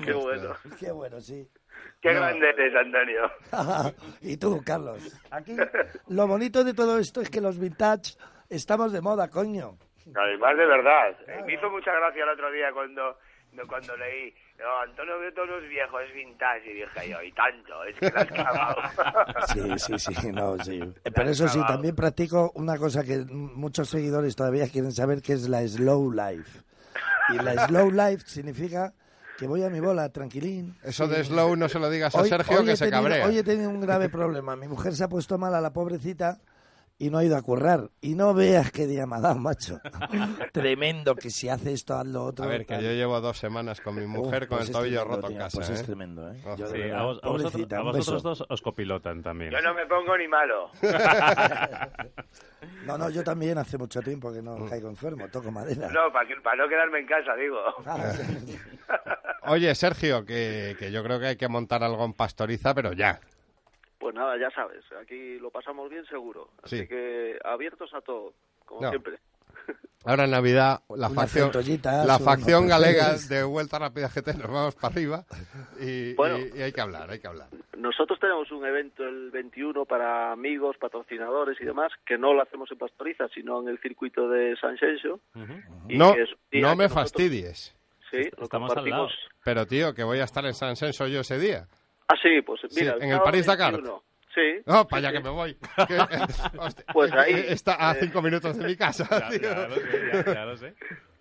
Qué 0.05 0.13
bueno. 0.13 0.55
Qué 0.79 0.93
bueno, 0.93 1.21
sí. 1.21 1.49
Qué 2.01 2.13
grande 2.15 2.49
eres, 2.51 2.75
Antonio. 2.75 3.31
y 4.21 4.37
tú, 4.37 4.63
Carlos. 4.65 5.21
Aquí 5.31 5.57
lo 6.09 6.27
bonito 6.27 6.63
de 6.65 6.75
todo 6.75 6.99
esto 6.99 7.21
es 7.21 7.31
que 7.31 7.41
los 7.41 7.59
vintage 7.59 8.15
estamos 8.49 8.93
de 8.93 9.01
moda, 9.01 9.29
coño. 9.29 9.77
Además, 10.15 10.57
de 10.57 10.67
verdad. 10.67 11.17
Eh, 11.27 11.43
Me 11.47 11.55
hizo 11.55 11.71
mucha 11.71 11.93
gracia 11.93 12.23
el 12.25 12.29
otro 12.29 12.51
día 12.53 12.71
cuando, 12.73 13.19
no, 13.53 13.67
cuando 13.67 13.97
leí, 13.97 14.35
no, 14.59 14.81
Antonio 14.83 15.19
ve 15.19 15.33
todos 15.33 15.49
los 15.49 15.63
viejos, 15.69 16.03
es 16.07 16.15
vintage. 16.15 16.71
Y 16.71 16.75
dije 16.75 17.09
yo, 17.11 17.23
y 17.23 17.33
tanto, 17.33 17.85
es 17.85 17.97
que 17.99 18.11
la 18.11 18.21
has 18.21 18.27
clavado. 18.29 18.77
Sí, 19.49 19.79
sí, 19.79 19.99
sí, 19.99 20.33
no, 20.33 20.59
sí. 20.63 20.81
Pero 21.03 21.31
eso 21.31 21.49
sí, 21.49 21.61
también 21.67 21.95
practico 21.97 22.53
una 22.55 22.77
cosa 22.77 23.03
que 23.03 23.15
m- 23.15 23.27
muchos 23.55 23.89
seguidores 23.89 24.37
todavía 24.37 24.69
quieren 24.69 24.93
saber, 24.93 25.23
que 25.23 25.33
es 25.33 25.49
la 25.49 25.67
slow 25.67 26.13
life. 26.13 26.61
Y 27.31 27.39
la 27.39 27.55
slow 27.67 27.91
life 27.91 28.25
significa 28.27 28.93
que 29.39 29.47
voy 29.47 29.63
a 29.63 29.71
mi 29.71 29.81
bola, 29.81 30.09
tranquilín. 30.11 30.77
eso 30.85 31.09
de 31.09 31.25
slow 31.25 31.57
no 31.57 31.69
se 31.69 31.79
lo 31.79 31.91
digas 31.91 32.15
a 32.15 32.25
Sergio 32.25 32.65
que 32.65 32.77
se 32.77 32.91
cabrea 32.91 33.27
Hoy 33.27 33.39
he 33.39 33.43
tenido 33.43 33.71
un 33.71 33.81
grave 33.81 34.09
problema. 34.09 34.57
Mi 34.57 34.69
mujer 34.69 34.95
se 34.95 35.05
ha 35.05 35.09
puesto 35.09 35.39
mala, 35.39 35.61
la 35.61 35.73
pobrecita, 35.73 36.41
y 36.99 37.11
no 37.11 37.19
ha 37.19 37.25
ido 37.25 37.37
a 37.37 37.43
currar. 37.43 37.91
Y 38.01 38.15
no 38.15 38.35
veas 38.35 38.71
qué 38.71 38.87
día 38.87 39.07
me 39.07 39.17
ha 39.17 39.21
dado, 39.21 39.37
macho. 39.37 39.81
Tremendo 40.53 41.15
que 41.17 41.31
si 41.31 41.49
hace 41.49 41.73
esto, 41.73 41.95
haz 41.95 42.07
lo 42.07 42.25
otro. 42.25 42.45
A 42.45 42.49
ver, 42.49 42.61
que 42.67 42.75
tal. 42.75 42.83
yo 42.85 42.91
llevo 42.93 43.21
dos 43.21 43.37
semanas 43.39 43.81
con 43.81 43.97
mi 43.97 44.07
mujer 44.07 44.45
Uf, 44.45 44.49
con 44.49 44.59
pues 44.59 44.69
el 44.69 44.75
tobillo 44.75 45.01
tremendo, 45.01 45.17
roto 45.23 45.33
en 45.33 45.39
casa. 45.39 45.57
Pues 45.59 45.71
¿eh? 45.71 45.75
es 45.75 45.83
tremendo, 45.83 46.31
¿eh? 46.33 46.41
Oh, 46.47 46.57
Yo 46.57 46.67
de 46.69 46.73
Sí, 46.73 46.79
verdad, 46.83 47.01
a, 47.01 47.05
vos- 47.05 47.21
a 47.23 47.29
vosotros, 47.29 48.25
a 48.25 48.29
dos 48.29 48.45
os 48.49 48.63
copilotan 48.63 49.23
también. 49.23 49.51
Yo 49.51 49.61
no 49.61 49.75
me 49.75 49.87
pongo 49.87 50.17
ni 50.17 50.29
malo. 50.29 50.71
No, 52.87 52.99
no, 52.99 53.09
yo 53.11 53.23
también 53.25 53.57
hace 53.59 53.79
mucho 53.79 54.01
tiempo 54.03 54.33
que 54.33 54.41
Mm. 54.43 54.45
no 54.45 54.67
caigo 54.67 54.89
enfermo, 54.89 55.29
toco 55.29 55.51
madera. 55.51 55.89
No, 55.91 56.13
para, 56.13 56.27
que, 56.29 56.37
para 56.43 56.57
no 56.57 56.69
quedarme 56.69 57.01
en 57.01 57.07
casa, 57.07 57.35
digo. 57.35 57.59
Ah. 57.87 58.13
Oye, 59.53 59.75
Sergio, 59.75 60.25
que, 60.25 60.77
que 60.79 60.91
yo 60.93 61.03
creo 61.03 61.19
que 61.21 61.27
hay 61.29 61.37
que 61.37 61.49
montar 61.49 61.83
algo 61.83 62.05
en 62.05 62.13
Pastoriza, 62.13 62.75
pero 62.75 62.93
ya. 62.93 63.21
Pues 64.05 64.15
nada, 64.15 64.37
ya 64.39 64.51
sabes, 64.51 64.85
aquí 65.01 65.39
lo 65.39 65.49
pasamos 65.51 65.89
bien 65.89 66.05
seguro. 66.05 66.51
Así 66.63 66.81
Sí. 66.81 66.87
que 66.87 67.39
abiertos 67.43 67.89
a 67.95 68.03
todo, 68.03 68.35
como 68.67 68.83
No. 68.83 68.91
siempre. 68.91 69.19
Ahora 70.05 70.25
en 70.25 70.31
Navidad, 70.33 70.83
la 70.95 71.09
facción, 71.09 71.51
la 72.07 72.19
facción 72.19 72.69
galega 72.69 73.15
de 73.17 73.43
Vuelta 73.45 73.79
Rápida 73.79 74.11
GT 74.11 74.35
nos 74.35 74.51
vamos 74.53 74.75
para 74.75 74.93
arriba 74.93 75.25
y, 75.81 76.13
Bueno. 76.17 76.37
y- 76.39 76.59
y 76.59 76.61
hay 76.61 76.73
que 76.73 76.83
hablar, 76.83 77.09
hay 77.11 77.19
que 77.19 77.29
hablar. 77.29 77.49
Nosotros 77.79 78.21
tenemos 78.21 78.53
un 78.53 78.67
evento 78.67 79.05
el 79.05 79.31
21 79.31 79.87
para 79.87 80.33
amigos, 80.33 80.77
patrocinadores 80.79 81.59
y 81.63 81.65
demás, 81.65 81.91
que 82.05 82.19
no 82.19 82.35
lo 82.35 82.43
hacemos 82.43 82.71
en 82.73 82.77
Pastoriza, 82.77 83.29
sino 83.29 83.63
en 83.63 83.69
el 83.69 83.79
circuito 83.81 84.29
de 84.29 84.55
San 84.61 84.77
Xenxo. 84.77 85.19
y 85.89 85.97
No, 85.97 86.13
es 86.15 86.29
no 86.53 86.77
me 86.77 86.85
nosotros- 86.85 86.93
fastidies. 86.93 87.75
Sí, 88.11 88.19
lo 88.37 88.45
Estamos 88.45 88.71
al 88.71 88.77
compartimos. 88.77 89.13
Pero 89.43 89.65
tío, 89.67 89.95
que 89.95 90.05
voy 90.05 90.19
a 90.19 90.25
estar 90.25 90.45
en 90.45 90.53
San 90.53 90.77
Senso 90.77 91.07
yo 91.07 91.21
ese 91.21 91.39
día. 91.39 91.67
Ah, 92.09 92.15
sí, 92.23 92.43
pues 92.43 92.61
Sí, 92.69 92.81
mira. 92.81 92.95
en 92.97 93.03
el 93.03 93.09
sábado 93.11 93.25
París-Dakar. 93.25 93.73
21. 93.75 94.03
Sí. 94.35 94.41
No, 94.67 94.81
sí, 94.83 94.87
para 94.91 94.99
allá 94.99 95.09
sí. 95.11 95.17
que 95.17 95.23
me 95.23 95.31
voy. 95.31 95.57
Que, 95.89 96.59
hostia, 96.59 96.85
Pues 96.93 97.13
ahí, 97.13 97.47
Está 97.49 97.89
a 97.91 97.93
eh, 97.95 97.99
cinco 98.01 98.21
minutos 98.23 98.57
de 98.59 98.67
mi 98.67 98.77
casa, 98.77 99.07
Ya, 99.11 99.29
tío. 99.31 99.41
ya 99.41 99.69
lo 99.69 99.75
sé, 99.77 100.11
ya, 100.13 100.35
ya 100.35 100.45
lo 100.45 100.57
sé. 100.57 100.75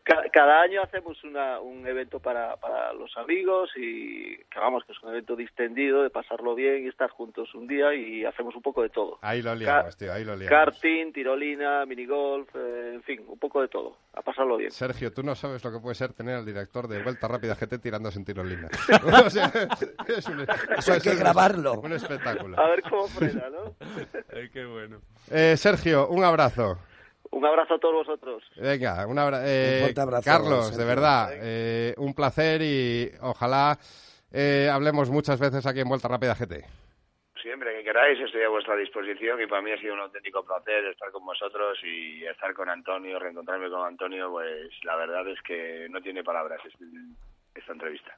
Ca- 0.03 0.23
Cada 0.33 0.61
año 0.61 0.81
hacemos 0.81 1.23
una, 1.23 1.59
un 1.61 1.87
evento 1.87 2.19
para, 2.19 2.57
para 2.57 2.91
los 2.93 3.15
amigos 3.15 3.69
y 3.77 4.35
que 4.35 4.59
vamos, 4.59 4.83
que 4.85 4.91
es 4.91 5.01
un 5.01 5.09
evento 5.11 5.35
distendido 5.35 6.03
de 6.03 6.09
pasarlo 6.09 6.55
bien 6.55 6.83
y 6.85 6.89
estar 6.89 7.09
juntos 7.09 7.53
un 7.55 7.67
día 7.67 7.93
y 7.93 8.25
hacemos 8.25 8.53
un 8.55 8.61
poco 8.61 8.81
de 8.81 8.89
todo. 8.89 9.17
Ahí 9.21 9.41
lo 9.41 9.55
liamos, 9.55 9.95
tío, 9.95 10.11
ahí 10.11 10.25
lo 10.25 10.35
liamos. 10.35 10.49
Karting, 10.49 11.13
tirolina, 11.13 11.85
minigolf, 11.85 12.49
eh, 12.55 12.91
en 12.95 13.03
fin, 13.03 13.23
un 13.27 13.39
poco 13.39 13.61
de 13.61 13.69
todo, 13.69 13.95
a 14.13 14.21
pasarlo 14.21 14.57
bien. 14.57 14.71
Sergio, 14.71 15.13
tú 15.13 15.23
no 15.23 15.35
sabes 15.35 15.63
lo 15.63 15.71
que 15.71 15.79
puede 15.79 15.95
ser 15.95 16.11
tener 16.13 16.35
al 16.35 16.45
director 16.45 16.87
de 16.89 17.01
Vuelta 17.01 17.29
Rápida 17.29 17.55
GT 17.55 17.79
tirándose 17.81 18.19
en 18.19 18.25
tirolina. 18.25 18.67
O 19.25 19.29
sea, 19.29 19.51
es 20.07 20.27
un- 20.27 20.45
Eso 20.77 20.93
hay 20.93 20.99
que 20.99 21.15
grabarlo. 21.15 21.79
Un 21.79 21.93
espectáculo. 21.93 22.59
A 22.59 22.67
ver 22.69 22.81
cómo 22.81 23.07
frena, 23.07 23.49
¿no? 23.49 23.75
Ay, 24.35 24.49
qué 24.51 24.65
bueno. 24.65 24.99
Eh, 25.31 25.55
Sergio, 25.55 26.09
un 26.09 26.23
abrazo. 26.25 26.77
Un 27.33 27.45
abrazo 27.45 27.73
a 27.75 27.79
todos 27.79 28.05
vosotros. 28.05 28.43
Venga, 28.55 29.05
un, 29.07 29.17
abra- 29.19 29.41
eh, 29.45 29.75
Un 29.79 29.81
fuerte 29.85 30.01
abrazo, 30.01 30.23
Carlos, 30.25 30.77
de 30.77 30.85
verdad, 30.85 31.29
eh, 31.33 31.93
un 31.97 32.13
placer 32.13 32.61
y 32.61 33.11
ojalá 33.21 33.77
eh, 34.31 34.69
hablemos 34.71 35.09
muchas 35.09 35.39
veces 35.39 35.65
aquí 35.65 35.79
en 35.79 35.89
Vuelta 35.89 36.07
Rápida 36.07 36.35
GT. 36.35 36.63
Siempre 37.41 37.75
que 37.75 37.83
queráis 37.83 38.19
estoy 38.21 38.43
a 38.43 38.49
vuestra 38.49 38.75
disposición 38.77 39.41
y 39.41 39.47
para 39.47 39.61
mí 39.61 39.71
ha 39.71 39.77
sido 39.77 39.95
un 39.95 39.99
auténtico 39.99 40.45
placer 40.45 40.85
estar 40.85 41.11
con 41.11 41.25
vosotros 41.25 41.77
y 41.83 42.23
estar 42.25 42.53
con 42.53 42.69
Antonio, 42.69 43.19
reencontrarme 43.19 43.69
con 43.69 43.85
Antonio, 43.85 44.29
pues 44.31 44.69
la 44.83 44.95
verdad 44.95 45.27
es 45.27 45.41
que 45.41 45.87
no 45.89 45.99
tiene 46.01 46.23
palabras 46.23 46.59
este- 46.65 46.85
esta 47.55 47.73
entrevista. 47.73 48.17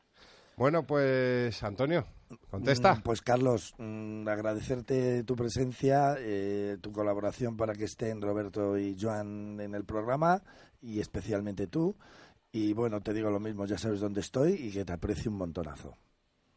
Bueno, 0.57 0.83
pues 0.85 1.61
Antonio, 1.63 2.05
contesta. 2.49 2.95
Mm, 2.95 3.01
Pues 3.03 3.21
Carlos, 3.21 3.73
mm, 3.77 4.27
agradecerte 4.27 5.23
tu 5.23 5.35
presencia, 5.35 6.15
eh, 6.19 6.77
tu 6.81 6.91
colaboración 6.91 7.57
para 7.57 7.73
que 7.73 7.85
estén 7.85 8.21
Roberto 8.21 8.77
y 8.77 8.95
Joan 8.99 9.59
en 9.59 9.75
el 9.75 9.85
programa 9.85 10.41
y 10.81 10.99
especialmente 10.99 11.67
tú. 11.67 11.95
Y 12.51 12.73
bueno, 12.73 13.01
te 13.01 13.13
digo 13.13 13.29
lo 13.29 13.39
mismo, 13.39 13.65
ya 13.65 13.77
sabes 13.77 13.99
dónde 13.99 14.21
estoy 14.21 14.53
y 14.53 14.71
que 14.73 14.85
te 14.85 14.93
aprecio 14.93 15.29
un 15.29 15.37
montonazo. 15.37 15.97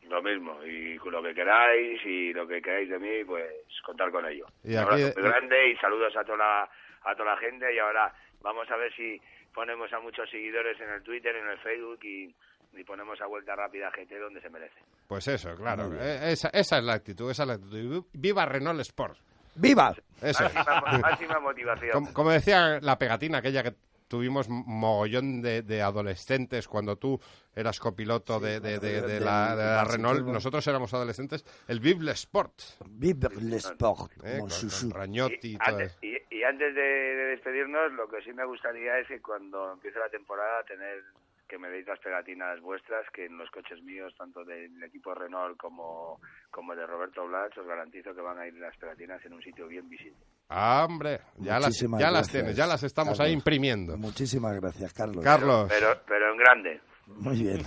Lo 0.09 0.23
mismo, 0.23 0.65
y 0.65 0.97
con 0.99 1.13
lo 1.13 1.23
que 1.23 1.35
queráis 1.35 2.01
y 2.07 2.33
lo 2.33 2.47
que 2.49 2.63
queráis 2.63 2.89
de 2.89 2.99
mí, 2.99 3.25
pues 3.27 3.45
contar 3.85 4.11
con 4.11 4.25
ello. 4.27 4.47
Y 4.65 4.73
un 4.73 4.79
aquí- 4.79 5.03
abrazo 5.03 5.21
muy 5.21 5.29
grande 5.31 5.71
y 5.71 5.77
saludos 5.77 6.17
a 6.17 6.25
toda, 6.25 6.39
la, 6.39 6.63
a 7.03 7.15
toda 7.15 7.35
la 7.35 7.37
gente 7.41 7.75
y 7.75 7.79
ahora 7.79 8.15
vamos 8.41 8.71
a 8.71 8.77
ver 8.77 8.93
si 8.95 9.21
ponemos 9.53 9.93
a 9.93 10.01
muchos 10.01 10.31
seguidores 10.31 10.81
en 10.81 10.89
el 10.91 11.03
Twitter, 11.03 11.35
en 11.37 11.49
el 11.49 11.59
Facebook 11.59 11.99
y, 12.05 12.35
y 12.75 12.85
ponemos 12.85 13.21
a 13.21 13.27
vuelta 13.27 13.55
rápida 13.57 13.91
GT 13.91 14.19
donde 14.21 14.41
se 14.41 14.51
merece. 14.51 14.79
Pues 15.07 15.27
eso, 15.29 15.55
claro. 15.57 15.91
Eh, 16.01 16.33
Esa, 16.33 16.49
esa 16.49 16.79
es 16.79 16.85
la 16.85 16.95
actitud, 16.95 17.31
esa 17.31 17.43
es 17.45 17.49
la 17.49 17.55
actitud. 17.55 18.05
Viva 18.13 18.47
Renault 18.47 18.81
Sport. 18.81 19.19
¡Viva! 19.55 19.95
Eso. 20.23 20.45
Máxima, 20.45 20.99
máxima 20.99 21.41
motivación. 21.41 21.91
como, 21.93 22.13
como 22.13 22.31
decía 22.31 22.79
la 22.81 22.97
pegatina, 22.99 23.39
aquella 23.39 23.63
que 23.65 23.75
tuvimos 24.07 24.49
mogollón 24.49 25.43
de, 25.43 25.63
de 25.63 25.83
adolescentes 25.83 26.67
cuando 26.69 26.97
tú 26.97 27.21
eras 27.55 27.79
copiloto 27.79 28.39
de, 28.41 28.59
de- 28.61 28.79
de- 28.79 29.03
de 29.03 29.21
la, 29.21 29.55
de 29.57 29.65
la 29.65 29.85
Renault, 29.85 30.27
nosotros 30.27 30.67
éramos 30.67 30.95
adolescentes, 30.95 31.45
el 31.67 31.81
Vive 31.81 32.05
le 32.05 32.13
Sport, 32.13 32.55
¡Viva 32.89 33.29
el 33.37 33.53
sport! 33.55 34.13
eh, 34.25 34.39
con, 34.41 34.49
Susu. 34.51 34.89
con 34.91 35.01
Ragnotti 35.01 35.49
y 35.49 35.55
Y 35.55 35.59
todo 35.59 35.75
antes, 35.77 35.99
y- 36.01 36.17
y 36.37 36.43
antes 36.45 36.75
de 36.75 36.81
despedirnos, 36.83 37.93
lo 37.93 38.09
que 38.09 38.23
sí 38.23 38.33
me 38.33 38.47
gustaría 38.47 38.99
es 38.99 39.09
que 39.09 39.21
cuando 39.21 39.73
empiece 39.73 39.99
la 39.99 40.09
temporada 40.09 40.63
tener 40.65 41.03
que 41.49 41.59
me 41.59 41.69
deis 41.69 41.87
las 41.87 41.99
pegatinas 42.01 42.61
vuestras, 42.61 43.05
que 43.13 43.27
en 43.27 43.39
los 43.39 43.51
coches 43.51 43.83
míos, 43.83 44.13
tanto 44.19 44.45
del 44.45 44.83
equipo 44.83 45.15
Renault 45.15 45.57
como, 45.59 46.21
como 46.51 46.75
de 46.75 46.87
Roberto 46.87 47.27
Blas, 47.27 47.57
os 47.57 47.67
garantizo 47.67 48.15
que 48.15 48.21
van 48.21 48.39
a 48.39 48.47
ir 48.47 48.55
las 48.55 48.77
pegatinas 48.77 49.25
en 49.25 49.33
un 49.33 49.43
sitio 49.43 49.67
bien 49.67 49.89
visible. 49.89 50.19
Ah, 50.51 50.85
hombre, 50.89 51.21
ya, 51.39 51.59
las, 51.59 51.79
ya 51.81 52.11
las 52.11 52.29
tienes, 52.31 52.55
ya 52.57 52.67
las 52.67 52.83
estamos 52.83 53.13
Carlos. 53.19 53.27
ahí 53.27 53.33
imprimiendo. 53.33 53.97
Muchísimas 53.97 54.55
gracias, 54.61 54.93
Carlos. 54.93 55.25
Carlos, 55.25 55.67
Pero, 55.69 56.01
pero 56.07 56.33
en 56.33 56.37
grande. 56.39 56.81
Muy 57.07 57.43
bien. 57.43 57.63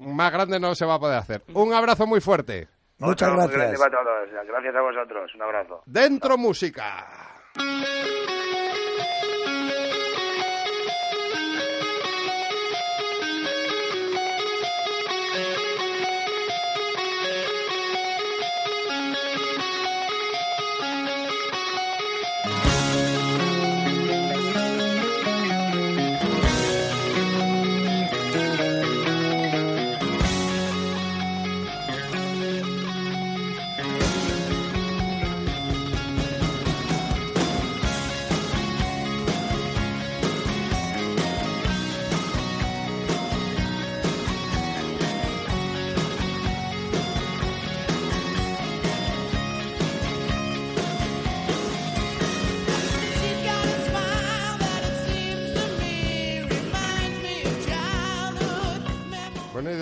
más 0.00 0.30
grande 0.30 0.60
no 0.60 0.74
se 0.74 0.84
va 0.84 0.94
a 0.94 0.98
poder 1.00 1.18
hacer. 1.18 1.42
Un 1.54 1.72
abrazo 1.72 2.06
muy 2.06 2.20
fuerte. 2.20 2.68
Muchas 2.98 3.30
Otro 3.30 3.48
gracias. 3.48 3.80
todos. 3.80 4.46
Gracias 4.46 4.76
a 4.76 4.80
vosotros. 4.82 5.34
Un 5.34 5.42
abrazo. 5.42 5.82
Dentro 5.86 6.36
música. 6.38 7.06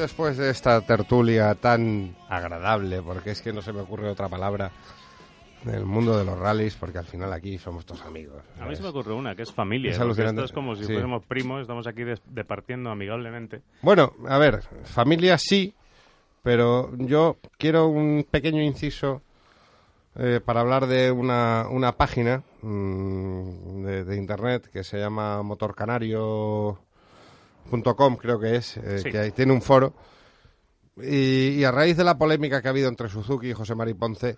Después 0.00 0.36
de 0.36 0.50
esta 0.50 0.80
tertulia 0.80 1.54
tan 1.54 2.16
agradable, 2.28 3.02
porque 3.02 3.30
es 3.30 3.40
que 3.42 3.52
no 3.52 3.62
se 3.62 3.72
me 3.72 3.80
ocurre 3.80 4.08
otra 4.08 4.28
palabra, 4.28 4.70
del 5.64 5.84
mundo 5.84 6.16
de 6.16 6.24
los 6.24 6.38
rallies, 6.38 6.74
porque 6.76 6.96
al 6.98 7.04
final 7.04 7.32
aquí 7.34 7.58
somos 7.58 7.84
todos 7.84 8.00
amigos. 8.02 8.42
A 8.58 8.64
mí 8.64 8.74
se 8.74 8.82
me 8.82 8.88
ocurre 8.88 9.12
una, 9.12 9.34
que 9.36 9.42
es 9.42 9.52
familia. 9.52 9.90
Es. 9.90 9.98
Esto 10.00 10.44
es 10.44 10.52
como 10.52 10.74
si 10.74 10.84
Sí. 10.84 10.92
fuéramos 10.94 11.24
primos, 11.26 11.60
estamos 11.60 11.86
aquí 11.86 12.02
departiendo 12.26 12.90
amigablemente. 12.90 13.60
Bueno, 13.82 14.14
a 14.26 14.38
ver, 14.38 14.62
familia 14.84 15.36
sí, 15.36 15.74
pero 16.42 16.90
yo 16.96 17.36
quiero 17.58 17.88
un 17.88 18.26
pequeño 18.30 18.62
inciso 18.62 19.20
eh, 20.16 20.40
para 20.42 20.60
hablar 20.60 20.86
de 20.86 21.10
una, 21.10 21.66
una 21.70 21.92
página 21.92 22.42
mm, 22.62 23.84
de, 23.84 24.04
de 24.04 24.16
internet 24.16 24.68
que 24.72 24.82
se 24.82 24.98
llama 24.98 25.42
motorcanario.com, 27.70 28.16
creo 28.16 28.38
que 28.38 28.56
es, 28.56 28.76
eh, 28.78 28.98
Sí. 29.00 29.10
que 29.10 29.18
ahí 29.18 29.30
tiene 29.32 29.52
un 29.52 29.62
foro. 29.62 29.94
Y, 30.96 31.50
y 31.50 31.64
a 31.64 31.70
raíz 31.70 31.96
de 31.96 32.04
la 32.04 32.18
polémica 32.18 32.60
que 32.60 32.68
ha 32.68 32.70
habido 32.72 32.88
entre 32.88 33.08
Suzuki 33.08 33.50
y 33.50 33.52
José 33.54 33.74
Mari 33.74 33.94
Ponce, 33.94 34.36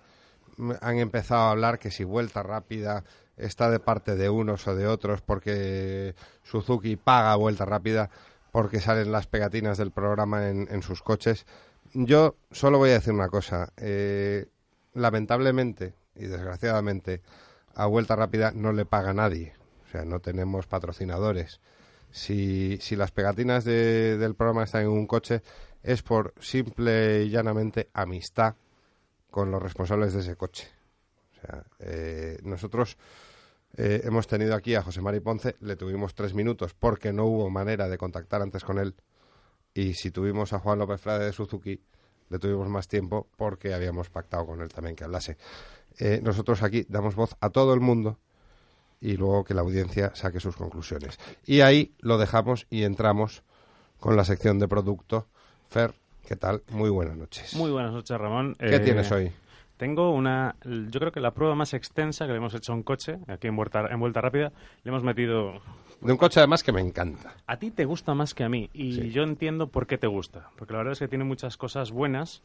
mm, 0.57 0.73
han 0.81 0.99
empezado 0.99 1.43
a 1.43 1.51
hablar 1.51 1.79
que 1.79 1.91
si 1.91 2.05
vuelta 2.05 2.43
rápida 2.43 3.05
está 3.37 3.71
de 3.71 3.81
parte 3.81 4.15
de 4.15 4.29
unos 4.29 4.67
o 4.69 4.77
de 4.77 4.87
otros, 4.87 5.23
porque 5.23 6.15
Suzuki 6.45 6.97
paga 6.97 7.35
vuelta 7.37 7.65
rápida, 7.65 8.11
porque 8.53 8.81
salen 8.81 9.11
las 9.11 9.27
pegatinas 9.27 9.79
del 9.79 9.91
programa 9.91 10.49
en, 10.49 10.69
en 10.71 10.83
sus 10.83 11.03
coches. 11.03 11.47
Yo 11.95 12.37
solo 12.51 12.79
voy 12.79 12.91
a 12.91 12.95
decir 12.95 13.13
una 13.13 13.29
cosa. 13.29 13.73
eh, 13.79 14.47
lamentablemente 14.95 15.95
y 16.15 16.27
desgraciadamente, 16.27 17.23
a 17.75 17.87
vuelta 17.87 18.15
rápida 18.15 18.53
no 18.55 18.73
le 18.73 18.85
paga 18.85 19.15
nadie. 19.15 19.55
O 19.87 19.91
sea, 19.91 20.05
no 20.05 20.21
tenemos 20.21 20.67
patrocinadores. 20.67 21.61
Si, 22.13 22.79
las 22.95 23.11
pegatinas 23.11 23.65
de- 23.65 24.17
del 24.19 24.35
programa 24.35 24.65
están 24.65 24.83
en 24.83 24.89
un 24.89 25.07
coche, 25.07 25.43
es 25.83 26.03
por 26.03 26.35
simple 26.39 27.25
y 27.25 27.31
llanamente 27.31 27.89
amistad 27.95 28.55
con 29.31 29.51
los 29.51 29.63
responsables 29.63 30.13
de 30.13 30.21
ese 30.21 30.37
coche. 30.37 30.69
O 31.33 31.41
sea, 31.41 31.65
eh, 31.81 32.39
nosotros 32.45 32.97
eh, 33.77 34.03
hemos 34.05 34.27
tenido 34.27 34.55
aquí 34.55 34.75
a 34.75 34.83
José 34.83 35.01
Mari 35.01 35.21
Ponce, 35.21 35.57
le 35.61 35.77
tuvimos 35.77 36.15
tres 36.15 36.35
minutos 36.35 36.75
porque 36.75 37.13
no 37.13 37.25
hubo 37.25 37.49
manera 37.49 37.89
de 37.89 37.97
contactar 37.97 38.43
antes 38.43 38.63
con 38.63 38.79
él. 38.79 38.95
Y 39.73 39.95
si 39.95 40.11
tuvimos 40.11 40.53
a 40.53 40.59
Juan 40.59 40.79
López 40.79 41.01
Frade 41.01 41.25
de 41.25 41.33
Suzuki, 41.33 41.81
le 42.29 42.39
tuvimos 42.39 42.69
más 42.69 42.87
tiempo 42.87 43.29
porque 43.37 43.73
habíamos 43.73 44.11
pactado 44.11 44.45
con 44.45 44.61
él 44.61 44.69
también 44.69 44.95
que 44.95 45.05
hablase. 45.05 45.39
Eh, 45.99 46.21
nosotros 46.23 46.63
aquí 46.63 46.85
damos 46.89 47.15
voz 47.15 47.35
a 47.41 47.49
todo 47.49 47.73
el 47.73 47.81
mundo 47.81 48.19
y 49.03 49.17
luego 49.17 49.45
que 49.45 49.53
la 49.53 49.61
audiencia 49.63 50.15
saque 50.15 50.39
sus 50.41 50.57
conclusiones. 50.57 51.19
Y 51.45 51.61
ahí 51.61 51.93
lo 51.99 52.17
dejamos 52.19 52.67
y 52.71 52.85
entramos 52.85 53.43
con 53.99 54.17
la 54.17 54.25
sección 54.25 54.59
de 54.61 54.69
producto. 54.69 55.27
Fer, 55.69 55.93
¿qué 56.27 56.37
tal? 56.37 56.63
Muy 56.71 56.89
buenas 56.89 57.17
noches. 57.17 57.55
Muy 57.57 57.71
buenas 57.73 57.93
noches, 57.93 58.17
Ramón. 58.17 58.55
¿Qué 58.59 58.77
Eh, 58.77 58.81
tienes 58.81 59.11
hoy? 59.11 59.33
Tengo 59.77 60.13
una, 60.13 60.55
yo 60.65 61.01
creo 61.01 61.11
que 61.11 61.19
la 61.21 61.33
prueba 61.33 61.57
más 61.57 61.75
extensa 61.75 62.27
que 62.27 62.31
le 62.33 62.39
hemos 62.39 62.55
hecho 62.55 62.71
a 62.73 62.77
un 62.77 62.85
coche, 62.85 63.19
aquí 63.27 63.49
en 63.49 63.57
Vuelta, 63.57 63.89
en 63.91 63.99
vuelta 63.99 64.21
Rápida, 64.21 64.53
le 64.85 64.89
hemos 64.91 65.03
metido... 65.03 65.61
De 66.01 66.13
un 66.13 66.19
coche 66.19 66.39
además 66.41 66.63
que 66.63 66.71
me 66.73 66.81
encanta. 66.81 67.35
A 67.47 67.57
ti 67.59 67.71
te 67.73 67.85
gusta 67.85 68.15
más 68.15 68.35
que 68.35 68.45
a 68.45 68.49
mí 68.49 68.71
y 68.73 68.93
Sí. 68.95 69.11
yo 69.11 69.25
entiendo 69.25 69.67
por 69.69 69.87
qué 69.89 69.99
te 69.99 70.07
gusta, 70.07 70.51
porque 70.57 70.73
la 70.75 70.79
verdad 70.79 70.93
es 70.93 70.99
que 71.01 71.09
tiene 71.09 71.25
muchas 71.25 71.57
cosas 71.57 71.91
buenas 71.91 72.43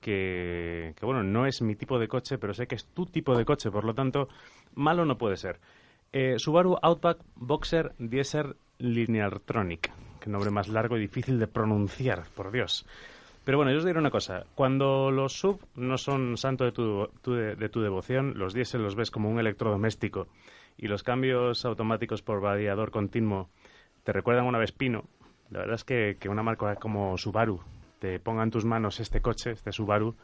que, 0.00 0.94
que, 0.98 1.06
bueno, 1.06 1.22
no 1.22 1.46
es 1.46 1.62
mi 1.62 1.74
tipo 1.74 1.98
de 1.98 2.08
coche, 2.08 2.38
pero 2.38 2.54
sé 2.54 2.66
que 2.66 2.74
es 2.76 2.84
tu 2.86 3.06
tipo 3.06 3.36
de 3.36 3.44
coche, 3.44 3.70
por 3.70 3.84
lo 3.84 3.94
tanto, 3.94 4.28
malo 4.74 5.04
no 5.04 5.18
puede 5.18 5.36
ser. 5.36 5.58
Eh, 6.12 6.38
Subaru 6.38 6.76
Outback 6.80 7.18
Boxer 7.34 7.92
Diesel 7.98 8.56
Lineartronic. 8.78 9.92
Qué 10.20 10.30
nombre 10.30 10.50
más 10.50 10.68
largo 10.68 10.96
y 10.96 11.00
difícil 11.00 11.38
de 11.38 11.46
pronunciar, 11.46 12.24
por 12.34 12.50
Dios. 12.50 12.86
Pero 13.44 13.58
bueno, 13.58 13.70
yo 13.70 13.78
os 13.78 13.84
diré 13.84 13.98
una 13.98 14.10
cosa. 14.10 14.44
Cuando 14.54 15.10
los 15.10 15.38
sub 15.38 15.60
no 15.76 15.98
son 15.98 16.36
santo 16.36 16.64
de 16.64 16.72
tu, 16.72 17.08
de 17.24 17.68
tu 17.68 17.80
devoción, 17.80 18.32
los 18.36 18.54
diésel 18.54 18.82
los 18.82 18.96
ves 18.96 19.10
como 19.10 19.30
un 19.30 19.38
electrodoméstico 19.38 20.26
y 20.76 20.88
los 20.88 21.02
cambios 21.02 21.64
automáticos 21.64 22.22
por 22.22 22.40
variador 22.40 22.90
continuo 22.90 23.48
te 24.06 24.12
recuerdan 24.12 24.46
una 24.46 24.58
Vespino, 24.58 25.04
la 25.50 25.60
verdad 25.60 25.74
es 25.74 25.82
que, 25.84 26.16
que 26.20 26.28
una 26.28 26.44
marca 26.44 26.76
como 26.76 27.18
Subaru 27.18 27.60
te 27.98 28.20
ponga 28.20 28.44
en 28.44 28.52
tus 28.52 28.64
manos 28.64 29.00
este 29.00 29.20
coche, 29.20 29.50
este 29.50 29.72
Subaru, 29.72 30.14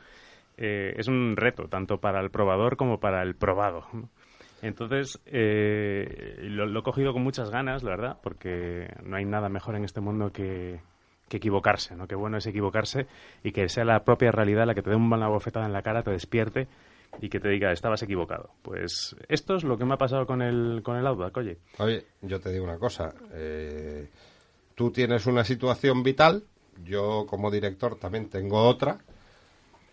eh, 0.57 0.95
es 0.97 1.09
un 1.09 1.35
reto, 1.37 1.67
tanto 1.69 1.99
para 1.99 2.21
el 2.21 2.31
probador 2.31 2.77
como 2.77 3.01
para 3.01 3.23
el 3.23 3.35
probado. 3.35 3.87
Entonces, 4.63 5.21
eh, 5.27 6.39
lo, 6.43 6.67
lo 6.67 6.81
he 6.81 6.83
cogido 6.83 7.13
con 7.13 7.23
muchas 7.23 7.51
ganas, 7.51 7.83
la 7.83 7.91
verdad, 7.91 8.19
porque 8.23 8.89
no 9.03 9.17
hay 9.17 9.25
nada 9.25 9.49
mejor 9.49 9.75
en 9.75 9.85
este 9.85 10.01
mundo 10.01 10.31
que, 10.33 10.81
que 11.29 11.39
equivocarse, 11.39 11.97
¿no? 11.97 12.07
Qué 12.07 12.15
bueno 12.15 12.37
es 12.39 12.47
equivocarse 12.47 13.07
y 13.43 13.51
que 13.53 13.69
sea 13.69 13.85
la 13.85 14.05
propia 14.05 14.31
realidad 14.31 14.67
la 14.67 14.75
que 14.75 14.83
te 14.83 14.91
dé 14.91 14.97
una 14.97 15.29
bofetada 15.29 15.67
en 15.67 15.73
la 15.73 15.83
cara, 15.83 16.03
te 16.05 16.13
despierte 16.13 16.69
y 17.21 17.29
que 17.29 17.41
te 17.41 17.49
diga, 17.49 17.73
estabas 17.73 18.03
equivocado. 18.03 18.51
Pues 18.63 19.17
esto 19.29 19.57
es 19.57 19.65
lo 19.65 19.77
que 19.77 19.85
me 19.85 19.95
ha 19.95 19.99
pasado 19.99 20.27
con 20.27 20.41
el, 20.41 20.81
con 20.85 20.97
el 20.97 21.07
Outback, 21.07 21.37
oye. 21.37 21.59
Oye, 21.79 22.07
yo 22.23 22.41
te 22.41 22.51
digo 22.51 22.65
una 22.65 22.79
cosa. 22.79 23.13
eh, 23.33 24.09
tú 24.77 24.91
tienes 24.93 25.27
una 25.27 25.45
situación 25.45 26.03
vital, 26.03 26.45
yo 26.85 27.27
como 27.29 27.51
director 27.51 27.97
también 27.97 28.31
tengo 28.31 28.63
otra. 28.63 28.99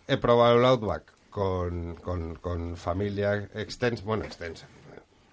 He 0.08 0.18
probado 0.18 0.58
el 0.58 0.66
Outback 0.66 1.12
con, 1.30 1.96
con, 1.96 2.36
con 2.36 2.76
familia 2.78 3.50
extensa, 3.54 4.04
bueno, 4.06 4.24
extensa. 4.26 4.68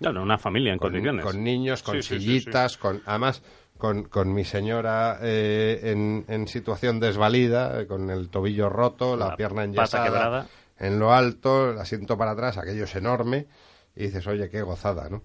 No, 0.01 0.13
no, 0.13 0.23
una 0.23 0.39
familia 0.39 0.73
en 0.73 0.79
con, 0.79 0.89
condiciones. 0.91 1.25
con 1.25 1.43
niños, 1.43 1.83
con 1.83 1.97
Sí, 1.97 2.03
sí, 2.03 2.15
sí, 2.21 2.21
sillitas, 2.21 2.77
con 2.77 3.03
además 3.07 3.43
con, 3.79 4.05
con 4.05 4.33
mi 4.33 4.45
señora 4.45 5.19
eh, 5.23 5.81
en, 5.85 6.25
en 6.29 6.49
situación 6.49 7.01
desvalida, 7.01 7.81
eh, 7.81 7.87
con 7.87 8.11
el 8.11 8.29
tobillo 8.29 8.69
roto, 8.69 9.17
la, 9.17 9.29
La 9.29 9.37
pierna 9.37 9.65
enyesada, 9.65 10.05
quebrada. 10.05 10.47
en 10.79 10.99
lo 10.99 11.13
alto, 11.13 11.71
el 11.73 11.79
asiento 11.79 12.17
para 12.19 12.33
atrás, 12.33 12.59
aquello 12.59 12.85
es 12.85 12.95
enorme, 12.97 13.47
y 13.95 14.05
dices, 14.05 14.27
oye, 14.27 14.51
qué 14.51 14.61
gozada, 14.61 15.09
¿no? 15.09 15.23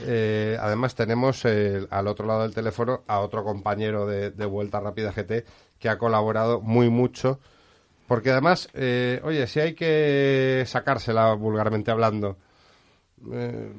Eh, 0.00 0.58
además 0.60 0.94
tenemos 0.94 1.42
eh, 1.46 1.86
al 1.90 2.06
otro 2.08 2.26
lado 2.26 2.42
del 2.42 2.52
teléfono 2.54 3.02
a 3.06 3.20
otro 3.20 3.44
compañero 3.44 4.06
de, 4.06 4.30
de 4.30 4.44
Vuelta 4.46 4.80
Rápida 4.80 5.12
GT 5.12 5.46
que 5.78 5.88
ha 5.88 5.96
colaborado 5.96 6.60
muy 6.60 6.90
mucho, 6.90 7.40
porque 8.06 8.30
además, 8.30 8.68
eh, 8.74 9.20
oye, 9.24 9.46
si 9.46 9.60
hay 9.60 9.74
que 9.74 10.64
sacársela 10.66 11.34
vulgarmente 11.34 11.90
hablando, 11.90 12.36
eh, 13.32 13.72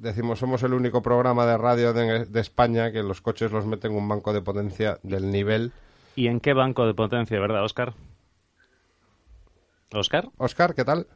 decimos, 0.00 0.38
somos 0.38 0.62
el 0.62 0.72
único 0.72 1.02
programa 1.02 1.46
de 1.46 1.58
radio 1.58 1.92
de, 1.92 2.24
de 2.24 2.40
España 2.40 2.92
que 2.92 3.02
los 3.02 3.20
coches 3.20 3.52
los 3.52 3.66
meten 3.66 3.92
en 3.92 3.98
un 3.98 4.08
banco 4.08 4.32
de 4.32 4.42
potencia 4.42 4.98
del 5.02 5.30
nivel. 5.30 5.72
¿Y 6.14 6.28
en 6.28 6.40
qué 6.40 6.54
banco 6.54 6.86
de 6.86 6.94
potencia, 6.94 7.38
verdad, 7.38 7.64
Oscar? 7.64 7.94
¿Oscar? 9.92 10.28
Oscar, 10.38 10.74
¿qué 10.74 10.84
tal? 10.84 11.06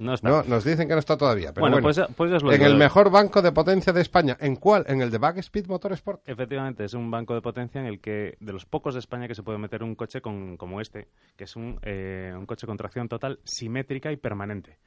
No 0.00 0.14
está. 0.14 0.28
No, 0.28 0.42
nos 0.42 0.64
dicen 0.64 0.88
que 0.88 0.94
no 0.94 0.98
está 0.98 1.16
todavía. 1.16 1.52
Pero 1.52 1.60
Bueno, 1.60 1.76
bueno, 1.76 1.84
pues 1.84 2.00
pues 2.16 2.32
os 2.32 2.42
lo 2.42 2.52
en 2.52 2.62
el 2.62 2.74
mejor 2.76 3.10
banco 3.10 3.42
de 3.42 3.52
potencia 3.52 3.92
de 3.92 4.00
España. 4.00 4.36
¿En 4.40 4.56
cuál? 4.56 4.84
¿En 4.88 5.02
el 5.02 5.10
de 5.10 5.18
Backspeed 5.18 5.66
Motorsport? 5.66 6.22
Efectivamente, 6.26 6.84
es 6.84 6.94
un 6.94 7.10
banco 7.10 7.34
de 7.34 7.42
potencia 7.42 7.80
en 7.80 7.86
el 7.86 8.00
que, 8.00 8.36
de 8.40 8.52
los 8.52 8.64
pocos 8.66 8.94
de 8.94 9.00
España 9.00 9.28
que 9.28 9.34
se 9.34 9.42
puede 9.42 9.58
meter 9.58 9.82
un 9.82 9.94
coche 9.94 10.20
con, 10.20 10.56
como 10.56 10.80
este, 10.80 11.08
que 11.36 11.44
es 11.44 11.54
un, 11.54 11.78
eh, 11.82 12.32
un 12.36 12.46
coche 12.46 12.66
con 12.66 12.76
tracción 12.76 13.08
total 13.08 13.38
simétrica 13.44 14.10
y 14.10 14.16
permanente. 14.16 14.78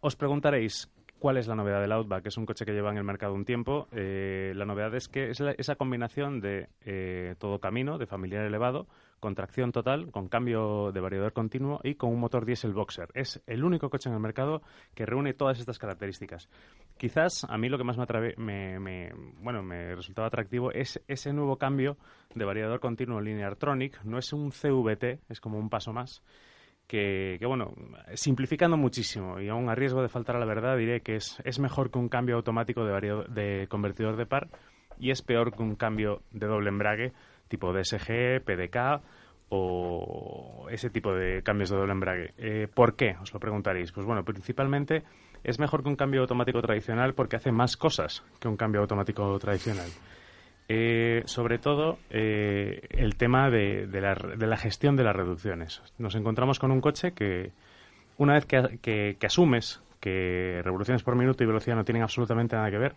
Os 0.00 0.16
preguntaréis, 0.16 0.90
¿cuál 1.18 1.36
es 1.36 1.46
la 1.46 1.54
novedad 1.54 1.80
del 1.80 1.92
Outback? 1.92 2.26
Es 2.26 2.36
un 2.36 2.46
coche 2.46 2.64
que 2.64 2.72
lleva 2.72 2.90
en 2.90 2.98
el 2.98 3.04
mercado 3.04 3.32
un 3.32 3.44
tiempo. 3.44 3.88
Eh, 3.92 4.52
la 4.56 4.64
novedad 4.64 4.94
es 4.94 5.08
que 5.08 5.30
es 5.30 5.40
la- 5.40 5.52
esa 5.52 5.76
combinación 5.76 6.40
de 6.40 6.68
eh, 6.84 7.34
todo 7.38 7.60
camino, 7.60 7.96
de 7.98 8.06
familiar 8.06 8.44
elevado, 8.44 8.86
con 9.20 9.34
tracción 9.34 9.72
total, 9.72 10.10
con 10.10 10.28
cambio 10.28 10.92
de 10.92 11.00
variador 11.00 11.32
continuo 11.32 11.80
y 11.82 11.94
con 11.94 12.10
un 12.12 12.20
motor 12.20 12.44
diésel 12.44 12.72
boxer. 12.74 13.08
Es 13.14 13.42
el 13.46 13.64
único 13.64 13.90
coche 13.90 14.08
en 14.08 14.14
el 14.14 14.20
mercado 14.20 14.62
que 14.94 15.06
reúne 15.06 15.34
todas 15.34 15.58
estas 15.58 15.78
características. 15.78 16.48
Quizás 16.98 17.44
a 17.44 17.56
mí 17.58 17.68
lo 17.68 17.78
que 17.78 17.84
más 17.84 17.96
me, 17.98 18.34
me, 18.36 18.78
me- 18.80 19.12
bueno, 19.40 19.62
me 19.62 19.94
resultaba 19.94 20.28
atractivo 20.28 20.70
es 20.72 21.02
ese 21.08 21.32
nuevo 21.32 21.56
cambio 21.56 21.96
de 22.34 22.44
variador 22.44 22.80
continuo 22.80 23.20
Lineartronic. 23.20 24.02
No 24.04 24.18
es 24.18 24.32
un 24.32 24.50
CVT, 24.52 25.20
es 25.28 25.40
como 25.40 25.58
un 25.58 25.70
paso 25.70 25.92
más. 25.92 26.22
Que, 26.86 27.40
bueno, 27.44 27.74
simplificando 28.14 28.76
muchísimo 28.76 29.40
y 29.40 29.48
aún 29.48 29.68
a 29.68 29.74
riesgo 29.74 30.02
de 30.02 30.08
faltar 30.08 30.36
a 30.36 30.38
la 30.38 30.46
verdad, 30.46 30.76
diré 30.76 31.00
que 31.00 31.16
es, 31.16 31.40
es 31.44 31.58
mejor 31.58 31.90
que 31.90 31.98
un 31.98 32.08
cambio 32.08 32.36
automático 32.36 32.84
de, 32.84 33.24
de 33.28 33.66
convertidor 33.68 34.16
de 34.16 34.24
par 34.26 34.48
y 34.96 35.10
es 35.10 35.20
peor 35.20 35.52
que 35.56 35.62
un 35.64 35.74
cambio 35.74 36.22
de 36.30 36.46
doble 36.46 36.68
embrague 36.68 37.12
tipo 37.48 37.72
DSG, 37.72 38.42
PDK 38.44 39.00
o 39.48 40.66
ese 40.70 40.90
tipo 40.90 41.14
de 41.14 41.42
cambios 41.42 41.70
de 41.70 41.76
doble 41.76 41.92
embrague. 41.92 42.34
Eh, 42.38 42.68
¿Por 42.72 42.96
qué? 42.96 43.16
Os 43.22 43.32
lo 43.32 43.40
preguntaréis. 43.40 43.92
Pues 43.92 44.04
bueno, 44.06 44.24
principalmente 44.24 45.04
es 45.44 45.58
mejor 45.58 45.82
que 45.82 45.88
un 45.88 45.96
cambio 45.96 46.20
automático 46.22 46.60
tradicional 46.60 47.14
porque 47.14 47.36
hace 47.36 47.52
más 47.52 47.76
cosas 47.76 48.24
que 48.40 48.48
un 48.48 48.56
cambio 48.56 48.80
automático 48.80 49.38
tradicional. 49.38 49.88
Eh, 50.68 51.22
sobre 51.26 51.58
todo 51.58 51.98
eh, 52.10 52.80
el 52.90 53.14
tema 53.16 53.50
de, 53.50 53.86
la, 53.92 54.14
de 54.14 54.46
la 54.48 54.56
gestión 54.56 54.96
de 54.96 55.04
las 55.04 55.14
reducciones. 55.14 55.80
Nos 55.98 56.16
encontramos 56.16 56.58
con 56.58 56.72
un 56.72 56.80
coche 56.80 57.12
que 57.12 57.52
una 58.18 58.34
vez 58.34 58.46
que- 58.46 59.16
que 59.18 59.26
asumes 59.26 59.80
que 60.00 60.60
revoluciones 60.64 61.02
por 61.04 61.14
minuto 61.14 61.44
y 61.44 61.46
velocidad 61.46 61.76
no 61.76 61.84
tienen 61.84 62.02
absolutamente 62.02 62.56
nada 62.56 62.70
que 62.70 62.78
ver, 62.78 62.94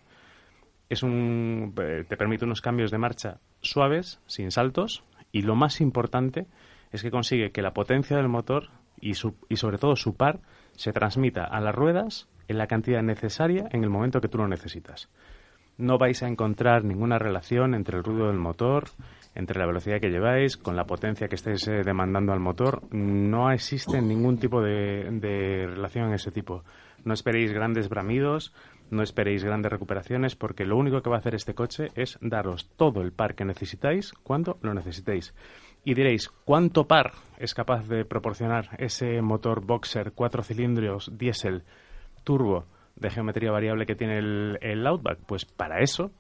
es 0.90 1.04
un, 1.04 1.74
eh, 1.82 2.04
te 2.08 2.18
permite 2.18 2.46
unos 2.46 2.62
cambios 2.62 2.92
de 2.92 2.98
marcha 2.98 3.38
suaves, 3.62 4.20
sin 4.26 4.52
saltos, 4.52 5.04
y 5.32 5.44
lo 5.44 5.56
más 5.56 5.82
importante 5.82 6.48
es 6.92 7.04
que 7.04 7.12
consigue 7.12 7.52
que 7.52 7.62
la 7.62 7.74
potencia 7.74 8.18
del 8.18 8.28
motor 8.30 8.70
y, 9.00 9.14
su- 9.14 9.36
y 9.48 9.58
sobre 9.58 9.78
todo 9.78 9.96
su 9.96 10.16
par 10.16 10.40
se 10.74 10.92
transmita 10.92 11.44
a 11.46 11.62
las 11.62 11.76
ruedas 11.76 12.28
en 12.48 12.58
la 12.58 12.68
cantidad 12.68 13.04
necesaria 13.04 13.68
en 13.72 13.84
el 13.84 13.90
momento 13.92 14.22
que 14.22 14.28
tú 14.28 14.40
lo 14.40 14.48
necesitas. 14.48 15.10
No 15.78 15.98
vais 15.98 16.22
a 16.24 16.28
encontrar 16.28 16.84
ninguna 16.84 17.20
relación 17.20 17.74
entre 17.76 17.98
el 17.98 18.04
ruido 18.04 18.28
del 18.28 18.38
motor, 18.38 18.86
entre 19.36 19.60
la 19.60 19.66
velocidad 19.68 20.02
que 20.02 20.10
lleváis, 20.10 20.58
con 20.58 20.76
la 20.76 20.86
potencia 20.86 21.28
que 21.30 21.36
estéis 21.36 21.66
eh, 21.70 21.84
demandando 21.86 22.34
al 22.34 22.40
motor. 22.42 22.82
No 22.94 23.50
existe 23.52 24.02
ningún 24.02 24.40
tipo 24.40 24.62
de, 24.62 25.08
de 25.12 25.68
relación 25.68 26.08
en 26.08 26.16
ese 26.16 26.32
tipo. 26.32 26.64
No 27.06 27.14
esperéis 27.14 27.54
grandes 27.54 27.88
bramidos, 27.88 28.54
no 28.92 29.04
esperéis 29.04 29.44
grandes 29.44 29.72
recuperaciones, 29.72 30.36
porque 30.36 30.66
lo 30.66 30.78
único 30.78 31.02
que 31.02 31.10
va 31.10 31.18
a 31.18 31.20
hacer 31.20 31.36
este 31.36 31.54
coche 31.54 31.90
es 31.96 32.18
daros 32.22 32.70
todo 32.76 33.02
el 33.02 33.12
par 33.12 33.36
que 33.36 33.46
necesitáis 33.46 34.14
cuando 34.24 34.58
lo 34.62 34.74
necesitéis. 34.74 35.34
Y 35.84 35.94
diréis, 35.94 36.30
¿cuánto 36.30 36.88
par 36.88 37.14
es 37.38 37.54
capaz 37.54 37.88
de 37.88 38.06
proporcionar 38.06 38.70
ese 38.78 39.22
motor 39.22 39.66
boxer 39.66 40.12
cuatro 40.14 40.44
cilindros 40.44 41.12
diésel 41.18 41.64
turbo 42.24 42.66
de 42.96 43.10
geometría 43.10 43.52
variable 43.52 43.86
que 43.86 43.96
tiene 43.96 44.18
el, 44.18 44.58
el 44.62 44.86
Outback? 44.86 45.20
Pues 45.26 45.46
para 45.46 45.80
eso 45.80 46.12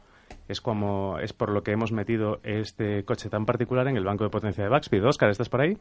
es 0.47 0.61
como 0.61 1.19
es 1.19 1.33
por 1.33 1.49
lo 1.49 1.63
que 1.63 1.71
hemos 1.71 1.91
metido 1.91 2.39
este 2.43 3.03
coche 3.03 3.29
tan 3.29 3.45
particular 3.45 3.87
en 3.87 3.97
el 3.97 4.05
banco 4.05 4.23
de 4.23 4.29
potencia 4.29 4.63
de 4.63 4.69
Backspeed. 4.69 5.05
Oscar, 5.05 5.29
¿estás 5.29 5.49
por 5.49 5.61
ahí? 5.61 5.77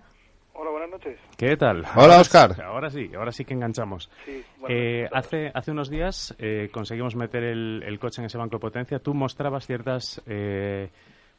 Hola, 0.61 0.71
buenas 0.71 0.91
noches. 0.91 1.19
¿Qué 1.37 1.57
tal? 1.57 1.85
Hola, 1.95 2.25
sí- 2.25 2.61
Ahora 2.65 2.91
sí, 2.91 3.11
ahora 3.17 3.31
sí 3.31 3.45
que 3.45 3.55
enganchamos. 3.55 4.11
Sí, 4.25 4.43
bueno, 4.59 4.75
Eh, 4.77 5.09
hace, 5.13 5.53
hace 5.55 5.71
unos 5.71 5.89
días 5.89 6.35
eh, 6.41 6.69
conseguimos 6.73 7.15
meter 7.15 7.45
el, 7.45 7.83
el 7.87 7.99
coche 8.01 8.21
en 8.21 8.27
ese 8.27 8.39
banco 8.39 8.57
de 8.57 8.61
potencia. 8.61 8.99
Tú 8.99 9.15
mostrabas 9.15 9.67
ciertas... 9.67 10.21
eh, 10.27 10.89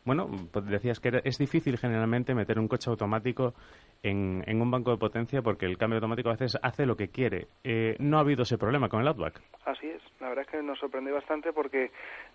bueno, 0.05 0.29
pues 0.53 0.65
decías 0.67 1.01
que 1.01 1.09
era- 1.09 1.21
es 1.25 1.37
difícil 1.37 1.77
generalmente 1.77 2.33
meter 2.33 2.57
un 2.57 2.69
coche 2.69 2.89
automático 2.89 3.53
en, 4.01 4.41
en 4.47 4.61
un 4.61 4.71
banco 4.71 4.91
de 4.91 4.97
potencia 4.97 5.41
porque 5.41 5.65
el 5.65 5.77
cambio 5.77 5.97
automático 5.97 6.29
a 6.29 6.33
veces 6.33 6.57
hace 6.63 6.85
lo 6.85 6.95
que 6.95 7.09
quiere. 7.09 7.47
Eh, 7.65 7.97
no 7.99 8.17
ha 8.17 8.21
habido 8.21 8.43
ese 8.43 8.57
problema 8.57 8.87
con 8.87 9.01
el 9.01 9.07
Outback. 9.09 9.41
Así 9.65 9.87
es, 9.87 10.01
la 10.21 10.29
verdad 10.29 10.45
es 10.45 10.51
que 10.51 10.63
nos 10.63 10.79
sorprendió 10.79 11.13
bastante 11.13 11.51
porque 11.51 11.91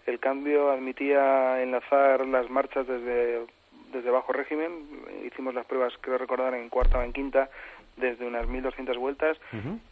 el 0.06 0.20
cambio 0.20 0.70
admitía 0.70 1.62
enlazar 1.62 2.26
las 2.26 2.48
marchas 2.50 2.86
desde, 2.86 3.46
desde 3.94 4.10
bajo 4.10 4.32
régimen. 4.32 4.72
Hicimos 5.26 5.54
las 5.54 5.64
pruebas, 5.64 5.94
creo 6.00 6.18
recordar, 6.18 6.52
en 6.54 6.68
cuarta 6.68 6.98
o 6.98 7.02
en 7.02 7.12
quinta 7.14 7.48
desde 7.96 8.26
unas 8.26 8.48
1200 8.48 8.96
vueltas 8.98 9.38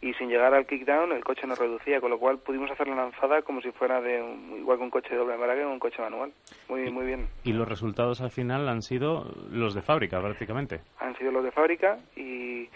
y 0.01 0.13
sin 0.15 0.27
llegar 0.27 0.53
al 0.53 0.65
kickdown 0.67 1.13
el 1.13 1.23
coche 1.23 1.47
nos 1.47 1.57
reducía, 1.57 2.01
con 2.01 2.09
lo 2.11 2.19
cual 2.19 2.37
pudimos 2.39 2.69
hacer 2.69 2.87
la 2.89 2.95
lanzada 2.95 3.41
como 3.43 3.61
si 3.61 3.71
fuera 3.71 4.01
de 4.01 4.21
un- 4.21 4.57
igual 4.59 4.77
que 4.77 4.83
un 4.83 4.89
coche 4.89 5.09
de 5.11 5.15
doble 5.15 5.35
embrague 5.35 5.63
o 5.63 5.71
un 5.71 5.79
coche 5.79 6.01
manual. 6.01 6.33
Muy, 6.67 6.91
muy 6.91 7.05
bien. 7.05 7.29
Y 7.45 7.53
los 7.53 7.67
resultados 7.67 8.19
al 8.21 8.29
final 8.31 8.67
han 8.67 8.81
sido 8.81 9.31
los 9.49 9.73
de 9.73 9.81
fábrica, 9.81 10.21
prácticamente. 10.21 10.81
han 10.99 11.17
sido 11.17 11.31
los 11.31 11.45
de 11.45 11.51
fábrica 11.51 11.97
y, 12.17 12.67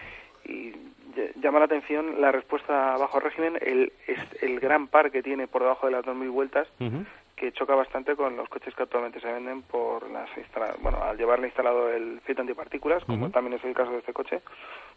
y 0.45 0.71
ll- 1.17 1.33
llama 1.41 1.59
la 1.59 1.65
atención 1.65 2.21
la 2.21 2.31
respuesta 2.31 2.93
a 2.93 2.97
bajo 2.97 3.19
régimen, 3.19 3.57
el, 3.59 3.91
el 4.41 4.59
gran 4.61 4.87
par 4.87 5.11
que 5.11 5.21
tiene 5.21 5.47
por 5.47 5.61
debajo 5.63 5.87
de 5.87 5.91
las 5.91 6.05
2.000 6.05 6.29
vueltas, 6.31 6.69
Ujú. 6.79 7.03
Que 7.37 7.51
choca 7.53 7.75
bastante 7.75 8.15
con 8.15 8.35
los 8.35 8.49
coches 8.49 8.73
que 8.73 8.83
actualmente 8.83 9.19
se 9.21 9.31
venden 9.31 9.61
por 9.61 10.09
las 10.09 10.27
bueno, 10.81 11.03
al 11.03 11.17
llevarle 11.17 11.47
instalado 11.47 11.89
el 11.89 12.19
filtro 12.21 12.41
antipartículas, 12.41 13.05
como 13.05 13.29
también 13.29 13.57
es 13.57 13.63
el 13.63 13.75
caso 13.75 13.91
de 13.91 13.99
este 13.99 14.11
coche, 14.11 14.41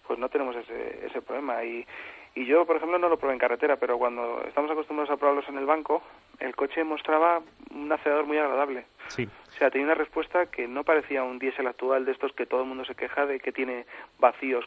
pues 0.07 0.19
no 0.19 0.31
tenemos 0.31 0.57
ese, 0.57 1.07
ese 1.07 1.21
problema. 1.21 1.63
Y, 1.63 1.87
Y 2.35 2.47
yo, 2.47 2.65
por 2.65 2.77
ejemplo, 2.77 2.99
no 2.99 3.09
lo 3.09 3.19
probé 3.19 3.35
en 3.35 3.41
carretera, 3.41 3.77
pero 3.77 3.99
cuando 3.99 4.43
estamos 4.47 4.71
acostumbrados 4.71 5.11
a 5.11 5.17
probarlos 5.19 5.49
en 5.49 5.59
el 5.59 5.67
banco, 5.67 6.03
el 6.41 6.57
coche 6.57 6.83
mostraba 6.85 7.41
un 7.75 7.93
acelerador 7.93 8.27
muy 8.27 8.39
agradable. 8.39 8.87
Sí. 9.09 9.27
O 9.49 9.53
sea, 9.59 9.71
tenía 9.71 9.87
una 9.87 9.95
respuesta 9.95 10.47
que 10.47 10.67
no 10.69 10.85
parecía 10.85 11.23
un 11.25 11.39
diésel 11.39 11.67
actual 11.67 12.05
de 12.05 12.13
estos 12.13 12.33
que 12.33 12.47
todo 12.47 12.63
el 12.63 12.69
mundo 12.69 12.85
se 12.85 12.95
queja 12.95 13.27
de 13.27 13.41
que 13.41 13.53
tiene 13.53 13.85
vacíos 14.19 14.65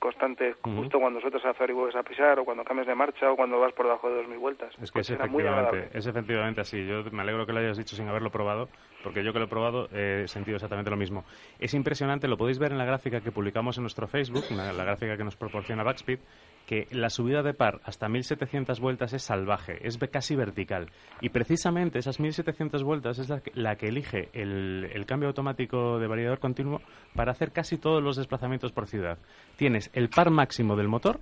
constantes 0.00 0.56
justo 0.62 0.98
cuando 0.98 1.20
sueltas 1.20 1.44
a 1.44 1.50
hacer 1.50 1.70
y 1.70 1.72
vuelves 1.72 1.96
a 1.96 2.02
pisar, 2.02 2.38
o 2.38 2.44
cuando 2.44 2.64
cambias 2.64 2.86
de 2.86 2.94
marcha, 2.94 3.30
o 3.30 3.36
cuando 3.36 3.58
vas 3.60 3.72
por 3.72 3.86
debajo 3.86 4.10
de 4.10 4.22
2.000 4.26 4.38
vueltas. 4.38 4.74
Es 4.82 4.90
que 4.90 5.00
es 5.00 5.10
efectivamente, 5.10 5.88
es 5.96 6.06
efectivamente 6.06 6.60
así. 6.60 6.86
Yo 6.86 7.04
me 7.12 7.22
alegro 7.22 7.46
que 7.46 7.52
lo 7.52 7.60
hayas 7.60 7.78
dicho 7.78 7.94
sin 7.96 8.08
haberlo 8.08 8.30
probado, 8.30 8.68
porque 9.02 9.22
yo 9.24 9.32
que 9.32 9.38
lo 9.38 9.46
he 9.46 9.48
probado 9.48 9.88
eh, 9.92 10.22
he 10.24 10.28
sentido 10.28 10.56
exactamente 10.56 10.90
lo 10.90 10.96
mismo. 10.96 11.24
Es 11.58 11.72
impresionante, 11.74 12.28
lo 12.28 12.36
podéis 12.36 12.58
ver 12.58 12.72
en 12.72 12.78
la 12.78 12.84
gráfica 12.84 13.20
que 13.20 13.32
publicamos 13.32 13.76
en 13.78 13.84
nuestro 13.84 14.06
Facebook, 14.08 14.44
una- 14.50 14.72
la 14.72 14.84
gráfica 14.84 15.16
que 15.16 15.24
nos 15.24 15.36
proporciona 15.36 15.82
Backspeed, 15.84 16.18
que 16.66 16.86
la 16.90 17.10
subida 17.10 17.42
de 17.42 17.54
par 17.54 17.80
hasta 17.84 18.08
1700 18.08 18.80
vueltas 18.80 19.12
es 19.12 19.22
salvaje, 19.22 19.86
es 19.86 19.98
casi 20.10 20.34
vertical. 20.34 20.90
Y 21.20 21.30
precisamente 21.30 21.98
esas 21.98 22.20
1700 22.20 22.82
vueltas 22.82 23.18
es 23.18 23.28
la 23.54 23.76
que, 23.76 23.88
elige 23.88 24.28
el, 24.32 24.90
el 24.92 25.06
cambio 25.06 25.28
automático 25.28 25.98
de 25.98 26.06
variador 26.06 26.38
continuo 26.38 26.80
para 27.14 27.32
hacer 27.32 27.52
casi 27.52 27.78
todos 27.78 28.02
los 28.02 28.16
desplazamientos 28.16 28.72
por 28.72 28.86
ciudad. 28.86 29.18
Tienes 29.56 29.90
el 29.92 30.08
par 30.08 30.30
máximo 30.30 30.76
del 30.76 30.88
motor 30.88 31.20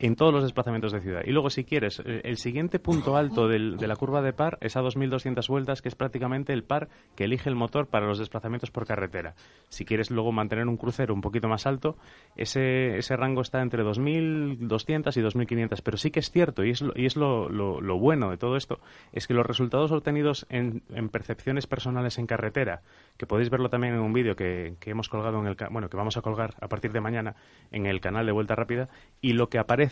en 0.00 0.16
todos 0.16 0.32
los 0.32 0.42
desplazamientos 0.42 0.92
de 0.92 1.00
ciudad. 1.00 1.20
Y 1.24 1.30
luego, 1.30 1.50
si 1.50 1.64
quieres, 1.64 2.00
eh, 2.04 2.22
el 2.24 2.38
siguiente 2.38 2.78
punto 2.80 3.16
alto 3.16 3.46
de 3.48 3.58
la 3.86 3.96
curva 3.96 4.22
de 4.22 4.32
par 4.32 4.56
es 4.62 4.76
a 4.76 4.80
2.200 4.82 5.46
vueltas, 5.48 5.82
que 5.82 5.88
es 5.90 5.94
prácticamente 5.94 6.52
el 6.52 6.64
par 6.64 6.88
que 7.14 7.24
elige 7.24 7.48
el 7.50 7.54
motor 7.54 7.86
para 7.86 8.06
los 8.06 8.18
desplazamientos 8.18 8.70
por 8.70 8.86
carretera. 8.86 9.34
Si 9.68 9.84
quieres 9.84 10.10
luego 10.10 10.32
mantener 10.32 10.66
un 10.66 10.78
crucero 10.78 11.12
un 11.14 11.20
poquito 11.20 11.48
más 11.48 11.66
alto, 11.66 11.96
ese, 12.34 12.96
ese 12.96 13.14
rango 13.16 13.42
está 13.42 13.60
entre 13.60 13.84
2.200 13.84 15.16
y 15.16 15.20
2.500. 15.20 15.80
Pero 15.84 15.96
sí 15.98 16.10
que 16.10 16.20
es 16.20 16.30
cierto, 16.30 16.64
y 16.64 16.70
es, 16.70 16.80
lo, 16.80 16.92
y 16.96 17.04
es 17.04 17.16
lo, 17.16 17.50
lo- 17.50 17.80
lo 17.82 17.98
bueno 17.98 18.30
de 18.30 18.38
todo 18.38 18.56
esto, 18.56 18.80
es 19.12 19.26
que 19.26 19.34
los 19.34 19.44
resultados 19.46 19.92
obtenidos 19.92 20.46
en, 20.48 20.82
en 20.94 21.10
percepciones 21.10 21.66
personales 21.66 22.18
en 22.18 22.26
carretera, 22.26 22.80
que 23.18 23.26
podéis 23.26 23.50
verlo 23.50 23.68
también 23.68 23.92
en 23.94 24.00
un 24.00 24.14
vídeo 24.14 24.34
que, 24.34 24.76
que 24.80 24.90
hemos 24.92 25.10
colgado 25.10 25.38
en 25.40 25.46
el... 25.46 25.56
Bueno, 25.70 25.90
que 25.90 25.96
vamos 25.98 26.16
a 26.16 26.22
colgar 26.22 26.54
a 26.60 26.68
partir 26.68 26.90
de 26.92 27.00
mañana 27.02 27.36
en 27.70 27.84
el 27.84 28.00
canal 28.00 28.24
de 28.24 28.32
Vuelta 28.32 28.54
Rápida, 28.54 28.88
y 29.20 29.34
lo 29.34 29.48
que 29.50 29.58
aparece 29.58 29.89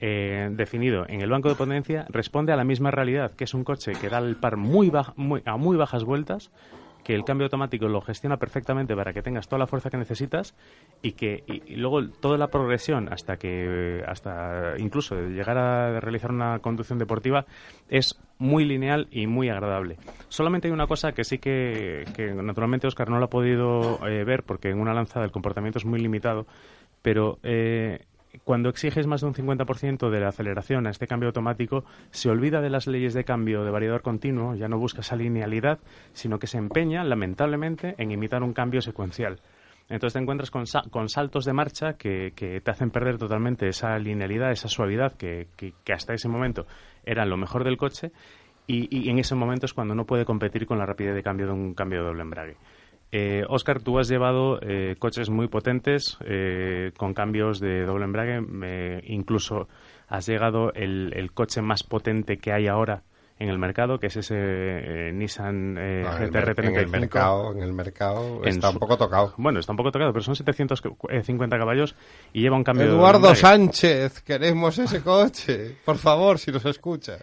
eh, 0.00 0.48
definido 0.52 1.04
en 1.08 1.20
el 1.20 1.30
banco 1.30 1.48
de 1.48 1.54
potencia 1.54 2.06
responde 2.08 2.52
a 2.52 2.56
la 2.56 2.64
misma 2.64 2.90
realidad, 2.90 3.32
que 3.32 3.44
es 3.44 3.54
un 3.54 3.64
coche 3.64 3.92
que 3.92 4.08
da 4.08 4.18
el 4.18 4.36
par 4.36 4.56
muy, 4.56 4.92
a 4.94 5.56
muy 5.56 5.76
bajas 5.76 6.04
vueltas, 6.04 6.50
que 7.08 7.14
el 7.14 7.24
cambio 7.24 7.46
automático 7.46 7.88
lo 7.88 8.00
gestiona 8.00 8.36
perfectamente 8.36 8.94
para 8.94 9.12
que 9.12 9.22
tengas 9.22 9.48
toda 9.48 9.60
la 9.60 9.66
fuerza 9.66 9.88
que 9.88 9.96
necesitas 9.96 10.54
y 11.00 11.12
que 11.12 11.42
luego 11.70 12.06
toda 12.08 12.36
la 12.36 12.48
progresión 12.48 13.10
hasta 13.10 13.38
que 13.38 14.02
hasta 14.06 14.74
incluso 14.78 15.14
llegar 15.14 15.56
a 15.56 16.00
realizar 16.00 16.30
una 16.30 16.58
conducción 16.58 16.98
deportiva 16.98 17.46
es 17.88 18.20
muy 18.38 18.64
lineal 18.64 19.08
y 19.10 19.26
muy 19.26 19.48
agradable. 19.48 19.96
Solamente 20.28 20.68
hay 20.68 20.74
una 20.74 20.86
cosa 20.86 21.12
que 21.12 21.24
sí 21.24 21.38
que, 21.38 22.04
que 22.14 22.34
naturalmente 22.34 22.86
Oscar 22.86 23.08
no 23.08 23.18
lo 23.18 23.24
ha 23.24 23.30
podido 23.30 24.06
eh, 24.06 24.24
ver 24.24 24.42
porque 24.42 24.68
en 24.68 24.78
una 24.78 24.92
lanzada 24.92 25.24
el 25.24 25.32
comportamiento 25.32 25.78
es 25.78 25.86
muy 25.86 26.00
limitado, 26.00 26.46
pero 27.00 27.38
eh, 27.42 28.04
cuando 28.44 28.68
exiges 28.68 29.06
más 29.06 29.20
de 29.22 29.26
un 29.28 29.34
50% 29.34 30.10
de 30.10 30.20
la 30.20 30.28
aceleración 30.28 30.86
a 30.86 30.90
este 30.90 31.06
cambio 31.06 31.28
automático, 31.28 31.84
se 32.10 32.28
olvida 32.30 32.60
de 32.60 32.70
las 32.70 32.86
leyes 32.86 33.14
de 33.14 33.24
cambio 33.24 33.64
de 33.64 33.70
variador 33.70 34.02
continuo, 34.02 34.54
ya 34.54 34.68
no 34.68 34.78
busca 34.78 35.00
esa 35.00 35.16
linealidad, 35.16 35.78
sino 36.12 36.38
que 36.38 36.46
se 36.46 36.58
empeña, 36.58 37.04
lamentablemente, 37.04 37.94
en 37.98 38.10
imitar 38.10 38.42
un 38.42 38.52
cambio 38.52 38.80
secuencial. 38.82 39.40
Entonces 39.90 40.12
te 40.12 40.18
encuentras 40.18 40.50
con, 40.50 40.66
sa- 40.66 40.82
con 40.90 41.08
saltos 41.08 41.46
de 41.46 41.54
marcha 41.54 41.94
que, 41.94 42.32
que 42.36 42.60
te 42.60 42.70
hacen 42.70 42.90
perder 42.90 43.16
totalmente 43.16 43.68
esa 43.68 43.98
linealidad, 43.98 44.50
esa 44.52 44.68
suavidad 44.68 45.12
que, 45.16 45.48
que- 45.56 45.72
que 45.82 45.92
hasta 45.94 46.12
ese 46.12 46.28
momento 46.28 46.66
era 47.04 47.24
lo 47.24 47.38
mejor 47.38 47.64
del 47.64 47.78
coche 47.78 48.12
y, 48.66 48.94
y 48.94 49.08
en 49.08 49.18
ese 49.18 49.34
momento 49.34 49.64
es 49.64 49.72
cuando 49.72 49.94
no 49.94 50.04
puede 50.04 50.26
competir 50.26 50.66
con 50.66 50.76
la 50.78 50.84
rapidez 50.84 51.14
de 51.14 51.22
cambio 51.22 51.46
de 51.46 51.52
un 51.52 51.72
cambio 51.72 52.00
de 52.00 52.04
doble 52.06 52.20
embrague. 52.20 52.56
Eh, 53.10 53.44
Oscar, 53.48 53.80
tú 53.80 53.98
has 53.98 54.08
llevado 54.08 54.58
eh, 54.60 54.96
coches 54.98 55.30
muy 55.30 55.48
potentes 55.48 56.18
eh, 56.24 56.92
con 56.96 57.14
cambios 57.14 57.58
de 57.58 57.84
doble 57.86 58.04
embrague. 58.04 58.40
me- 58.42 59.00
incluso 59.06 59.66
has 60.08 60.26
llegado 60.26 60.72
el, 60.74 61.12
el 61.16 61.32
coche 61.32 61.62
más 61.62 61.82
potente 61.82 62.36
que 62.38 62.52
hay 62.52 62.66
ahora 62.66 63.02
en 63.40 63.48
el 63.48 63.58
mercado, 63.58 63.98
que 64.00 64.08
es 64.08 64.16
ese 64.16 64.34
eh, 64.36 65.12
Nissan 65.14 65.76
eh, 65.78 66.02
No, 66.04 66.16
en 66.16 66.22
el 66.24 66.28
GTR 66.30 66.44
mer- 66.46 66.54
35. 66.54 66.78
en 66.80 66.82
el 66.94 67.00
mercado, 67.00 67.52
en 67.52 67.62
el 67.62 67.72
mercado 67.72 68.40
En 68.42 68.48
está 68.48 68.66
su- 68.68 68.72
un 68.74 68.80
poco 68.80 68.96
tocado. 68.98 69.32
Bueno, 69.36 69.60
está 69.60 69.72
un 69.72 69.76
poco 69.76 69.92
tocado, 69.92 70.12
pero 70.12 70.22
son 70.24 70.34
750 70.34 71.56
caballos 71.58 71.94
y 72.32 72.40
lleva 72.42 72.56
un 72.56 72.64
cambio 72.64 72.86
de 72.86 72.92
Eduardo. 72.92 73.34
Sánchez, 73.34 74.22
queremos 74.22 74.76
ese 74.78 75.02
coche. 75.02 75.76
Por 75.84 75.98
favor, 75.98 76.38
si 76.38 76.50
nos 76.50 76.64
escucha. 76.66 77.18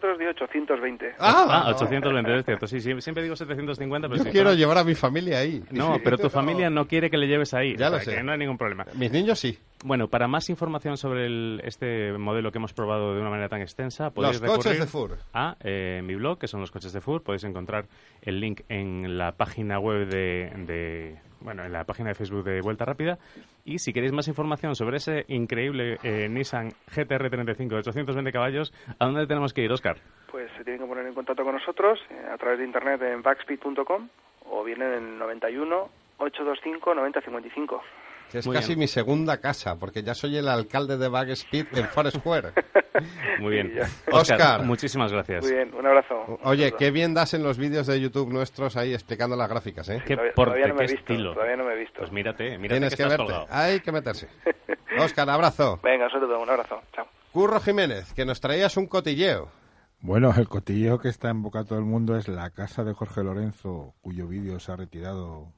Nosotros 0.00 0.18
dio 0.18 0.30
820. 0.30 1.14
Ah, 1.18 1.66
820, 1.76 2.38
es 2.38 2.44
cierto. 2.46 2.66
Sí, 2.66 2.80
sí, 2.80 2.98
siempre 3.02 3.22
digo 3.22 3.36
750, 3.36 4.08
pero 4.08 4.16
Yo 4.18 4.24
sí, 4.24 4.30
quiero 4.30 4.44
claro. 4.46 4.58
llevar 4.58 4.78
a 4.78 4.84
mi 4.84 4.94
familia 4.94 5.40
ahí. 5.40 5.62
No, 5.70 5.98
pero 6.02 6.16
tu 6.16 6.30
familia 6.30 6.70
no 6.70 6.86
quiere 6.86 7.10
que 7.10 7.18
le 7.18 7.26
lleves 7.26 7.52
ahí. 7.52 7.76
Ya 7.76 7.88
o 7.88 7.90
lo 7.90 7.96
sea, 7.98 8.04
sé. 8.06 8.16
que 8.16 8.22
no 8.22 8.32
hay 8.32 8.38
ningún 8.38 8.56
problema. 8.56 8.86
Mis 8.94 9.12
niños 9.12 9.38
sí. 9.38 9.58
Bueno, 9.82 10.08
para 10.08 10.28
más 10.28 10.50
información 10.50 10.98
sobre 10.98 11.24
el- 11.24 11.62
este 11.64 12.12
modelo 12.12 12.52
que 12.52 12.58
hemos 12.58 12.74
probado 12.74 13.14
de 13.14 13.20
una 13.22 13.30
manera 13.30 13.48
tan 13.48 13.62
extensa, 13.62 14.10
podéis 14.10 14.38
Los 14.40 14.50
coches 14.50 14.78
recurrir 14.78 14.80
de 14.80 14.86
Fur. 14.86 15.18
a 15.32 15.56
eh, 15.60 16.02
mi 16.04 16.14
blog, 16.16 16.38
que 16.38 16.48
son 16.48 16.60
los 16.60 16.70
coches 16.70 16.92
de 16.92 17.00
Fur. 17.00 17.22
Podéis 17.22 17.44
encontrar 17.44 17.86
el 18.20 18.40
link 18.40 18.60
en 18.68 19.16
la 19.16 19.32
página 19.32 19.78
web 19.78 20.06
de, 20.08 20.52
de- 20.66 21.18
bueno, 21.40 21.64
en 21.64 21.72
la 21.72 21.84
página 21.84 22.10
de 22.10 22.14
Facebook 22.14 22.44
de 22.44 22.60
Vuelta 22.60 22.84
Rápida. 22.84 23.18
Y 23.64 23.78
si 23.78 23.94
queréis 23.94 24.12
más 24.12 24.28
información 24.28 24.74
sobre 24.76 24.98
ese 24.98 25.24
increíble 25.28 25.96
eh, 26.02 26.28
Nissan 26.28 26.72
GTR35 26.94 27.68
de 27.68 27.76
820 27.76 28.32
caballos, 28.32 28.74
¿a 28.98 29.06
dónde 29.06 29.26
tenemos 29.26 29.54
que 29.54 29.62
ir, 29.62 29.72
Oscar? 29.72 29.96
Pues 30.30 30.50
se 30.58 30.64
tienen 30.64 30.82
que 30.82 30.86
poner 30.88 31.06
en 31.06 31.14
contacto 31.14 31.42
con 31.42 31.54
nosotros 31.54 31.98
eh, 32.10 32.26
a 32.30 32.36
través 32.36 32.58
de 32.58 32.66
internet 32.66 33.00
en 33.00 33.22
backspeed.com 33.22 34.08
o 34.50 34.62
bien 34.62 34.82
en 34.82 34.92
el 34.92 35.18
91 35.18 35.88
825 36.18 36.94
9055. 36.94 37.82
Que 38.30 38.38
es 38.38 38.46
Muy 38.46 38.54
casi 38.54 38.68
bien. 38.68 38.78
mi 38.80 38.86
segunda 38.88 39.38
casa, 39.40 39.76
porque 39.76 40.02
ya 40.02 40.14
soy 40.14 40.36
el 40.36 40.48
alcalde 40.48 40.96
de 40.96 41.08
Bagspeed 41.08 41.66
en 41.72 41.86
Forest 41.88 42.18
Square. 42.18 42.52
Muy 43.40 43.52
bien. 43.54 43.72
Oscar. 44.12 44.62
muchísimas 44.64 45.12
gracias. 45.12 45.42
Muy 45.44 45.52
bien, 45.54 45.74
un 45.74 45.86
abrazo. 45.86 46.38
Oye, 46.44 46.72
qué 46.78 46.90
bien 46.90 47.14
das 47.14 47.34
en 47.34 47.42
los 47.42 47.58
vídeos 47.58 47.86
de 47.86 48.00
YouTube 48.00 48.30
nuestros 48.32 48.76
ahí 48.76 48.92
explicando 48.94 49.36
las 49.36 49.48
gráficas, 49.48 49.88
¿eh? 49.88 50.02
Qué 50.06 50.14
Todavía- 50.14 50.34
porte, 50.34 50.50
todavía 50.60 50.66
no 50.68 50.74
me 50.74 50.78
qué 50.78 50.84
he 50.84 50.94
visto, 50.96 51.12
estilo. 51.12 51.34
todavía 51.34 51.56
no 51.56 51.64
me 51.64 51.72
he 51.72 51.76
visto. 51.78 51.98
Pues 51.98 52.12
mírate, 52.12 52.58
mírate 52.58 52.68
Tienes 52.68 52.90
que, 52.90 52.96
que 52.96 53.02
estás 53.02 53.18
verte. 53.18 53.32
colgado. 53.32 53.46
Hay 53.50 53.80
que 53.80 53.92
meterse. 53.92 54.28
Oscar, 54.98 55.30
abrazo. 55.30 55.80
Venga, 55.82 56.04
un 56.06 56.10
saludo, 56.10 56.40
un 56.40 56.50
abrazo. 56.50 56.80
Chao. 56.94 57.06
Curro 57.32 57.60
Jiménez, 57.60 58.12
que 58.12 58.24
nos 58.24 58.40
traías 58.40 58.76
un 58.76 58.86
cotilleo. 58.86 59.48
Bueno, 60.02 60.32
el 60.36 60.48
cotilleo 60.48 60.98
que 60.98 61.08
está 61.08 61.28
en 61.30 61.42
boca 61.42 61.60
de 61.60 61.64
todo 61.66 61.78
el 61.78 61.84
mundo 61.84 62.16
es 62.16 62.26
la 62.28 62.50
casa 62.50 62.84
de 62.84 62.92
Jorge 62.94 63.22
Lorenzo, 63.22 63.94
cuyo 64.00 64.26
vídeo 64.26 64.58
se 64.58 64.72
ha 64.72 64.76
retirado 64.76 65.52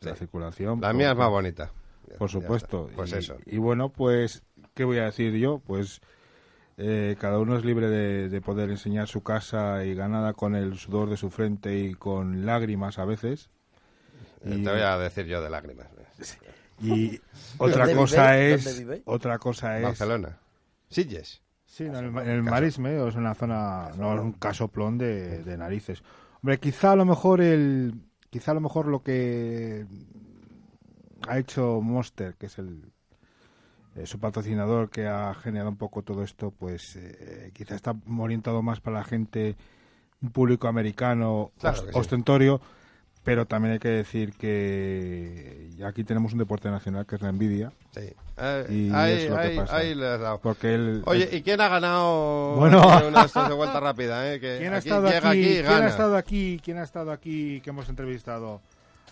la 0.00 0.14
circulación. 0.14 0.80
La 0.80 0.88
por- 0.88 0.96
mía 0.96 1.10
es 1.10 1.16
más 1.16 1.28
bonita. 1.30 1.70
Por 2.18 2.28
supuesto. 2.30 2.90
Pues 2.96 3.12
y, 3.12 3.16
eso. 3.16 3.36
Y 3.46 3.58
bueno, 3.58 3.90
pues, 3.90 4.42
¿qué 4.74 4.84
voy 4.84 4.98
a 4.98 5.04
decir 5.04 5.34
yo? 5.34 5.58
Pues 5.64 6.00
eh, 6.76 7.16
cada 7.20 7.38
uno 7.38 7.56
es 7.56 7.64
libre 7.64 7.88
de, 7.88 8.28
de 8.28 8.40
poder 8.40 8.70
enseñar 8.70 9.06
su 9.08 9.22
casa 9.22 9.84
y 9.84 9.94
ganada 9.94 10.32
con 10.32 10.54
el 10.56 10.76
sudor 10.78 11.10
de 11.10 11.16
su 11.16 11.30
frente 11.30 11.78
y 11.78 11.94
con 11.94 12.46
lágrimas 12.46 12.98
a 12.98 13.04
veces. 13.04 13.50
Eh, 14.44 14.56
Y- 14.58 14.64
Te 14.64 14.70
voy 14.70 14.80
a 14.80 14.98
decir 14.98 15.26
yo 15.26 15.40
de 15.42 15.50
lágrimas. 15.50 15.86
Y 16.80 17.20
otra 17.58 17.84
¿Dónde 17.86 17.96
cosa 18.00 18.32
vive? 18.36 18.54
es... 18.54 19.02
Otra 19.04 19.38
cosa 19.38 19.76
es... 19.78 19.84
Barcelona. 19.84 20.38
Silles. 20.88 21.42
Sí, 21.66 21.84
en 21.84 21.94
el, 21.94 22.06
en 22.06 22.28
el 22.28 22.42
Marisme, 22.42 22.98
o 22.98 23.06
es 23.08 23.14
una 23.14 23.34
zona, 23.34 23.90
no 23.96 24.14
es 24.14 24.20
un 24.20 24.32
casoplón 24.32 24.98
de, 24.98 25.44
de 25.44 25.56
narices. 25.56 26.02
Hombre, 26.42 26.58
quizá 26.58 26.92
a 26.92 26.96
lo 26.96 27.04
mejor 27.04 27.40
el, 27.40 27.94
quizá 28.30 28.52
a 28.52 28.54
lo 28.54 28.60
mejor 28.60 28.86
lo 28.86 29.02
que 29.02 29.86
ha 31.28 31.38
hecho 31.38 31.80
Monster, 31.80 32.34
que 32.34 32.46
es 32.46 32.58
el 32.58 32.92
eh, 33.96 34.06
su 34.06 34.18
patrocinador 34.18 34.90
que 34.90 35.06
ha 35.06 35.34
generado 35.34 35.70
un 35.70 35.76
poco 35.76 36.02
todo 36.02 36.22
esto, 36.22 36.52
pues 36.52 36.96
eh, 36.96 37.50
quizá 37.54 37.74
está 37.74 37.94
orientado 38.18 38.62
más 38.62 38.80
para 38.80 38.98
la 38.98 39.04
gente, 39.04 39.56
un 40.22 40.30
público 40.30 40.68
americano 40.68 41.52
Claro 41.58 41.76
os- 41.78 41.86
que 41.86 41.92
sí. 41.92 41.98
Pero 43.24 43.46
también 43.46 43.74
hay 43.74 43.78
que 43.78 43.88
decir 43.88 44.32
que 44.34 45.70
aquí 45.84 46.04
tenemos 46.04 46.32
un 46.32 46.38
deporte 46.38 46.70
nacional 46.70 47.06
que 47.06 47.16
es 47.16 47.22
la 47.22 47.28
envidia. 47.28 47.72
Sí. 47.94 48.12
Eh, 48.38 48.66
Y 48.70 48.90
ahí, 48.94 49.12
es 49.24 49.30
lo 49.30 49.36
que 49.36 49.42
ahí- 49.42 49.56
pasa. 49.56 49.76
ahí 49.76 49.94
le 49.94 50.06
has 50.06 50.20
dado. 50.20 50.38
Porque 50.40 50.74
el, 50.74 51.02
Oye, 51.04 51.28
¿y 51.32 51.42
quién 51.42 51.60
ha 51.60 51.68
ganado 51.68 52.54
Bueno. 52.56 52.82
uno 53.08 53.48
de 53.48 53.54
vuelta 53.54 53.80
rápida? 53.80 54.32
Eh? 54.32 54.40
Que 54.40 54.58
¿Quién 54.58 54.72
ha 54.72 54.78
estado 54.78 55.08
aquí? 55.08 55.20
¿Quién 55.20 55.64
gana. 55.64 55.86
ha 55.86 55.88
estado 55.88 56.16
aquí? 56.16 56.60
¿Quién 56.64 56.78
ha 56.78 56.82
estado 56.82 57.12
aquí 57.12 57.60
que 57.60 57.70
hemos 57.70 57.88
entrevistado? 57.88 58.60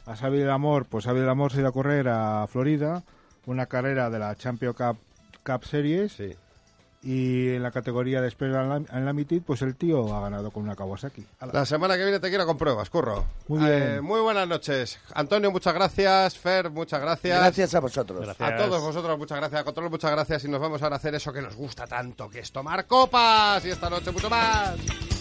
A 0.06 0.16
Xavi 0.16 0.38
del 0.38 0.50
Amor, 0.50 0.86
pues 0.86 1.04
Xavi 1.04 1.20
del 1.20 1.28
Amor 1.28 1.52
se 1.52 1.58
ha 1.58 1.60
ido 1.60 1.68
a 1.68 1.72
correr 1.72 2.08
a 2.08 2.46
Florida, 2.46 3.02
una 3.44 3.66
carrera 3.66 4.08
de 4.08 4.18
la 4.18 4.34
Champion 4.36 4.72
Cup, 4.72 4.96
Cup 5.44 5.64
Series, 5.66 6.12
Sí. 6.12 6.34
Y 7.02 7.50
en 7.50 7.62
la 7.62 7.70
categoría 7.70 8.20
de 8.20 8.30
Special 8.30 8.86
Unlimited, 8.92 9.42
pues 9.42 9.62
el 9.62 9.76
tío 9.76 10.14
ha 10.14 10.20
ganado 10.20 10.50
con 10.50 10.64
una 10.64 10.74
Kawasaki. 10.74 11.24
Ala. 11.38 11.52
La 11.52 11.66
semana 11.66 11.96
que 11.96 12.02
viene 12.02 12.18
te 12.18 12.28
quiero 12.28 12.44
con 12.44 12.58
pruebas, 12.58 12.90
curro. 12.90 13.24
Muy 13.46 13.60
bien. 13.60 13.82
Eh, 13.82 14.00
muy 14.00 14.20
buenas 14.20 14.48
noches. 14.48 14.98
Antonio, 15.14 15.52
muchas 15.52 15.74
gracias. 15.74 16.36
Fer, 16.36 16.70
muchas 16.70 17.00
gracias. 17.00 17.38
Gracias 17.38 17.74
a 17.74 17.80
vosotros. 17.80 18.28
A 18.38 18.56
todos 18.56 18.82
vosotros, 18.82 19.16
muchas 19.16 19.38
gracias. 19.38 19.60
A 19.60 19.64
Control, 19.64 19.90
muchas 19.90 20.10
gracias. 20.10 20.44
Y 20.44 20.48
nos 20.48 20.60
vamos 20.60 20.82
ahora 20.82 20.96
a 20.96 20.98
hacer 20.98 21.14
eso 21.14 21.32
que 21.32 21.40
nos 21.40 21.54
gusta 21.54 21.86
tanto, 21.86 22.28
que 22.28 22.40
es 22.40 22.50
tomar 22.50 22.86
copas. 22.86 23.64
Y 23.64 23.70
esta 23.70 23.88
noche 23.88 24.10
mucho 24.10 24.28
más. 24.28 25.17